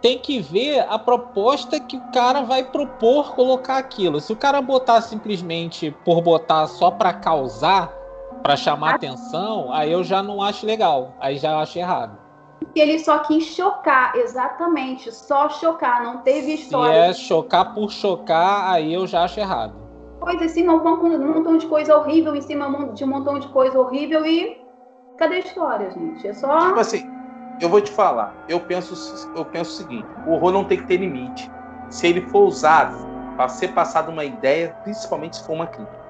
Tem 0.02 0.18
que 0.18 0.39
ver 0.39 0.80
a 0.89 0.97
proposta 0.97 1.80
que 1.80 1.95
o 1.95 2.12
cara 2.12 2.41
vai 2.41 2.64
propor 2.64 3.36
colocar 3.36 3.78
aquilo. 3.78 4.20
Se 4.20 4.34
o 4.34 4.36
cara 4.36 4.60
botar 4.62 4.99
simplesmente 5.02 5.91
por 6.04 6.22
botar 6.22 6.66
só 6.68 6.89
para 6.89 7.14
causar, 7.14 7.93
para 8.41 8.56
chamar 8.56 8.95
atenção, 8.95 9.72
aí 9.72 9.91
eu 9.91 10.04
já 10.04 10.24
não 10.24 10.41
acho 10.41 10.66
legal. 10.66 11.16
Aí 11.20 11.38
já 11.38 11.60
acho 11.60 11.78
errado. 11.78 12.18
Ele 12.76 12.97
só 12.99 13.20
quis 13.20 13.45
chocar, 13.45 14.16
exatamente, 14.16 15.12
só 15.12 15.49
chocar, 15.49 16.04
não 16.04 16.20
teve 16.20 16.54
história. 16.54 17.14
Se 17.14 17.22
é 17.22 17.26
chocar 17.26 17.74
por 17.74 17.91
chocar, 17.91 18.72
aí 18.72 18.93
eu 18.93 19.06
já 19.06 19.24
acho 19.24 19.39
errado. 19.39 19.76
Coisa 20.20 20.45
em 20.45 20.47
cima, 20.47 20.74
um 20.74 21.34
montão 21.34 21.58
de 21.58 21.66
coisa 21.68 21.97
horrível 21.97 22.36
em 22.36 22.41
cima 22.41 22.93
de 22.93 23.04
um 23.04 23.08
montão 23.08 23.39
de 23.39 23.47
coisa 23.49 23.80
horrível 23.80 24.26
e 24.26 24.56
cadê 25.18 25.36
a 25.36 25.39
história, 25.39 25.91
gente? 25.91 26.28
É 26.28 26.34
só. 26.34 26.68
Tipo 26.68 26.80
assim, 26.80 27.11
eu 27.62 27.70
vou 27.70 27.80
te 27.80 27.91
falar, 27.91 28.34
eu 28.49 28.59
penso, 28.59 29.30
eu 29.36 29.45
penso 29.45 29.72
o 29.72 29.74
seguinte: 29.74 30.07
o 30.26 30.32
horror 30.32 30.51
não 30.51 30.66
tem 30.66 30.80
que 30.80 30.88
ter 30.88 30.97
limite. 30.97 31.49
Se 31.89 32.07
ele 32.07 32.22
for 32.22 32.47
usado 32.47 32.97
para 33.38 33.47
ser 33.47 33.70
passado 33.70 34.12
uma 34.12 34.26
ideia, 34.26 34.76
principalmente 34.84 35.38
se 35.38 35.45
for 35.45 35.53
uma 35.53 35.68
crítica. 35.68 36.01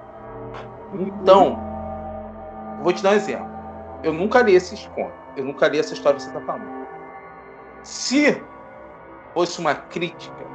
Então, 0.94 1.72
Vou 2.82 2.92
te 2.92 3.04
dar 3.04 3.12
um 3.12 3.14
exemplo. 3.14 3.48
Eu 4.04 4.12
nunca 4.12 4.42
li 4.42 4.56
esses 4.56 4.88
contos. 4.88 5.14
Eu 5.38 5.46
nunca 5.46 5.68
li 5.68 5.80
essa 5.80 5.94
história 5.94 6.18
que 6.18 6.24
você 6.24 6.30
está 6.30 6.42
falando. 6.42 6.88
Se 7.84 8.42
fosse 9.34 9.60
uma 9.60 9.76
crítica, 9.76 10.46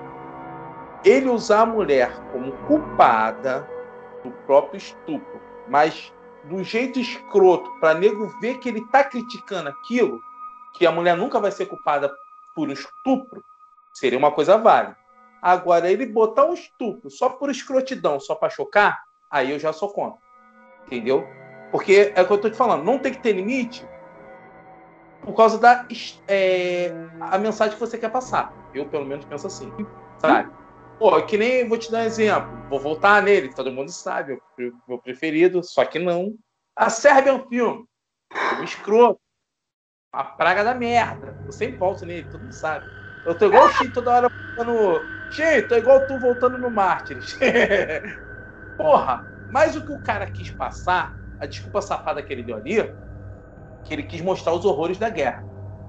ele 1.04 1.28
usar 1.28 1.62
a 1.62 1.66
mulher 1.66 2.12
como 2.32 2.52
culpada 2.66 3.68
do 4.24 4.30
próprio 4.44 4.78
estupro, 4.78 5.40
mas 5.68 6.12
do 6.44 6.62
jeito 6.62 6.98
escroto, 6.98 7.70
para 7.80 7.94
nego 7.94 8.26
ver 8.40 8.58
que 8.58 8.68
ele 8.68 8.80
está 8.80 9.04
criticando 9.04 9.68
aquilo, 9.68 10.20
que 10.76 10.86
a 10.86 10.92
mulher 10.92 11.16
nunca 11.16 11.40
vai 11.40 11.50
ser 11.50 11.66
culpada 11.66 12.12
por 12.54 12.68
um 12.68 12.72
estupro, 12.72 13.42
seria 13.94 14.18
uma 14.18 14.30
coisa 14.30 14.56
válida. 14.56 14.96
Agora, 15.40 15.90
ele 15.90 16.06
botar 16.06 16.46
um 16.46 16.54
estupro 16.54 17.10
só 17.10 17.28
por 17.28 17.50
escrotidão, 17.50 18.18
só 18.18 18.34
para 18.34 18.50
chocar, 18.50 19.00
aí 19.30 19.50
eu 19.50 19.58
já 19.58 19.72
sou 19.72 19.90
contra. 19.90 20.20
Entendeu? 20.86 21.26
Porque 21.70 22.12
é 22.14 22.22
o 22.22 22.26
que 22.26 22.32
eu 22.32 22.36
estou 22.36 22.50
te 22.50 22.56
falando, 22.56 22.84
não 22.84 22.98
tem 22.98 23.12
que 23.12 23.20
ter 23.20 23.32
limite 23.32 23.86
por 25.22 25.34
causa 25.34 25.58
da 25.58 25.86
é, 26.28 26.92
a 27.20 27.36
mensagem 27.36 27.74
que 27.74 27.80
você 27.80 27.98
quer 27.98 28.10
passar. 28.10 28.52
Eu, 28.72 28.86
pelo 28.86 29.04
menos, 29.04 29.24
penso 29.24 29.48
assim. 29.48 29.72
Sabe? 30.18 30.50
Pô, 30.98 31.20
que 31.22 31.36
nem 31.36 31.68
vou 31.68 31.76
te 31.76 31.90
dar 31.90 31.98
um 31.98 32.04
exemplo. 32.04 32.48
Vou 32.70 32.78
voltar 32.78 33.20
nele, 33.22 33.52
todo 33.52 33.72
mundo 33.72 33.90
sabe, 33.90 34.40
meu 34.88 34.98
preferido, 34.98 35.62
só 35.62 35.84
que 35.84 35.98
não. 35.98 36.34
A 36.74 36.88
Sérvia 36.88 37.30
é 37.30 37.34
um 37.34 37.48
filme. 37.48 37.84
Um 38.60 38.64
escroto. 38.64 39.20
A 40.16 40.24
praga 40.24 40.64
da 40.64 40.74
merda. 40.74 41.36
Eu 41.44 41.52
sempre 41.52 41.76
volto 41.76 42.06
nele, 42.06 42.26
todo 42.26 42.40
mundo 42.40 42.54
sabe. 42.54 42.86
Eu 43.22 43.34
tô 43.34 43.44
igual 43.44 43.66
o 43.66 43.72
Xi 43.72 43.92
toda 43.92 44.10
hora 44.12 44.30
voltando. 44.56 45.10
Xi, 45.28 45.60
tô 45.62 45.76
igual 45.76 46.06
tu 46.06 46.18
voltando 46.18 46.56
no 46.56 46.70
Mártires. 46.70 47.36
Porra, 48.78 49.22
mas 49.46 49.76
o 49.76 49.84
que 49.84 49.92
o 49.92 50.00
cara 50.00 50.26
quis 50.26 50.50
passar 50.50 51.14
a 51.38 51.44
desculpa 51.44 51.82
safada 51.82 52.22
que 52.22 52.32
ele 52.32 52.42
deu 52.42 52.56
ali, 52.56 52.76
que 53.84 53.92
ele 53.92 54.04
quis 54.04 54.22
mostrar 54.22 54.54
os 54.54 54.64
horrores 54.64 54.96
da 54.96 55.10
guerra. 55.10 55.44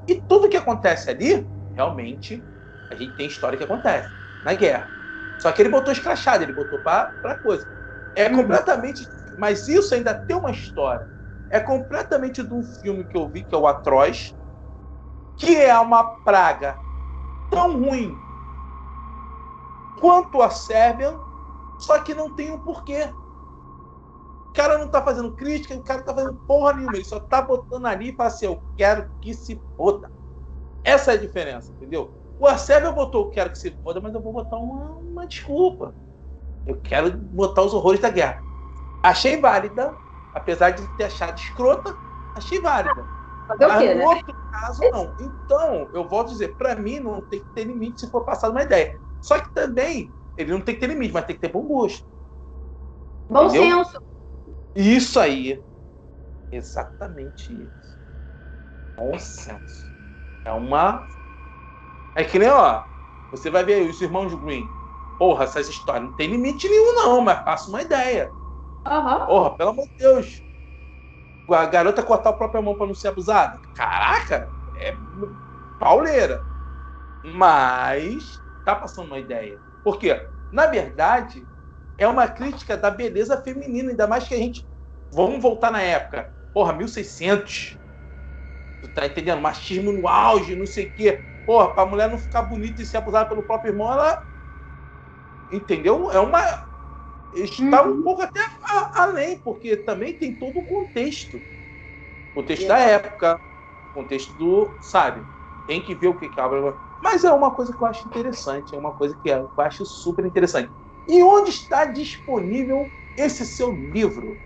E 0.05 0.21
tudo 0.27 0.49
que 0.49 0.57
acontece 0.57 1.09
ali, 1.09 1.49
realmente, 1.73 2.45
a 2.89 2.95
gente 2.95 3.15
tem 3.15 3.27
história 3.27 3.57
que 3.57 3.63
acontece 3.63 4.13
na 4.43 4.53
guerra. 4.55 4.91
Só 5.37 5.53
que 5.53 5.61
ele 5.61 5.69
botou 5.69 5.93
escrachado, 5.93 6.43
ele 6.43 6.51
botou 6.51 6.79
para 6.79 7.39
coisa. 7.41 7.65
É 8.13 8.27
uhum. 8.27 8.41
completamente. 8.41 9.07
Mas 9.37 9.69
isso 9.69 9.95
ainda 9.95 10.13
tem 10.13 10.35
uma 10.35 10.51
história. 10.51 11.07
É 11.49 11.59
completamente 11.59 12.43
de 12.43 12.53
um 12.53 12.63
filme 12.81 13.05
que 13.05 13.17
eu 13.17 13.27
vi, 13.29 13.43
que 13.43 13.55
é 13.55 13.57
o 13.57 13.67
Atroz, 13.67 14.35
que 15.37 15.55
é 15.55 15.77
uma 15.79 16.03
praga 16.21 16.77
tão 17.49 17.79
ruim 17.79 18.15
quanto 19.99 20.41
a 20.41 20.49
Sérvia, 20.49 21.17
só 21.79 21.99
que 21.99 22.13
não 22.13 22.33
tem 22.35 22.51
um 22.51 22.59
porquê 22.59 23.09
cara 24.57 24.79
não 24.79 24.87
tá 24.87 25.03
fazendo 25.03 25.31
crítica, 25.33 25.75
o 25.75 25.83
cara 25.83 25.99
não 25.99 26.05
tá 26.07 26.15
fazendo 26.15 26.41
porra 26.47 26.73
nenhuma. 26.73 26.95
Ele 26.95 27.05
só 27.05 27.19
tá 27.19 27.43
botando 27.43 27.85
ali 27.85 28.09
e 28.09 28.15
fala 28.15 28.29
assim: 28.29 28.47
eu 28.47 28.59
quero 28.75 29.07
que 29.21 29.33
se 29.35 29.61
foda. 29.77 30.09
Essa 30.83 31.11
é 31.11 31.13
a 31.13 31.19
diferença, 31.19 31.71
entendeu? 31.71 32.11
O 32.39 32.47
Arcébio 32.47 32.93
botou 32.93 33.25
eu 33.25 33.29
quero 33.29 33.51
que 33.51 33.59
se 33.59 33.71
foda, 33.83 34.01
mas 34.01 34.13
eu 34.13 34.21
vou 34.21 34.33
botar 34.33 34.57
uma, 34.57 34.95
uma 34.95 35.27
desculpa. 35.27 35.93
Eu 36.65 36.75
quero 36.81 37.15
botar 37.17 37.61
os 37.61 37.73
horrores 37.73 37.99
da 37.99 38.09
guerra. 38.09 38.41
Achei 39.03 39.39
válida, 39.39 39.95
apesar 40.37 40.71
de 40.71 40.87
ter 40.95 41.05
achado 41.05 41.37
escrota, 41.37 41.97
achei 42.35 42.61
válida. 42.61 43.07
Fazer 43.47 43.65
o 43.65 43.79
quê, 43.79 43.93
no 43.93 43.99
né? 43.99 44.05
outro 44.05 44.35
caso, 44.51 44.81
não. 44.91 45.15
Então, 45.19 45.89
eu 45.93 46.07
volto 46.07 46.29
a 46.29 46.31
dizer, 46.31 46.55
para 46.55 46.75
mim 46.75 46.99
não 46.99 47.21
tem 47.21 47.39
que 47.39 47.47
ter 47.53 47.63
limite 47.63 48.01
se 48.01 48.11
for 48.11 48.23
passar 48.23 48.49
uma 48.49 48.63
ideia. 48.63 48.99
Só 49.19 49.39
que 49.39 49.51
também, 49.53 50.13
ele 50.35 50.51
não 50.51 50.61
tem 50.61 50.75
que 50.75 50.81
ter 50.81 50.87
limite, 50.87 51.13
mas 51.13 51.25
tem 51.25 51.35
que 51.35 51.41
ter 51.41 51.51
bom 51.51 51.63
gosto. 51.63 52.05
Bom 53.29 53.47
Entendeu? 53.47 53.83
senso. 53.83 54.01
Isso 54.75 55.19
aí. 55.19 55.61
Exatamente 56.51 57.63
isso. 57.63 57.97
Nossa. 58.95 59.59
É 60.45 60.51
uma. 60.51 61.07
É 62.15 62.23
que 62.23 62.37
nem, 62.39 62.49
ó. 62.49 62.83
Você 63.31 63.49
vai 63.49 63.63
ver 63.63 63.89
os 63.89 63.99
irmãos 64.01 64.33
Green. 64.35 64.67
Porra, 65.17 65.45
essas 65.45 65.67
histórias 65.67 66.05
não 66.05 66.15
tem 66.15 66.29
limite 66.29 66.69
nenhum, 66.69 66.93
não, 66.93 67.21
mas 67.21 67.43
passa 67.43 67.69
uma 67.69 67.81
ideia. 67.81 68.31
Uhum. 68.89 69.25
Porra, 69.27 69.57
pelo 69.57 69.69
amor 69.71 69.87
de 69.87 69.93
Deus. 69.97 70.43
A 71.49 71.65
garota 71.65 72.03
cortar 72.03 72.29
a 72.31 72.33
própria 72.33 72.61
mão 72.61 72.75
para 72.75 72.87
não 72.87 72.93
ser 72.95 73.07
abusada. 73.09 73.59
Caraca, 73.73 74.51
é 74.75 74.97
pauleira. 75.77 76.45
Mas 77.23 78.41
tá 78.63 78.75
passando 78.75 79.07
uma 79.07 79.19
ideia. 79.19 79.61
Por 79.83 79.99
quê? 79.99 80.29
Na 80.51 80.67
verdade, 80.67 81.47
é 81.97 82.07
uma 82.07 82.27
crítica 82.27 82.77
da 82.77 82.91
beleza 82.91 83.41
feminina, 83.43 83.91
ainda 83.91 84.07
mais 84.07 84.27
que 84.27 84.35
a 84.35 84.37
gente. 84.37 84.67
Vamos 85.11 85.41
voltar 85.41 85.71
na 85.71 85.81
época. 85.81 86.31
Porra, 86.53 86.73
1600. 86.73 87.79
Tu 88.81 88.89
tá 88.89 89.05
entendendo? 89.07 89.41
Machismo 89.41 89.91
no 89.93 90.07
auge, 90.07 90.55
não 90.55 90.65
sei 90.67 90.87
o 90.87 90.93
quê. 90.95 91.23
Porra, 91.45 91.73
pra 91.73 91.85
mulher 91.85 92.09
não 92.09 92.17
ficar 92.19 92.43
bonita 92.43 92.81
e 92.81 92.85
ser 92.85 92.97
abusada 92.97 93.29
pelo 93.29 93.43
próprio 93.43 93.71
irmão, 93.73 93.91
ela. 93.91 94.17
Entendeu? 95.49 96.11
É 96.11 96.19
uma. 96.19 96.66
Está 97.33 97.83
uhum. 97.83 97.99
um 97.99 98.03
pouco 98.03 98.21
até 98.21 98.39
a, 98.63 99.03
além, 99.03 99.39
porque 99.43 99.77
também 99.77 100.17
tem 100.17 100.35
todo 100.35 100.59
o 100.59 100.65
contexto. 100.65 101.41
Contexto 102.33 102.65
é. 102.65 102.67
da 102.67 102.79
época, 102.79 103.39
contexto 103.93 104.33
do. 104.35 104.77
Sabe? 104.79 105.25
Tem 105.65 105.81
que 105.81 105.93
ver 105.93 106.07
o 106.07 106.17
que 106.17 106.29
cabra. 106.29 106.77
Mas 107.01 107.23
é 107.23 107.31
uma 107.31 107.51
coisa 107.51 107.75
que 107.75 107.81
eu 107.81 107.87
acho 107.87 108.07
interessante, 108.07 108.73
é 108.73 108.77
uma 108.77 108.93
coisa 108.93 109.17
que 109.21 109.29
eu 109.29 109.49
acho 109.57 109.85
super 109.85 110.25
interessante. 110.25 110.71
E 111.07 111.21
onde 111.23 111.51
está 111.51 111.85
disponível 111.85 112.91
esse 113.15 113.45
seu 113.45 113.71
livro? 113.71 114.37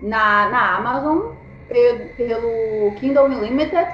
Na, 0.00 0.48
na 0.48 0.76
Amazon, 0.76 1.36
pelo 1.68 2.94
Kindle 2.98 3.26
Unlimited. 3.26 3.88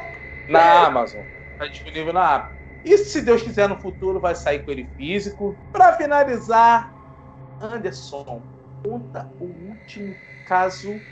Na 0.48 0.86
Amazon. 0.86 1.22
Está 1.52 1.66
disponível 1.66 2.12
na 2.12 2.34
Amazon. 2.34 2.54
E 2.84 2.98
se 2.98 3.22
Deus 3.22 3.42
quiser, 3.42 3.68
no 3.68 3.80
futuro 3.80 4.20
vai 4.20 4.34
sair 4.34 4.62
com 4.62 4.70
ele 4.70 4.90
físico. 4.94 5.56
Para 5.72 5.94
finalizar, 5.94 6.93
Anderson, 7.60 8.42
conta 8.82 9.30
o 9.38 9.44
último 9.44 10.18
caso 10.44 11.02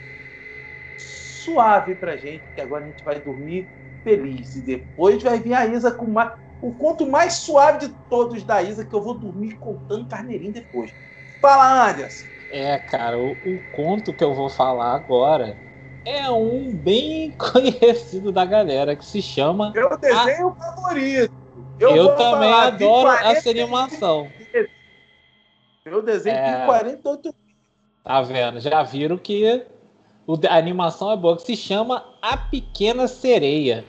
suave 0.97 1.95
pra 1.95 2.17
gente, 2.17 2.45
que 2.53 2.61
agora 2.61 2.85
a 2.85 2.87
gente 2.87 3.03
vai 3.03 3.19
dormir 3.19 3.69
feliz. 4.03 4.55
E 4.55 4.61
depois 4.61 5.21
vai 5.21 5.39
vir 5.39 5.53
a 5.53 5.65
Isa 5.65 5.91
com 5.91 6.05
uma 6.05 6.33
o 6.61 6.73
conto 6.73 7.05
mais 7.05 7.33
suave 7.33 7.87
de 7.87 7.93
todos 8.07 8.41
da 8.43 8.63
Isa, 8.63 8.85
que 8.85 8.95
eu 8.95 9.01
vou 9.01 9.19
dormir 9.19 9.57
contando 9.57 10.07
carneirinho 10.07 10.53
depois. 10.53 10.93
Fala, 11.41 11.89
Anderson. 11.89 12.27
É, 12.49 12.79
cara, 12.79 13.19
o, 13.19 13.31
o 13.31 13.59
conto 13.69 14.13
que 14.13 14.23
eu 14.23 14.33
vou 14.33 14.49
falar 14.49 14.95
agora 14.95 15.57
é 16.05 16.29
um 16.31 16.73
bem 16.73 17.35
conhecido 17.35 18.31
da 18.31 18.45
galera, 18.45 18.95
que 18.95 19.05
se 19.05 19.21
chama. 19.21 19.73
Meu 19.75 19.97
desenho 19.97 20.49
a... 20.49 20.55
favorito. 20.55 21.33
Eu, 21.77 21.95
eu 21.95 22.15
também 22.15 22.53
adoro 22.53 23.09
essa 23.11 23.49
animação. 23.49 24.31
Meu 25.85 26.01
desenho 26.01 26.37
é... 26.37 26.57
tem 26.57 26.65
48 26.65 27.35
Tá 28.03 28.21
vendo? 28.21 28.59
Já 28.59 28.83
viram 28.83 29.17
que 29.17 29.65
a 30.49 30.57
animação 30.57 31.11
é 31.11 31.15
boa, 31.15 31.37
que 31.37 31.43
se 31.43 31.55
chama 31.55 32.03
A 32.21 32.35
Pequena 32.35 33.07
Sereia, 33.07 33.85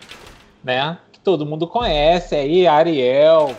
né? 0.62 0.98
todo 1.24 1.46
mundo 1.46 1.66
conhece 1.66 2.36
aí, 2.36 2.66
Ariel, 2.66 3.56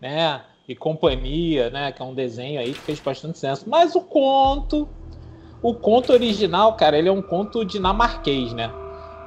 né? 0.00 0.40
e 0.66 0.74
Companhia, 0.74 1.70
né? 1.70 1.92
Que 1.92 2.02
é 2.02 2.04
um 2.04 2.14
desenho 2.14 2.58
aí 2.58 2.72
que 2.72 2.80
fez 2.80 3.00
bastante 3.00 3.38
senso. 3.38 3.68
Mas 3.68 3.94
o 3.94 4.00
conto, 4.00 4.88
o 5.60 5.74
conto 5.74 6.12
original, 6.12 6.74
cara, 6.76 6.98
ele 6.98 7.08
é 7.08 7.12
um 7.12 7.22
conto 7.22 7.64
dinamarquês, 7.64 8.52
né? 8.52 8.70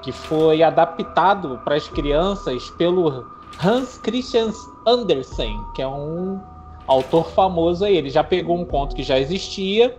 Que 0.01 0.12
foi 0.12 0.64
adaptado 0.64 1.62
para 1.64 1.76
as 1.76 1.88
crianças 1.88 2.70
pelo 2.72 3.26
Hans 3.64 3.97
Christian 3.99 4.51
Andersen, 4.86 5.60
que 5.76 5.82
é 5.82 5.88
um 5.88 6.39
autor 6.88 7.31
famoso 7.31 7.86
aí. 7.86 7.97
Ele 7.97 8.09
já 8.09 8.23
pegou 8.23 8.57
um 8.57 8.65
conto 8.65 8.95
que 8.95 9.03
já 9.03 9.19
existia 9.19 9.95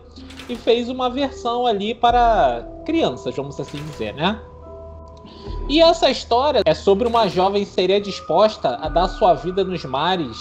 e 0.48 0.56
fez 0.56 0.88
uma 0.88 1.10
versão 1.10 1.66
ali 1.66 1.94
para 1.94 2.66
crianças, 2.84 3.34
vamos 3.34 3.58
assim 3.58 3.78
dizer, 3.78 4.14
né? 4.14 4.40
E 5.68 5.80
essa 5.80 6.08
história 6.08 6.62
é 6.64 6.74
sobre 6.74 7.08
uma 7.08 7.28
jovem 7.28 7.64
sereia 7.64 8.00
disposta 8.00 8.76
a 8.76 8.88
dar 8.88 9.08
sua 9.08 9.34
vida 9.34 9.64
nos 9.64 9.84
mares 9.84 10.38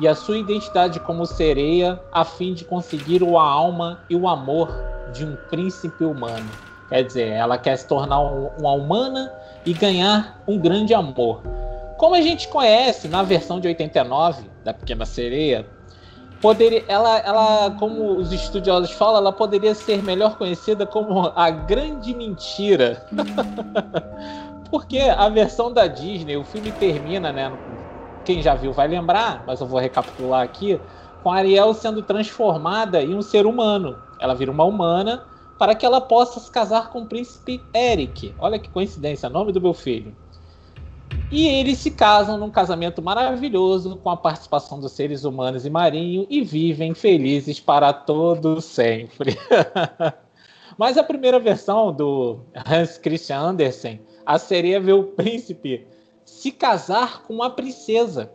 e 0.00 0.08
a 0.08 0.14
sua 0.14 0.38
identidade 0.38 0.98
como 1.00 1.24
sereia 1.24 2.00
a 2.12 2.24
fim 2.24 2.52
de 2.52 2.64
conseguir 2.64 3.22
a 3.22 3.40
alma 3.40 4.00
e 4.10 4.16
o 4.16 4.26
amor 4.26 4.68
de 5.12 5.24
um 5.24 5.36
príncipe 5.48 6.04
humano. 6.04 6.50
Quer 6.88 7.04
dizer, 7.04 7.28
ela 7.28 7.56
quer 7.56 7.76
se 7.76 7.86
tornar 7.86 8.20
uma 8.20 8.72
humana 8.72 9.32
e 9.64 9.72
ganhar 9.72 10.42
um 10.46 10.58
grande 10.58 10.92
amor. 10.92 11.40
Como 11.96 12.14
a 12.14 12.20
gente 12.20 12.48
conhece 12.48 13.06
na 13.08 13.22
versão 13.22 13.60
de 13.60 13.68
89 13.68 14.50
da 14.64 14.74
Pequena 14.74 15.06
Sereia, 15.06 15.64
poderia, 16.44 16.84
ela, 16.86 17.18
ela, 17.20 17.70
como 17.78 18.18
os 18.18 18.30
estudiosos 18.30 18.90
falam, 18.90 19.16
ela 19.16 19.32
poderia 19.32 19.74
ser 19.74 20.02
melhor 20.02 20.36
conhecida 20.36 20.84
como 20.84 21.32
a 21.34 21.48
Grande 21.48 22.14
Mentira. 22.14 23.02
Porque 24.70 24.98
a 24.98 25.26
versão 25.30 25.72
da 25.72 25.86
Disney, 25.86 26.36
o 26.36 26.44
filme 26.44 26.70
termina, 26.70 27.32
né? 27.32 27.50
Quem 28.26 28.42
já 28.42 28.54
viu 28.54 28.74
vai 28.74 28.86
lembrar, 28.86 29.42
mas 29.46 29.58
eu 29.58 29.66
vou 29.66 29.80
recapitular 29.80 30.42
aqui, 30.42 30.78
com 31.22 31.32
a 31.32 31.36
Ariel 31.36 31.72
sendo 31.72 32.02
transformada 32.02 33.02
em 33.02 33.14
um 33.14 33.22
ser 33.22 33.46
humano. 33.46 33.96
Ela 34.20 34.34
vira 34.34 34.50
uma 34.50 34.64
humana 34.64 35.24
para 35.58 35.74
que 35.74 35.86
ela 35.86 36.00
possa 36.00 36.40
se 36.40 36.50
casar 36.50 36.90
com 36.90 37.02
o 37.02 37.06
príncipe 37.06 37.62
Eric. 37.74 38.34
Olha 38.38 38.58
que 38.58 38.68
coincidência, 38.68 39.30
nome 39.30 39.50
do 39.50 39.62
meu 39.62 39.72
filho. 39.72 40.14
E 41.30 41.48
eles 41.48 41.78
se 41.78 41.90
casam 41.90 42.38
num 42.38 42.50
casamento 42.50 43.02
maravilhoso 43.02 43.96
com 43.96 44.10
a 44.10 44.16
participação 44.16 44.78
dos 44.78 44.92
seres 44.92 45.24
humanos 45.24 45.66
e 45.66 45.70
marinho 45.70 46.26
e 46.30 46.42
vivem 46.42 46.94
felizes 46.94 47.58
para 47.58 47.92
todo 47.92 48.60
sempre. 48.60 49.36
Mas 50.78 50.96
a 50.96 51.02
primeira 51.02 51.38
versão 51.38 51.92
do 51.92 52.40
Hans 52.66 52.98
Christian 52.98 53.38
Andersen, 53.38 54.00
a 54.24 54.38
sereia 54.38 54.80
vê 54.80 54.92
o 54.92 55.04
príncipe 55.04 55.86
se 56.24 56.50
casar 56.50 57.22
com 57.22 57.34
uma 57.34 57.50
princesa. 57.50 58.32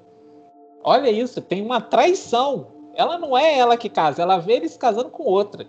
Olha 0.84 1.10
isso, 1.10 1.42
tem 1.42 1.62
uma 1.62 1.82
traição. 1.82 2.68
Ela 2.96 3.18
não 3.18 3.38
é 3.38 3.58
ela 3.58 3.78
que 3.78 3.90
casa, 3.90 4.22
ela 4.22 4.38
vê 4.38 4.54
ele 4.54 4.70
se 4.70 4.78
casando 4.78 5.10
com 5.10 5.24
outra. 5.24 5.68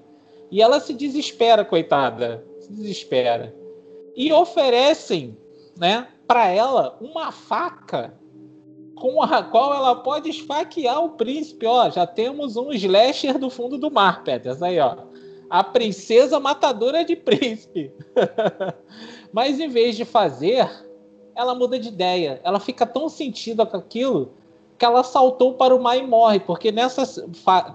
E 0.50 0.60
ela 0.60 0.80
se 0.80 0.92
desespera, 0.92 1.64
coitada. 1.64 2.44
Se 2.60 2.72
desespera. 2.72 3.54
E 4.16 4.32
oferecem, 4.32 5.36
né, 5.78 6.08
para 6.30 6.46
ela 6.46 6.96
uma 7.00 7.32
faca 7.32 8.14
com 8.94 9.20
a 9.20 9.42
qual 9.42 9.74
ela 9.74 9.96
pode 9.96 10.30
esfaquear 10.30 11.02
o 11.02 11.08
príncipe. 11.08 11.66
Ó, 11.66 11.90
já 11.90 12.06
temos 12.06 12.56
um 12.56 12.70
slasher 12.70 13.36
do 13.36 13.50
fundo 13.50 13.76
do 13.76 13.90
mar, 13.90 14.22
Peters. 14.22 14.62
Aí, 14.62 14.78
ó. 14.78 14.94
A 15.50 15.64
princesa 15.64 16.38
matadora 16.38 17.04
de 17.04 17.16
príncipe. 17.16 17.92
Mas 19.32 19.58
em 19.58 19.68
vez 19.68 19.96
de 19.96 20.04
fazer, 20.04 20.70
ela 21.34 21.52
muda 21.52 21.80
de 21.80 21.88
ideia. 21.88 22.40
Ela 22.44 22.60
fica 22.60 22.86
tão 22.86 23.08
sentida 23.08 23.66
com 23.66 23.78
aquilo 23.78 24.32
que 24.78 24.84
ela 24.84 25.02
saltou 25.02 25.54
para 25.54 25.74
o 25.74 25.82
mar 25.82 25.96
e 25.96 26.06
morre, 26.06 26.38
porque 26.38 26.70
nessa 26.70 27.02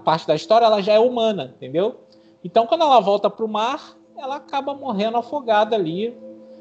parte 0.02 0.26
da 0.26 0.34
história 0.34 0.64
ela 0.64 0.80
já 0.80 0.94
é 0.94 0.98
humana, 0.98 1.52
entendeu? 1.54 2.00
Então 2.42 2.66
quando 2.66 2.84
ela 2.84 3.00
volta 3.00 3.28
para 3.28 3.44
o 3.44 3.48
mar, 3.48 3.98
ela 4.16 4.36
acaba 4.36 4.72
morrendo 4.72 5.18
afogada 5.18 5.76
ali 5.76 6.16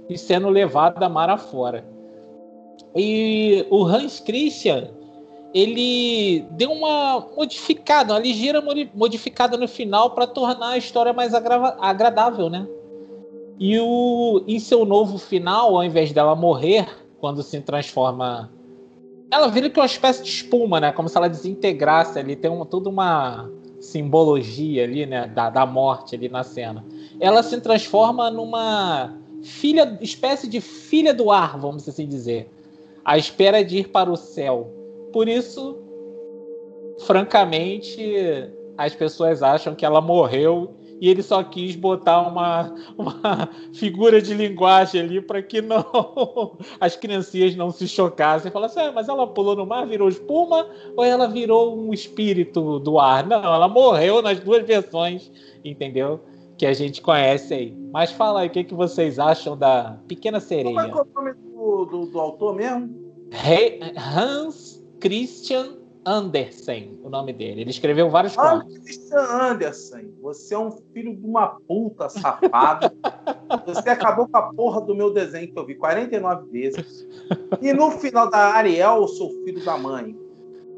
e 0.10 0.18
sendo 0.18 0.50
levada 0.50 1.10
mar 1.10 1.30
afora. 1.30 1.86
E 2.96 3.66
o 3.70 3.84
Hans 3.84 4.20
Christian, 4.20 4.90
ele 5.54 6.46
deu 6.52 6.72
uma 6.72 7.26
modificada, 7.36 8.14
uma 8.14 8.20
ligeira 8.20 8.62
modificada 8.94 9.58
no 9.58 9.68
final 9.68 10.12
para 10.12 10.28
tornar 10.28 10.70
a 10.70 10.78
história 10.78 11.14
mais 11.14 11.34
agradável, 11.34 12.50
né? 12.50 12.68
E 13.58 13.80
o, 13.80 14.44
em 14.48 14.60
seu 14.60 14.86
novo 14.86 15.18
final, 15.18 15.76
ao 15.76 15.84
invés 15.84 16.12
dela 16.12 16.36
morrer, 16.36 16.88
quando 17.20 17.42
se 17.42 17.60
transforma. 17.62 18.52
Ela 19.32 19.48
vira 19.48 19.70
que 19.70 19.80
uma 19.80 19.86
espécie 19.86 20.24
de 20.24 20.30
espuma, 20.30 20.80
né? 20.80 20.92
Como 20.92 21.10
se 21.10 21.18
ela 21.18 21.30
desintegrasse 21.30 22.20
ali. 22.20 22.36
Tem 22.36 22.52
uma, 22.52 22.66
toda 22.66 22.90
uma 22.90 23.50
simbologia 23.80 24.84
ali, 24.84 25.06
né? 25.06 25.28
Da, 25.28 25.50
da 25.50 25.66
morte 25.66 26.16
ali 26.16 26.30
na 26.30 26.44
cena. 26.44 26.86
Ela 27.20 27.42
se 27.42 27.60
transforma 27.62 28.30
numa 28.30 29.14
filha, 29.46 29.98
espécie 30.02 30.48
de 30.48 30.60
filha 30.60 31.14
do 31.14 31.32
ar, 31.32 31.58
vamos 31.58 31.88
assim 31.88 32.08
dizer, 32.08 32.50
à 33.04 33.18
espera 33.18 33.64
de 33.64 33.78
ir 33.78 33.90
para 33.90 34.12
o 34.12 34.18
céu. 34.18 34.74
Por 35.14 35.28
isso, 35.30 35.78
francamente, 37.06 38.50
as 38.78 38.96
pessoas 38.96 39.44
acham 39.44 39.76
que 39.76 39.86
ela 39.86 40.02
morreu 40.02 40.74
e 41.00 41.10
ele 41.10 41.22
só 41.22 41.44
quis 41.44 41.76
botar 41.76 42.22
uma, 42.22 42.74
uma 42.98 43.50
figura 43.74 44.22
de 44.22 44.34
linguagem 44.34 45.02
ali 45.02 45.22
para 45.22 45.42
que 45.42 45.62
não 45.62 46.58
as 46.80 46.96
criancinhas 46.96 47.56
não 47.56 47.70
se 47.70 47.88
chocassem. 47.88 48.52
Falar 48.52 48.68
assim, 48.68 48.80
ah, 48.80 48.92
mas 48.94 49.08
ela 49.08 49.28
pulou 49.28 49.56
no 49.56 49.66
mar, 49.66 49.86
virou 49.86 50.10
espuma 50.10 50.68
ou 50.96 51.04
ela 51.04 51.28
virou 51.28 51.78
um 51.78 51.94
espírito 51.94 52.80
do 52.80 52.98
ar? 52.98 53.26
Não, 53.28 53.44
ela 53.44 53.68
morreu 53.68 54.22
nas 54.22 54.40
duas 54.40 54.66
versões, 54.66 55.32
entendeu? 55.64 56.20
Que 56.58 56.66
a 56.66 56.74
gente 56.74 57.02
conhece 57.02 57.54
aí. 57.54 57.78
Mas 57.92 58.12
fala 58.12 58.42
aí, 58.42 58.48
o 58.48 58.52
que, 58.52 58.64
que 58.64 58.74
vocês 58.74 59.20
acham 59.20 59.58
da 59.58 59.98
Pequena 60.08 60.40
Sereia? 60.40 60.76
Como 60.76 60.80
é, 60.80 60.90
é 60.90 61.02
o 61.02 61.08
nome 61.14 61.34
do, 61.34 61.86
do, 61.86 62.06
do 62.08 62.20
autor 62.20 62.56
mesmo? 62.56 63.14
Hans 63.98 64.84
Christian 65.00 65.78
Andersen, 66.06 67.00
o 67.04 67.10
nome 67.10 67.34
dele. 67.34 67.62
Ele 67.62 67.70
escreveu 67.72 68.10
vários 68.10 68.38
Hans 68.38 68.64
contos. 68.64 68.78
Christian 68.78 69.22
Andersen, 69.22 70.14
você 70.22 70.54
é 70.54 70.60
um 70.60 70.72
filho 70.94 71.16
de 71.16 71.26
uma 71.26 71.48
puta 71.68 72.08
safado. 72.10 72.92
você 73.66 73.90
acabou 73.90 74.28
com 74.28 74.38
a 74.38 74.54
porra 74.54 74.82
do 74.82 74.96
meu 74.96 75.12
desenho 75.12 75.52
que 75.52 75.58
eu 75.58 75.66
vi 75.66 75.76
49 75.76 76.50
vezes. 76.52 77.08
E 77.62 77.74
no 77.74 77.92
final 77.92 78.30
da 78.30 78.54
Ariel, 78.54 78.98
eu 78.98 79.08
sou 79.08 79.32
filho 79.44 79.66
da 79.66 79.78
mãe. 79.78 80.16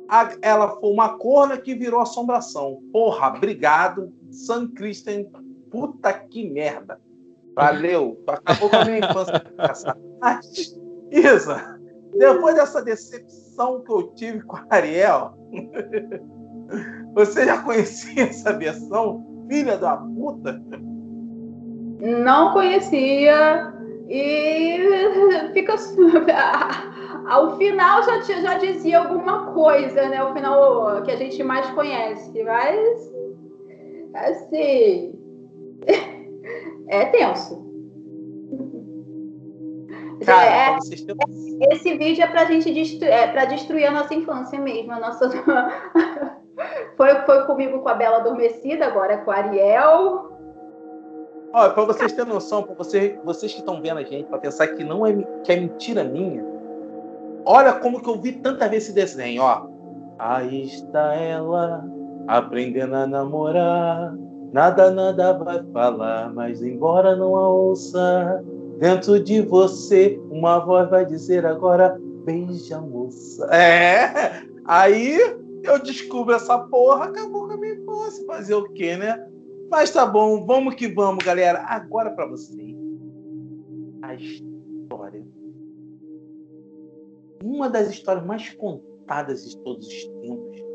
A, 0.08 0.34
ela 0.42 0.70
foi 0.80 0.90
uma 0.90 1.18
corna 1.18 1.58
que 1.58 1.76
virou 1.76 2.00
assombração. 2.00 2.82
Porra, 2.94 3.28
obrigado, 3.36 4.14
San 4.32 4.70
Christian 4.70 5.26
puta 5.72 6.14
que 6.14 6.50
merda. 6.50 7.00
Valeu, 7.56 8.22
acabou 8.28 8.70
com 8.70 8.76
a 8.76 8.86
minha 8.86 9.00
infância. 9.00 9.44
Isa, 11.12 11.80
depois 12.16 12.56
dessa 12.56 12.84
decepção 12.84 13.82
que 13.84 13.92
eu 13.92 14.14
tive 14.16 14.42
com 14.42 14.58
a 14.58 14.66
Ariel, 14.70 15.34
você 17.14 17.46
já 17.46 17.62
conhecia 17.64 18.26
essa 18.26 18.54
versão, 18.54 19.26
filha 19.50 19.78
da 19.78 19.98
puta? 19.98 20.62
Não 22.00 22.54
conhecia 22.54 23.74
e 24.08 24.78
fica 25.54 25.76
ao 27.28 27.58
final 27.58 28.04
já, 28.04 28.22
já 28.22 28.58
dizia 28.60 29.00
alguma 29.00 29.52
coisa, 29.54 30.08
né? 30.10 30.24
O 30.24 30.34
final 30.34 31.02
que 31.04 31.12
a 31.12 31.16
gente 31.16 31.44
mais 31.44 31.68
conhece, 31.72 32.44
mas 32.44 33.14
assim 34.14 35.17
é 36.90 37.06
tenso. 37.06 37.68
Cara, 40.26 40.74
é, 40.74 40.78
esse 41.72 41.96
vídeo 41.98 42.24
é 42.24 42.28
pra 42.28 42.46
gente 42.46 42.74
destruir, 42.74 43.12
é 43.12 43.28
pra 43.28 43.46
destruir 43.46 43.86
a 43.86 43.92
nossa 43.92 44.14
infância 44.14 44.60
mesmo. 44.60 44.92
A 44.92 45.00
nossa... 45.00 45.30
foi, 46.98 47.16
foi 47.22 47.46
comigo 47.46 47.80
com 47.80 47.90
a 47.90 47.94
Bela 47.94 48.18
Adormecida, 48.18 48.88
agora 48.88 49.14
é 49.14 49.18
com 49.18 49.32
a 49.32 49.36
Ariel. 49.36 50.32
Olha, 51.54 51.70
pra 51.72 51.86
vocês 51.86 52.12
terem 52.14 52.34
noção, 52.34 52.64
pra 52.64 52.76
você, 52.76 53.20
vocês 53.24 53.54
que 53.54 53.60
estão 53.60 53.82
vendo 53.82 54.00
a 54.00 54.04
gente, 54.04 54.28
pra 54.28 54.38
pensar 54.38 54.68
que 54.68 54.84
não 54.84 55.06
é, 55.06 55.14
que 55.44 55.52
é 55.52 55.56
mentira 55.56 56.04
minha, 56.04 56.44
olha 57.46 57.74
como 57.74 58.02
que 58.02 58.10
eu 58.10 58.20
vi 58.20 58.34
tanta 58.34 58.68
vez 58.68 58.84
esse 58.84 58.94
desenho, 58.94 59.44
ó. 59.44 59.68
Aí 60.20 60.64
está 60.64 61.14
ela, 61.14 61.86
aprendendo 62.28 62.96
a 62.96 63.08
namorar 63.08 64.14
Nada, 64.52 64.90
nada 64.92 65.34
vai 65.34 65.64
falar, 65.72 66.34
mas 66.34 66.62
embora 66.62 67.16
não 67.16 67.36
a 67.36 67.50
ouça, 67.50 68.44
dentro 68.78 69.20
de 69.20 69.42
você 69.42 70.20
uma 70.30 70.60
voz 70.60 70.90
vai 70.90 71.06
dizer 71.06 71.46
agora: 71.46 72.00
beija, 72.26 72.80
moça. 72.80 73.46
É, 73.54 74.44
aí 74.66 75.18
eu 75.64 75.80
descubro 75.80 76.34
essa 76.34 76.58
porra, 76.60 77.06
acabou 77.06 77.48
com 77.48 77.54
a 77.54 77.58
minha 77.58 77.74
infância. 77.74 78.26
Fazer 78.26 78.56
o 78.56 78.70
quê, 78.74 78.96
né? 78.96 79.28
Mas 79.70 79.92
tá 79.92 80.06
bom, 80.06 80.46
vamos 80.46 80.76
que 80.76 80.88
vamos, 80.88 81.24
galera. 81.24 81.64
Agora 81.68 82.12
para 82.12 82.26
vocês, 82.26 82.76
a 84.02 84.16
história. 84.16 85.26
Uma 87.44 87.70
das 87.70 87.90
histórias 87.90 88.26
mais 88.26 88.50
contadas 88.56 89.48
de 89.48 89.58
todos 89.58 89.88
os 89.88 90.06
tempos 90.06 90.68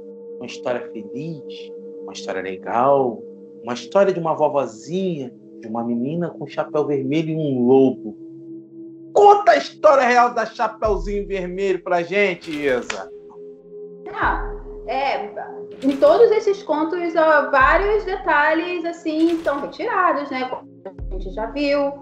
uma 0.42 0.46
história 0.46 0.90
feliz, 0.90 1.72
uma 2.02 2.12
história 2.12 2.42
legal, 2.42 3.22
uma 3.62 3.74
história 3.74 4.12
de 4.12 4.20
uma 4.20 4.34
vovozinha, 4.34 5.32
de 5.60 5.68
uma 5.68 5.84
menina 5.84 6.30
com 6.30 6.46
chapéu 6.46 6.86
vermelho 6.86 7.30
e 7.30 7.36
um 7.36 7.66
lobo. 7.66 8.16
Conta 9.12 9.52
a 9.52 9.56
história 9.56 10.04
real 10.04 10.34
da 10.34 10.46
Chapeuzinho 10.46 11.26
Vermelho 11.26 11.82
pra 11.82 12.02
gente, 12.02 12.50
Isa. 12.50 13.10
Ah, 14.14 14.50
é, 14.86 15.30
em 15.82 15.96
todos 15.98 16.30
esses 16.30 16.62
contos, 16.62 17.14
ó, 17.14 17.50
vários 17.50 18.04
detalhes 18.04 18.84
assim 18.84 19.38
são 19.42 19.60
retirados, 19.60 20.30
né? 20.30 20.50
A 20.86 21.14
gente 21.14 21.30
já 21.34 21.46
viu. 21.46 21.92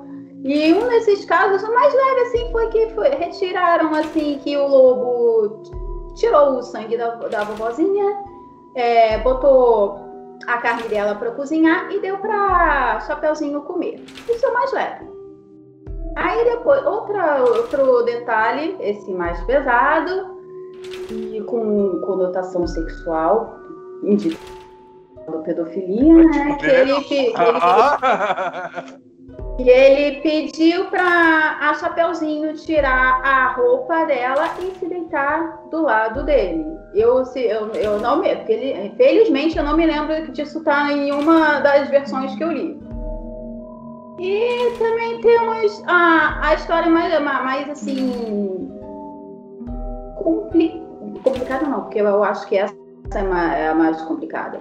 E 0.45 0.73
um 0.73 0.89
desses 0.89 1.25
casos, 1.25 1.63
o 1.63 1.75
mais 1.75 1.93
leve 1.93 2.21
assim, 2.23 2.53
foi 2.53 2.69
que 2.71 2.91
foi, 2.95 3.11
retiraram 3.11 3.93
assim 3.95 4.39
que 4.43 4.57
o 4.57 4.67
lobo 4.67 5.63
tirou 6.15 6.59
o 6.59 6.63
sangue 6.63 6.97
da, 6.97 7.15
da 7.17 7.45
vovozinha, 7.45 8.23
é, 8.75 9.19
botou 9.19 10.10
a 10.47 10.59
carne 10.59 10.89
dela 10.89 11.15
para 11.15 11.31
cozinhar 11.33 11.91
e 11.93 12.01
deu 12.01 12.19
para 12.19 13.01
Chapeuzinho 13.01 13.63
comer. 13.63 14.03
Isso 14.29 14.45
é 14.45 14.49
o 14.49 14.55
mais 14.55 14.73
leve. 14.73 15.11
Aí 16.17 16.45
depois, 16.45 16.85
outra, 16.85 17.43
outro 17.43 18.03
detalhe, 18.03 18.77
esse 18.81 19.13
mais 19.13 19.41
pesado, 19.45 20.39
e 21.11 21.41
com 21.43 22.01
conotação 22.01 22.67
sexual, 22.67 23.57
indicando 24.03 25.43
pedofilia, 25.45 26.25
né? 26.25 26.57
Que 26.59 26.67
ele, 26.67 27.01
que, 27.05 27.15
ele, 27.15 27.33
e 29.61 29.69
ele 29.69 30.21
pediu 30.23 30.87
para 30.87 31.59
a 31.61 31.75
Chapeuzinho 31.75 32.55
tirar 32.55 33.21
a 33.23 33.53
roupa 33.53 34.07
dela 34.07 34.55
e 34.59 34.79
se 34.79 34.87
deitar 34.87 35.61
do 35.71 35.83
lado 35.83 36.25
dele. 36.25 36.65
Eu, 36.95 37.27
se, 37.27 37.41
eu, 37.41 37.67
eu 37.75 38.01
não 38.01 38.21
me. 38.21 38.33
Infelizmente 38.33 39.59
eu 39.59 39.65
não 39.65 39.77
me 39.77 39.85
lembro 39.85 40.33
disso 40.33 40.65
tá 40.65 40.91
em 40.91 41.01
nenhuma 41.01 41.61
das 41.61 41.91
versões 41.91 42.35
que 42.37 42.43
eu 42.43 42.53
li. 42.53 42.81
E 44.19 44.79
também 44.79 45.21
temos 45.21 45.83
a, 45.87 46.49
a 46.49 46.55
história 46.55 46.91
mais, 46.91 47.23
mais 47.23 47.69
assim. 47.69 48.71
Compli, 50.17 50.83
complicada 51.23 51.67
não, 51.67 51.83
porque 51.83 52.01
eu 52.01 52.25
acho 52.25 52.47
que 52.49 52.57
essa 52.57 52.75
é, 53.15 53.23
uma, 53.23 53.55
é 53.55 53.69
a 53.69 53.75
mais 53.75 54.01
complicada. 54.03 54.61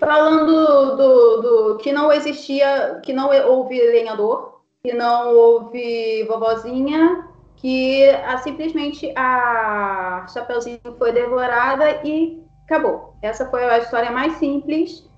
Falando 0.00 0.96
do, 0.96 1.42
do, 1.42 1.76
que 1.76 1.92
não 1.92 2.10
existia, 2.10 3.00
que 3.04 3.12
não 3.12 3.30
houve 3.46 3.78
lenhador, 3.78 4.60
que 4.82 4.92
não 4.92 5.36
houve 5.36 6.24
vovozinha, 6.24 7.28
que 7.56 8.08
a, 8.08 8.38
simplesmente 8.38 9.12
a 9.14 10.26
Chapeuzinho 10.32 10.80
foi 10.98 11.12
devorada 11.12 12.00
e 12.02 12.42
acabou. 12.64 13.14
Essa 13.22 13.48
foi 13.50 13.62
a 13.62 13.78
história 13.78 14.10
mais 14.10 14.32
simples 14.34 15.08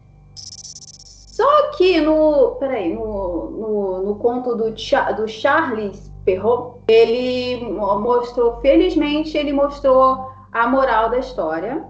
só 1.32 1.70
que 1.70 1.98
no, 1.98 2.56
peraí, 2.56 2.94
no, 2.94 3.50
no, 3.50 4.02
no 4.02 4.16
conto 4.16 4.54
do, 4.54 4.70
do 4.70 5.28
Charles 5.28 6.12
Perrault, 6.26 6.82
ele 6.86 7.64
mostrou, 7.72 8.60
felizmente, 8.60 9.38
ele 9.38 9.50
mostrou 9.50 10.30
a 10.52 10.68
moral 10.68 11.08
da 11.08 11.18
história. 11.18 11.82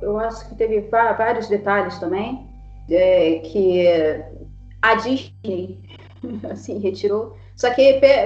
Eu 0.00 0.18
acho 0.18 0.48
que 0.48 0.54
teve 0.54 0.80
vários 0.80 1.48
detalhes 1.48 1.98
também 1.98 2.48
é, 2.90 3.40
que 3.40 3.86
a 4.80 4.94
Disney 4.94 5.78
assim 6.50 6.78
retirou. 6.78 7.36
Só 7.56 7.70
que 7.74 7.82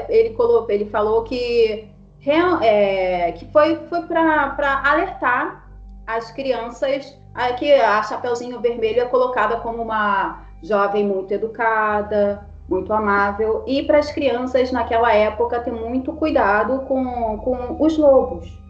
ele 0.09 0.31
colocou, 0.31 0.71
ele 0.71 0.87
falou 0.87 1.25
que 1.25 1.89
é, 2.63 3.33
que 3.33 3.47
foi 3.47 3.77
foi 3.89 4.03
para 4.03 4.83
alertar 4.85 5.69
as 6.07 6.31
crianças 6.31 7.17
Aqui 7.35 7.73
a 7.73 8.03
Chapeuzinho 8.03 8.61
Vermelho 8.61 9.01
é 9.01 9.05
colocada 9.07 9.57
como 9.57 9.83
uma 9.83 10.43
jovem 10.63 11.07
muito 11.07 11.33
educada, 11.33 12.47
muito 12.69 12.93
amável. 12.93 13.65
E 13.67 13.83
para 13.85 13.99
as 13.99 14.13
crianças 14.13 14.71
naquela 14.71 15.15
época 15.15 15.61
ter 15.61 15.73
muito 15.73 16.13
cuidado 16.13 16.81
com, 16.81 17.39
com 17.39 17.83
os 17.83 17.97
lobos 17.97 18.62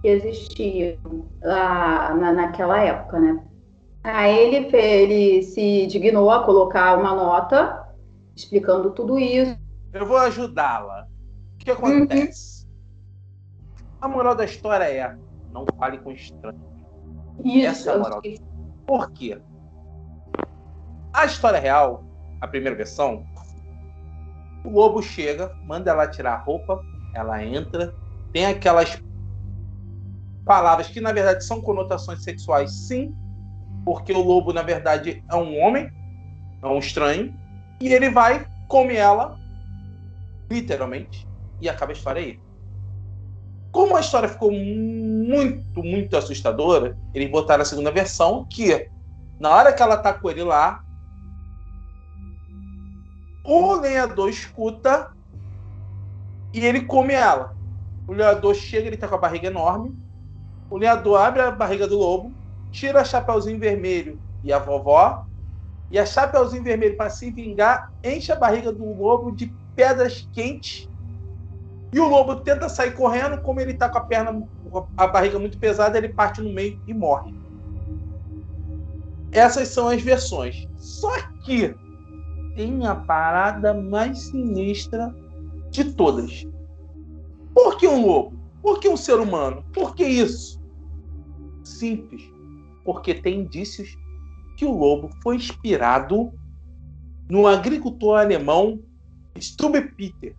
que 0.00 0.08
existiam 0.08 0.98
lá 1.42 2.14
na, 2.14 2.32
naquela 2.32 2.80
época, 2.80 3.18
né? 3.18 3.42
Aí 4.04 4.36
ele, 4.36 4.76
ele 4.76 5.42
se 5.42 5.86
dignou 5.86 6.30
a 6.30 6.44
colocar 6.44 6.96
uma 6.98 7.14
nota 7.14 7.86
explicando 8.34 8.90
tudo 8.92 9.18
isso. 9.18 9.58
Eu 9.92 10.06
vou 10.06 10.16
ajudá-la. 10.18 11.06
O 11.54 11.58
que 11.58 11.70
acontece? 11.70 12.64
Uhum. 12.64 12.68
A 14.00 14.08
moral 14.08 14.34
da 14.34 14.44
história 14.44 14.84
é: 14.84 15.16
não 15.52 15.66
fale 15.78 15.98
com 15.98 16.12
estranhos. 16.12 16.62
Isso, 17.44 17.66
Essa 17.66 17.90
é 17.90 17.94
a 17.94 17.98
moral. 17.98 18.22
Por 18.86 19.10
quê? 19.12 19.40
A 21.12 21.24
história 21.24 21.58
real, 21.58 22.04
a 22.40 22.46
primeira 22.46 22.76
versão, 22.76 23.24
o 24.64 24.70
lobo 24.70 25.02
chega, 25.02 25.52
manda 25.64 25.90
ela 25.90 26.06
tirar 26.06 26.34
a 26.34 26.38
roupa, 26.38 26.80
ela 27.14 27.42
entra, 27.42 27.94
tem 28.32 28.46
aquelas 28.46 29.02
palavras 30.48 30.88
que 30.88 31.00
na 31.00 31.12
verdade 31.12 31.44
são 31.44 31.60
conotações 31.60 32.24
sexuais, 32.24 32.72
sim, 32.88 33.14
porque 33.84 34.12
o 34.12 34.22
lobo 34.22 34.52
na 34.52 34.62
verdade 34.62 35.22
é 35.30 35.36
um 35.36 35.60
homem, 35.60 35.90
é 36.62 36.66
um 36.66 36.78
estranho, 36.78 37.34
e 37.78 37.92
ele 37.92 38.08
vai, 38.08 38.46
come 38.66 38.96
ela, 38.96 39.38
literalmente, 40.50 41.28
e 41.60 41.68
acaba 41.68 41.92
a 41.92 41.94
história 41.94 42.22
aí. 42.22 42.40
Como 43.70 43.94
a 43.94 44.00
história 44.00 44.28
ficou 44.28 44.50
muito, 44.50 45.84
muito 45.84 46.16
assustadora, 46.16 46.96
eles 47.12 47.30
botaram 47.30 47.62
a 47.62 47.66
segunda 47.66 47.90
versão, 47.90 48.46
que 48.50 48.90
na 49.38 49.50
hora 49.50 49.72
que 49.72 49.82
ela 49.82 49.98
tá 49.98 50.14
com 50.14 50.30
ele 50.30 50.42
lá, 50.42 50.80
o 53.44 53.74
lenhador 53.74 54.30
escuta 54.30 55.10
e 56.54 56.64
ele 56.64 56.86
come 56.86 57.12
ela. 57.12 57.54
O 58.06 58.12
lenhador 58.12 58.54
chega, 58.54 58.86
ele 58.86 58.96
tá 58.96 59.06
com 59.06 59.14
a 59.14 59.18
barriga 59.18 59.48
enorme. 59.48 60.07
O 60.70 60.76
lenhador 60.76 61.20
abre 61.20 61.42
a 61.42 61.50
barriga 61.50 61.86
do 61.86 61.98
lobo, 61.98 62.32
tira 62.70 63.00
a 63.00 63.04
Chapeuzinho 63.04 63.58
Vermelho 63.58 64.20
e 64.44 64.52
a 64.52 64.58
vovó. 64.58 65.24
E 65.90 65.98
a 65.98 66.04
Chapeuzinho 66.04 66.62
Vermelho, 66.62 66.96
para 66.96 67.10
se 67.10 67.30
vingar, 67.30 67.90
enche 68.04 68.30
a 68.30 68.36
barriga 68.36 68.72
do 68.72 68.84
lobo 68.94 69.30
de 69.30 69.54
pedras 69.74 70.28
quentes 70.32 70.88
e 71.92 71.98
o 71.98 72.08
lobo 72.08 72.36
tenta 72.36 72.68
sair 72.68 72.92
correndo, 72.94 73.40
como 73.40 73.60
ele 73.60 73.72
tá 73.72 73.88
com 73.88 73.98
a 73.98 74.02
perna, 74.02 74.46
a 74.96 75.06
barriga 75.06 75.38
muito 75.38 75.58
pesada, 75.58 75.96
ele 75.96 76.10
parte 76.10 76.40
no 76.42 76.52
meio 76.52 76.80
e 76.86 76.92
morre. 76.92 77.34
Essas 79.32 79.68
são 79.68 79.88
as 79.88 80.02
versões. 80.02 80.66
Só 80.76 81.10
que 81.44 81.74
tem 82.54 82.86
a 82.86 82.94
parada 82.94 83.72
mais 83.72 84.26
sinistra 84.26 85.14
de 85.70 85.84
todas. 85.92 86.46
Por 87.54 87.78
que 87.78 87.88
um 87.88 88.04
lobo? 88.04 88.36
Por 88.60 88.80
que 88.80 88.88
um 88.88 88.96
ser 88.96 89.18
humano? 89.18 89.64
Por 89.72 89.94
que 89.94 90.04
isso? 90.04 90.57
Simples. 91.68 92.22
Porque 92.84 93.14
tem 93.14 93.40
indícios 93.40 93.96
que 94.56 94.64
o 94.64 94.72
lobo 94.72 95.10
foi 95.22 95.36
inspirado 95.36 96.32
no 97.28 97.46
agricultor 97.46 98.18
alemão 98.18 98.80
Stube 99.38 99.82
Peter 99.92 100.34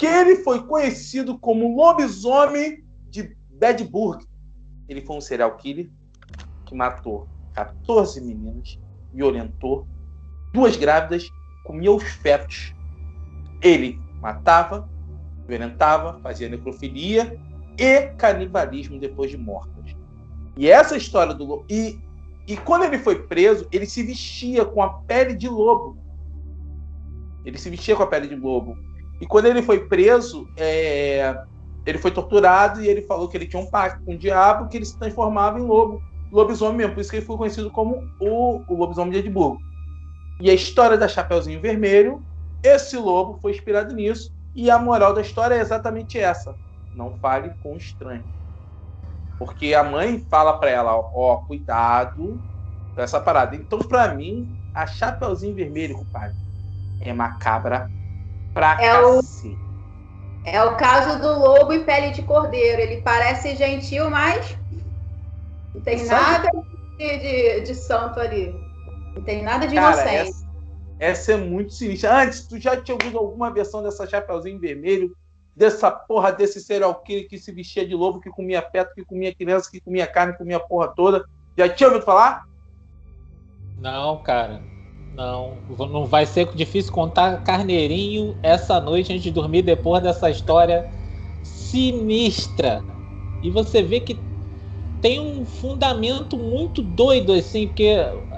que 0.00 0.06
ele 0.06 0.36
foi 0.36 0.62
conhecido 0.66 1.38
como 1.38 1.76
lobisomem 1.76 2.82
de 3.10 3.36
Bedburg. 3.50 4.24
Ele 4.88 5.02
foi 5.02 5.18
um 5.18 5.20
serial 5.20 5.54
killer 5.58 5.90
que 6.64 6.74
matou 6.74 7.28
14 7.52 8.18
meninas, 8.22 8.78
violentou 9.12 9.86
duas 10.54 10.74
grávidas, 10.74 11.28
comia 11.64 11.92
os 11.92 12.02
fetos. 12.02 12.74
Ele 13.60 14.00
matava, 14.22 14.88
violentava, 15.46 16.18
fazia 16.20 16.48
necrofilia 16.48 17.38
e 17.76 18.06
canibalismo 18.16 18.98
depois 18.98 19.30
de 19.30 19.36
mortas. 19.36 19.94
E 20.56 20.68
essa 20.68 20.96
história 20.96 21.34
do 21.34 21.44
lobo. 21.44 21.64
E, 21.68 21.98
e 22.46 22.56
quando 22.56 22.84
ele 22.84 22.98
foi 22.98 23.22
preso, 23.22 23.66
ele 23.70 23.86
se 23.86 24.02
vestia 24.02 24.64
com 24.64 24.82
a 24.82 25.00
pele 25.00 25.34
de 25.34 25.48
lobo. 25.48 25.96
Ele 27.44 27.58
se 27.58 27.70
vestia 27.70 27.96
com 27.96 28.02
a 28.02 28.06
pele 28.06 28.28
de 28.28 28.36
lobo 28.36 28.76
e 29.20 29.26
quando 29.26 29.46
ele 29.46 29.60
foi 29.60 29.86
preso, 29.86 30.48
é, 30.56 31.36
ele 31.84 31.98
foi 31.98 32.10
torturado 32.10 32.82
e 32.82 32.88
ele 32.88 33.02
falou 33.02 33.28
que 33.28 33.36
ele 33.36 33.46
tinha 33.46 33.62
um 33.62 33.66
pacto 33.66 34.02
com 34.02 34.14
o 34.14 34.18
diabo, 34.18 34.68
que 34.68 34.78
ele 34.78 34.86
se 34.86 34.98
transformava 34.98 35.58
em 35.58 35.62
lobo, 35.62 36.02
lobisomem 36.32 36.78
mesmo. 36.78 36.94
Por 36.94 37.00
isso 37.02 37.10
que 37.10 37.16
ele 37.16 37.26
foi 37.26 37.36
conhecido 37.36 37.70
como 37.70 38.02
o, 38.18 38.62
o 38.66 38.74
lobisomem 38.74 39.12
de 39.12 39.18
Edimburgo. 39.18 39.60
E 40.40 40.48
a 40.48 40.54
história 40.54 40.96
da 40.96 41.06
Chapeuzinho 41.06 41.60
Vermelho, 41.60 42.24
esse 42.62 42.96
lobo 42.96 43.38
foi 43.42 43.52
inspirado 43.52 43.94
nisso. 43.94 44.32
E 44.56 44.70
a 44.70 44.78
moral 44.78 45.12
da 45.12 45.20
história 45.20 45.54
é 45.54 45.60
exatamente 45.60 46.18
essa: 46.18 46.54
não 46.94 47.18
fale 47.18 47.52
com 47.62 47.76
estranho. 47.76 48.24
Porque 49.40 49.72
a 49.72 49.82
mãe 49.82 50.20
fala 50.30 50.58
para 50.58 50.70
ela: 50.70 50.94
ó, 50.94 51.38
cuidado 51.38 52.38
com 52.94 53.00
essa 53.00 53.18
parada. 53.18 53.56
Então, 53.56 53.78
para 53.78 54.14
mim, 54.14 54.46
a 54.74 54.86
Chapeuzinho 54.86 55.54
Vermelho, 55.56 55.96
compadre, 55.96 56.36
é 57.00 57.12
macabra 57.12 57.88
Pra 58.52 58.76
é 58.82 59.00
o, 59.00 59.20
é 60.44 60.64
o 60.64 60.76
caso 60.76 61.20
do 61.20 61.38
lobo 61.38 61.72
e 61.72 61.84
pele 61.84 62.10
de 62.10 62.22
cordeiro. 62.22 62.82
Ele 62.82 63.00
parece 63.00 63.56
gentil, 63.56 64.10
mas. 64.10 64.58
Não 65.74 65.80
tem 65.80 66.04
nada 66.04 66.50
de, 66.98 67.18
de, 67.18 67.60
de, 67.60 67.74
santo 67.74 68.18
ali. 68.18 68.52
Não 69.14 69.22
tem 69.22 69.42
nada 69.42 69.66
de 69.66 69.74
Cara, 69.74 70.02
inocente. 70.02 70.30
Essa, 70.30 70.46
essa, 70.98 71.32
é 71.32 71.36
muito 71.36 71.72
sinistra. 71.72 72.22
Antes, 72.22 72.46
tu 72.46 72.58
já 72.58 72.76
tinha 72.80 72.96
ouvido 72.96 73.18
alguma 73.18 73.52
versão 73.52 73.82
dessa 73.82 74.06
Chapeuzinho 74.06 74.58
Vermelho? 74.58 75.16
Dessa 75.54 75.90
porra 75.90 76.32
desse 76.32 76.60
serial 76.60 76.94
killer 77.02 77.28
que 77.28 77.38
se 77.38 77.52
vestia 77.52 77.86
de 77.86 77.94
lobo, 77.94 78.20
que 78.20 78.30
comia 78.30 78.62
feto, 78.62 78.94
que 78.94 79.04
comia 79.04 79.34
criança, 79.34 79.70
que 79.70 79.80
comia 79.80 80.06
carne, 80.06 80.32
que 80.32 80.38
comia 80.38 80.60
porra 80.60 80.88
toda. 80.88 81.24
Já 81.56 81.68
tinha 81.68 81.88
ouvido 81.88 82.04
falar? 82.04 82.44
Não, 83.80 84.18
cara. 84.18 84.62
Não, 85.14 85.56
não 85.90 86.06
vai 86.06 86.24
ser 86.24 86.46
difícil 86.54 86.92
contar 86.92 87.42
carneirinho 87.42 88.36
essa 88.42 88.80
noite 88.80 89.12
antes 89.12 89.22
de 89.22 89.30
dormir 89.30 89.62
depois 89.62 90.02
dessa 90.02 90.30
história 90.30 90.88
sinistra. 91.42 92.82
E 93.42 93.50
você 93.50 93.82
vê 93.82 94.00
que 94.00 94.18
tem 95.00 95.18
um 95.18 95.44
fundamento 95.46 96.36
muito 96.36 96.82
doido, 96.82 97.32
assim, 97.32 97.66
porque 97.66 97.96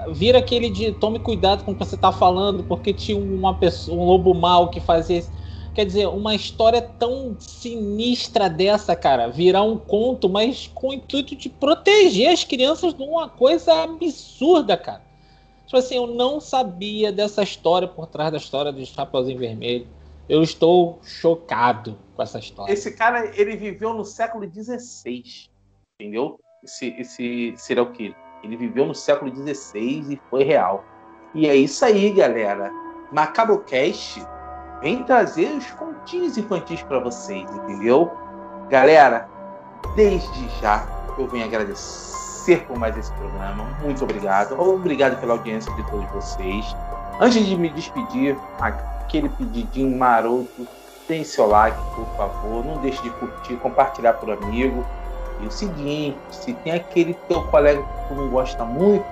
vira 0.09 0.39
aquele 0.39 0.69
de 0.69 0.91
tome 0.93 1.19
cuidado 1.19 1.63
com 1.63 1.71
o 1.71 1.75
que 1.75 1.85
você 1.85 1.95
está 1.95 2.11
falando, 2.11 2.63
porque 2.63 2.93
tinha 2.93 3.17
uma 3.17 3.53
pessoa, 3.53 3.97
um 3.97 4.05
lobo 4.05 4.33
mau 4.33 4.69
que 4.69 4.79
fazia 4.79 5.19
isso. 5.19 5.31
Quer 5.73 5.85
dizer, 5.85 6.07
uma 6.07 6.35
história 6.35 6.81
tão 6.81 7.35
sinistra 7.39 8.47
dessa, 8.47 8.95
cara, 8.95 9.27
virar 9.27 9.63
um 9.63 9.77
conto, 9.77 10.29
mas 10.29 10.67
com 10.67 10.89
o 10.89 10.93
intuito 10.93 11.35
de 11.35 11.49
proteger 11.49 12.31
as 12.31 12.43
crianças 12.43 12.93
de 12.93 13.01
uma 13.01 13.27
coisa 13.27 13.83
absurda, 13.83 14.77
cara. 14.77 15.01
Tipo 15.65 15.77
assim, 15.77 15.95
eu 15.95 16.05
não 16.05 16.39
sabia 16.39 17.11
dessa 17.11 17.41
história 17.41 17.87
por 17.87 18.05
trás 18.05 18.31
da 18.31 18.37
história 18.37 18.71
do 18.71 18.85
Chapeuzinho 18.85 19.39
Vermelho. 19.39 19.87
Eu 20.29 20.43
estou 20.43 20.99
chocado 21.01 21.97
com 22.15 22.21
essa 22.21 22.37
história. 22.37 22.71
Esse 22.71 22.91
cara, 22.95 23.31
ele 23.35 23.57
viveu 23.57 23.95
no 23.95 24.05
século 24.05 24.47
XVI, 24.47 25.23
entendeu? 25.99 26.39
Esse, 26.63 26.95
esse 26.99 27.53
serial 27.57 27.91
killer. 27.91 28.15
Ele 28.43 28.55
viveu 28.55 28.85
no 28.85 28.93
século 28.93 29.33
XVI 29.33 30.13
e 30.13 30.21
foi 30.29 30.43
real. 30.43 30.85
E 31.33 31.47
é 31.47 31.55
isso 31.55 31.83
aí, 31.83 32.11
galera. 32.11 32.71
Macabrocast 33.11 34.23
vem 34.83 35.01
trazer 35.03 35.47
os 35.55 35.71
continhos 35.71 36.37
infantis 36.37 36.83
para 36.83 36.99
vocês, 36.99 37.49
entendeu? 37.49 38.11
Galera, 38.69 39.29
desde 39.95 40.49
já 40.59 40.85
eu 41.17 41.25
venho 41.25 41.45
agradecer 41.45 42.65
por 42.67 42.77
mais 42.77 42.95
esse 42.97 43.11
programa. 43.13 43.63
Muito 43.81 44.03
obrigado. 44.03 44.59
Obrigado 44.59 45.19
pela 45.21 45.33
audiência 45.33 45.73
de 45.75 45.83
todos 45.89 46.05
vocês. 46.11 46.75
Antes 47.21 47.45
de 47.45 47.55
me 47.55 47.69
despedir, 47.69 48.37
aquele 48.59 49.29
pedidinho 49.29 49.97
maroto, 49.97 50.67
tem 51.07 51.23
seu 51.23 51.47
like, 51.47 51.77
por 51.95 52.05
favor. 52.17 52.65
Não 52.65 52.81
deixe 52.81 53.01
de 53.01 53.09
curtir, 53.11 53.55
compartilhar 53.55 54.13
por 54.13 54.31
amigo. 54.31 54.85
E 55.39 55.47
o 55.47 55.51
seguinte, 55.51 56.17
se 56.29 56.53
tem 56.55 56.73
aquele 56.73 57.13
teu 57.29 57.41
colega 57.45 57.81
que 57.81 58.07
tu 58.09 58.15
não 58.15 58.29
gosta 58.29 58.65
muito, 58.65 59.05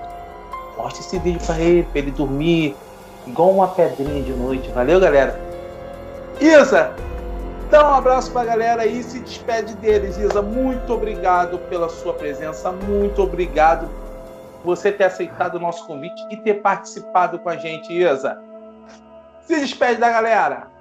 mostre 0.76 1.00
esse 1.00 1.18
vídeo 1.18 1.40
para 1.46 1.58
ele, 1.58 1.82
para 1.84 1.98
ele 1.98 2.10
dormir 2.10 2.76
igual 3.26 3.50
uma 3.52 3.68
pedrinha 3.68 4.22
de 4.22 4.32
noite. 4.32 4.70
Valeu, 4.72 5.00
galera? 5.00 5.51
Isa, 6.40 6.92
dá 7.70 7.88
um 7.88 7.94
abraço 7.94 8.30
para 8.32 8.42
a 8.42 8.44
galera 8.44 8.82
aí 8.82 9.00
e 9.00 9.02
se 9.02 9.20
despede 9.20 9.74
deles. 9.76 10.16
Isa, 10.16 10.42
muito 10.42 10.92
obrigado 10.92 11.58
pela 11.68 11.88
sua 11.88 12.14
presença, 12.14 12.72
muito 12.72 13.22
obrigado 13.22 13.88
por 14.62 14.76
você 14.76 14.92
ter 14.92 15.04
aceitado 15.04 15.56
o 15.56 15.60
nosso 15.60 15.86
convite 15.86 16.20
e 16.30 16.36
ter 16.36 16.54
participado 16.54 17.38
com 17.38 17.48
a 17.48 17.56
gente, 17.56 17.92
Isa. 17.92 18.38
Se 19.42 19.58
despede 19.60 20.00
da 20.00 20.10
galera. 20.10 20.72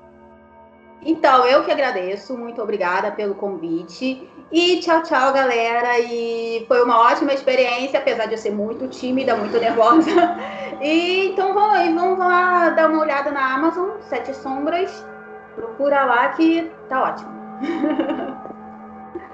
Então, 1.04 1.46
eu 1.48 1.64
que 1.64 1.72
agradeço, 1.72 2.38
muito 2.38 2.62
obrigada 2.62 3.12
pelo 3.12 3.34
convite. 3.34 4.30
E 4.52 4.80
tchau, 4.82 5.02
tchau, 5.02 5.34
galera. 5.34 6.00
E 6.00 6.64
foi 6.68 6.84
uma 6.84 7.00
ótima 7.00 7.34
experiência, 7.34 8.00
apesar 8.00 8.28
de 8.28 8.34
eu 8.34 8.38
ser 8.38 8.52
muito 8.52 8.88
tímida, 8.88 9.36
muito 9.36 9.58
nervosa. 9.60 10.12
E 10.84 11.28
então 11.28 11.54
vamos, 11.54 11.94
vamos 11.94 12.18
lá 12.18 12.70
dar 12.72 12.90
uma 12.90 13.02
olhada 13.02 13.30
na 13.30 13.54
Amazon, 13.54 14.00
Sete 14.10 14.36
Sombras. 14.36 15.06
Procura 15.62 16.06
lá 16.06 16.30
que 16.30 16.72
tá 16.90 17.04
ótimo. 17.04 17.30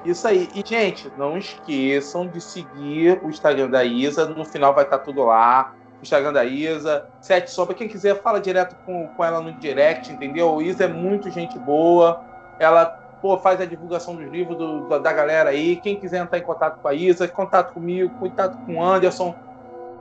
Isso 0.03 0.27
aí. 0.27 0.49
E, 0.53 0.61
gente, 0.65 1.09
não 1.17 1.37
esqueçam 1.37 2.27
de 2.27 2.41
seguir 2.41 3.21
o 3.23 3.29
Instagram 3.29 3.69
da 3.69 3.85
Isa. 3.85 4.25
No 4.25 4.43
final 4.43 4.73
vai 4.73 4.83
estar 4.83 4.99
tudo 4.99 5.23
lá. 5.23 5.73
O 5.99 6.03
Instagram 6.03 6.33
da 6.33 6.43
Isa. 6.43 7.07
Sete 7.21 7.49
Sombras. 7.49 7.77
Quem 7.77 7.87
quiser, 7.87 8.21
fala 8.21 8.41
direto 8.41 8.75
com, 8.85 9.07
com 9.07 9.23
ela 9.23 9.39
no 9.39 9.53
direct, 9.53 10.11
entendeu? 10.11 10.61
Isa 10.61 10.83
é 10.83 10.87
muito 10.89 11.29
gente 11.31 11.57
boa. 11.57 12.21
Ela 12.59 12.85
pô, 13.21 13.37
faz 13.37 13.61
a 13.61 13.65
divulgação 13.65 14.13
dos 14.13 14.29
livros 14.29 14.57
do, 14.57 14.99
da 14.99 15.13
galera 15.13 15.51
aí. 15.51 15.77
Quem 15.77 15.97
quiser 15.97 16.21
entrar 16.21 16.39
em 16.39 16.43
contato 16.43 16.81
com 16.81 16.89
a 16.89 16.93
Isa, 16.93 17.25
contato 17.25 17.73
comigo, 17.73 18.13
contato 18.19 18.57
com 18.65 18.75
o 18.75 18.83
Anderson, 18.83 19.33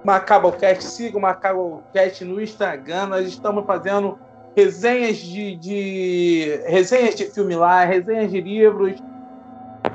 Macabocast, 0.02 0.82
siga 0.82 1.16
o 1.18 1.20
Macabocast 1.20 2.24
no 2.24 2.40
Instagram. 2.40 3.06
Nós 3.06 3.28
estamos 3.28 3.64
fazendo 3.64 4.18
resenhas 4.56 5.18
de, 5.18 5.54
de 5.56 6.60
resenhas 6.66 7.14
de 7.14 7.26
filme 7.26 7.54
lá, 7.54 7.84
resenhas 7.84 8.30
de 8.30 8.40
livros. 8.40 8.98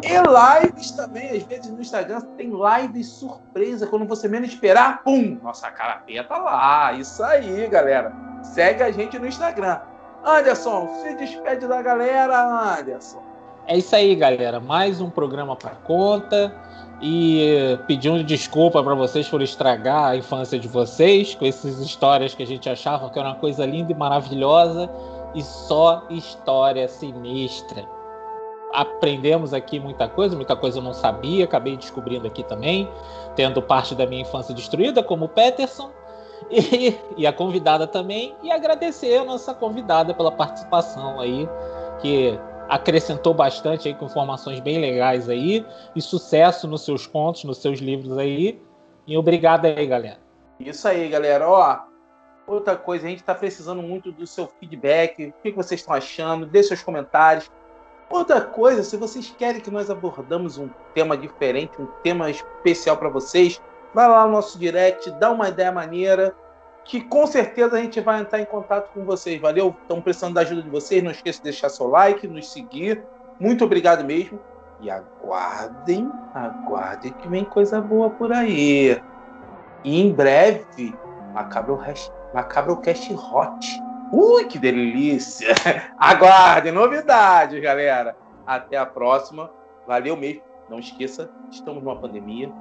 E 0.04 0.64
lives 0.64 0.92
também, 0.92 1.32
às 1.32 1.44
vezes 1.44 1.72
no 1.72 1.82
Instagram 1.82 2.22
tem 2.38 2.52
lives 2.52 3.08
surpresa, 3.08 3.88
quando 3.88 4.06
você 4.06 4.28
menos 4.28 4.50
esperar, 4.50 5.04
pum! 5.04 5.38
Nossa 5.42 5.70
carapeta 5.72 6.24
tá 6.24 6.38
lá. 6.38 6.94
Isso 6.94 7.22
aí, 7.24 7.68
galera. 7.68 8.14
Segue 8.44 8.84
a 8.84 8.92
gente 8.92 9.18
no 9.18 9.28
Instagram. 9.28 9.80
Anderson, 10.24 10.88
se 11.02 11.16
despede 11.16 11.68
da 11.68 11.82
galera, 11.82 12.78
Anderson. 12.80 13.22
É 13.68 13.78
isso 13.78 13.96
aí, 13.96 14.16
galera. 14.16 14.60
Mais 14.60 15.02
um 15.02 15.10
programa 15.10 15.56
para 15.56 15.72
conta. 15.72 16.56
E 17.02 17.80
pedindo 17.88 18.24
desculpa 18.24 18.84
para 18.84 18.94
vocês 18.94 19.28
por 19.28 19.42
estragar 19.42 20.12
a 20.12 20.16
infância 20.16 20.60
de 20.60 20.68
vocês 20.68 21.34
com 21.34 21.46
essas 21.46 21.80
histórias 21.80 22.36
que 22.36 22.44
a 22.44 22.46
gente 22.48 22.70
achava 22.70 23.10
que 23.10 23.18
era 23.18 23.30
uma 23.30 23.36
coisa 23.36 23.66
linda 23.66 23.92
e 23.92 23.96
maravilhosa 23.96 24.88
e 25.34 25.42
só 25.42 26.06
história 26.12 26.88
sinistra. 26.88 27.84
Aprendemos 28.72 29.54
aqui 29.54 29.80
muita 29.80 30.08
coisa, 30.08 30.36
muita 30.36 30.56
coisa 30.56 30.78
eu 30.78 30.84
não 30.84 30.94
sabia, 30.94 31.46
acabei 31.46 31.76
descobrindo 31.76 32.28
aqui 32.28 32.44
também, 32.44 32.88
tendo 33.36 33.62
parte 33.62 33.96
da 33.96 34.06
minha 34.06 34.22
infância 34.22 34.54
destruída, 34.54 35.02
como 35.02 35.26
o 35.26 35.30
Peterson. 35.30 35.90
E, 36.50 36.98
e, 37.16 37.28
a 37.28 37.32
convidada 37.32 37.86
também, 37.86 38.36
e 38.42 38.52
agradecer 38.52 39.16
a 39.16 39.24
nossa 39.24 39.54
convidada 39.54 40.12
pela 40.14 40.32
participação 40.32 41.20
aí, 41.20 41.48
que 42.02 42.38
acrescentou 42.72 43.34
bastante 43.34 43.90
aí 43.90 43.94
com 43.94 44.06
informações 44.06 44.62
bem 44.62 44.80
legais 44.80 45.28
aí, 45.28 45.66
e 45.94 46.02
sucesso 46.02 46.70
nos 46.70 46.86
seus 46.86 47.06
contos, 47.06 47.44
nos 47.44 47.58
seus 47.58 47.80
livros 47.80 48.18
aí. 48.18 48.62
E 49.06 49.18
obrigado 49.18 49.66
aí, 49.66 49.86
galera. 49.86 50.20
Isso 50.58 50.88
aí, 50.88 51.10
galera. 51.10 51.50
Ó, 51.50 51.80
outra 52.48 52.78
coisa, 52.78 53.06
a 53.06 53.10
gente 53.10 53.20
está 53.20 53.36
precisando 53.36 53.82
muito 53.82 54.10
do 54.14 54.26
seu 54.26 54.48
feedback, 54.48 55.28
o 55.28 55.34
que 55.44 55.52
vocês 55.52 55.82
estão 55.82 55.94
achando, 55.94 56.46
deixe 56.46 56.70
seus 56.70 56.82
comentários. 56.82 57.52
Outra 58.10 58.40
coisa, 58.40 58.84
se 58.84 58.96
vocês 58.96 59.30
querem 59.38 59.60
que 59.60 59.70
nós 59.70 59.90
abordamos 59.90 60.58
um 60.58 60.70
tema 60.94 61.18
diferente, 61.18 61.74
um 61.78 61.88
tema 62.02 62.30
especial 62.30 62.96
para 62.96 63.10
vocês, 63.10 63.62
vai 63.94 64.08
lá 64.08 64.26
no 64.26 64.32
nosso 64.32 64.58
direct, 64.58 65.12
dá 65.12 65.30
uma 65.30 65.50
ideia 65.50 65.74
maneira, 65.74 66.34
que 66.84 67.02
com 67.02 67.26
certeza 67.28 67.78
a 67.78 67.82
gente 67.82 68.00
vai 68.02 68.22
entrar 68.22 68.40
em 68.40 68.46
contato 68.46 68.92
com 68.94 69.06
vocês. 69.06 69.40
Valeu? 69.40 69.76
Estamos 69.82 70.04
precisando 70.04 70.34
da 70.34 70.42
ajuda 70.42 70.64
de 70.64 70.70
vocês. 70.70 71.04
Não 71.04 71.12
esqueça 71.12 71.40
de 71.40 71.46
deixar 71.46 71.70
seu 71.70 71.88
like, 71.88 72.28
nos 72.28 72.52
seguir. 72.52 73.04
Muito 73.40 73.64
obrigado 73.64 74.04
mesmo. 74.04 74.40
E 74.82 74.90
aguardem, 74.90 76.12
aguardem 76.34 77.14
que 77.14 77.28
vem 77.28 77.46
coisa 77.46 77.80
boa 77.80 78.10
por 78.10 78.34
aí. 78.34 79.00
E 79.84 80.02
em 80.02 80.12
breve, 80.12 80.96
Macabro, 81.34 81.80
Macabro 82.34 82.78
Cast 82.78 83.14
Hot. 83.14 83.82
Ui, 84.12 84.46
que 84.46 84.60
delícia! 84.60 85.54
Aguardem, 85.98 86.72
novidades, 86.72 87.62
galera. 87.62 88.18
Até 88.46 88.76
a 88.76 88.86
próxima. 88.86 89.50
Valeu 89.88 90.18
mesmo. 90.18 90.42
Não 90.70 90.80
esqueça, 90.80 91.30
estamos 91.50 91.84
numa 91.84 92.00
pandemia. 92.00 92.52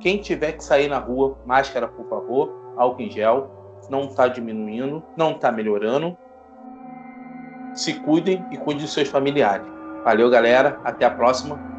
Quem 0.00 0.18
tiver 0.18 0.52
que 0.52 0.64
sair 0.64 0.88
na 0.88 0.98
rua, 0.98 1.38
máscara, 1.46 1.88
por 1.88 2.08
favor, 2.08 2.61
álcool 2.76 3.02
em 3.02 3.10
gel. 3.10 3.50
Não 3.90 4.04
está 4.04 4.28
diminuindo, 4.28 5.02
não 5.16 5.32
está 5.32 5.50
melhorando. 5.50 6.16
Se 7.74 7.94
cuidem 8.00 8.44
e 8.50 8.56
cuidem 8.56 8.82
dos 8.82 8.92
seus 8.92 9.08
familiares. 9.08 9.66
Valeu, 10.04 10.30
galera. 10.30 10.80
Até 10.84 11.04
a 11.04 11.10
próxima. 11.10 11.71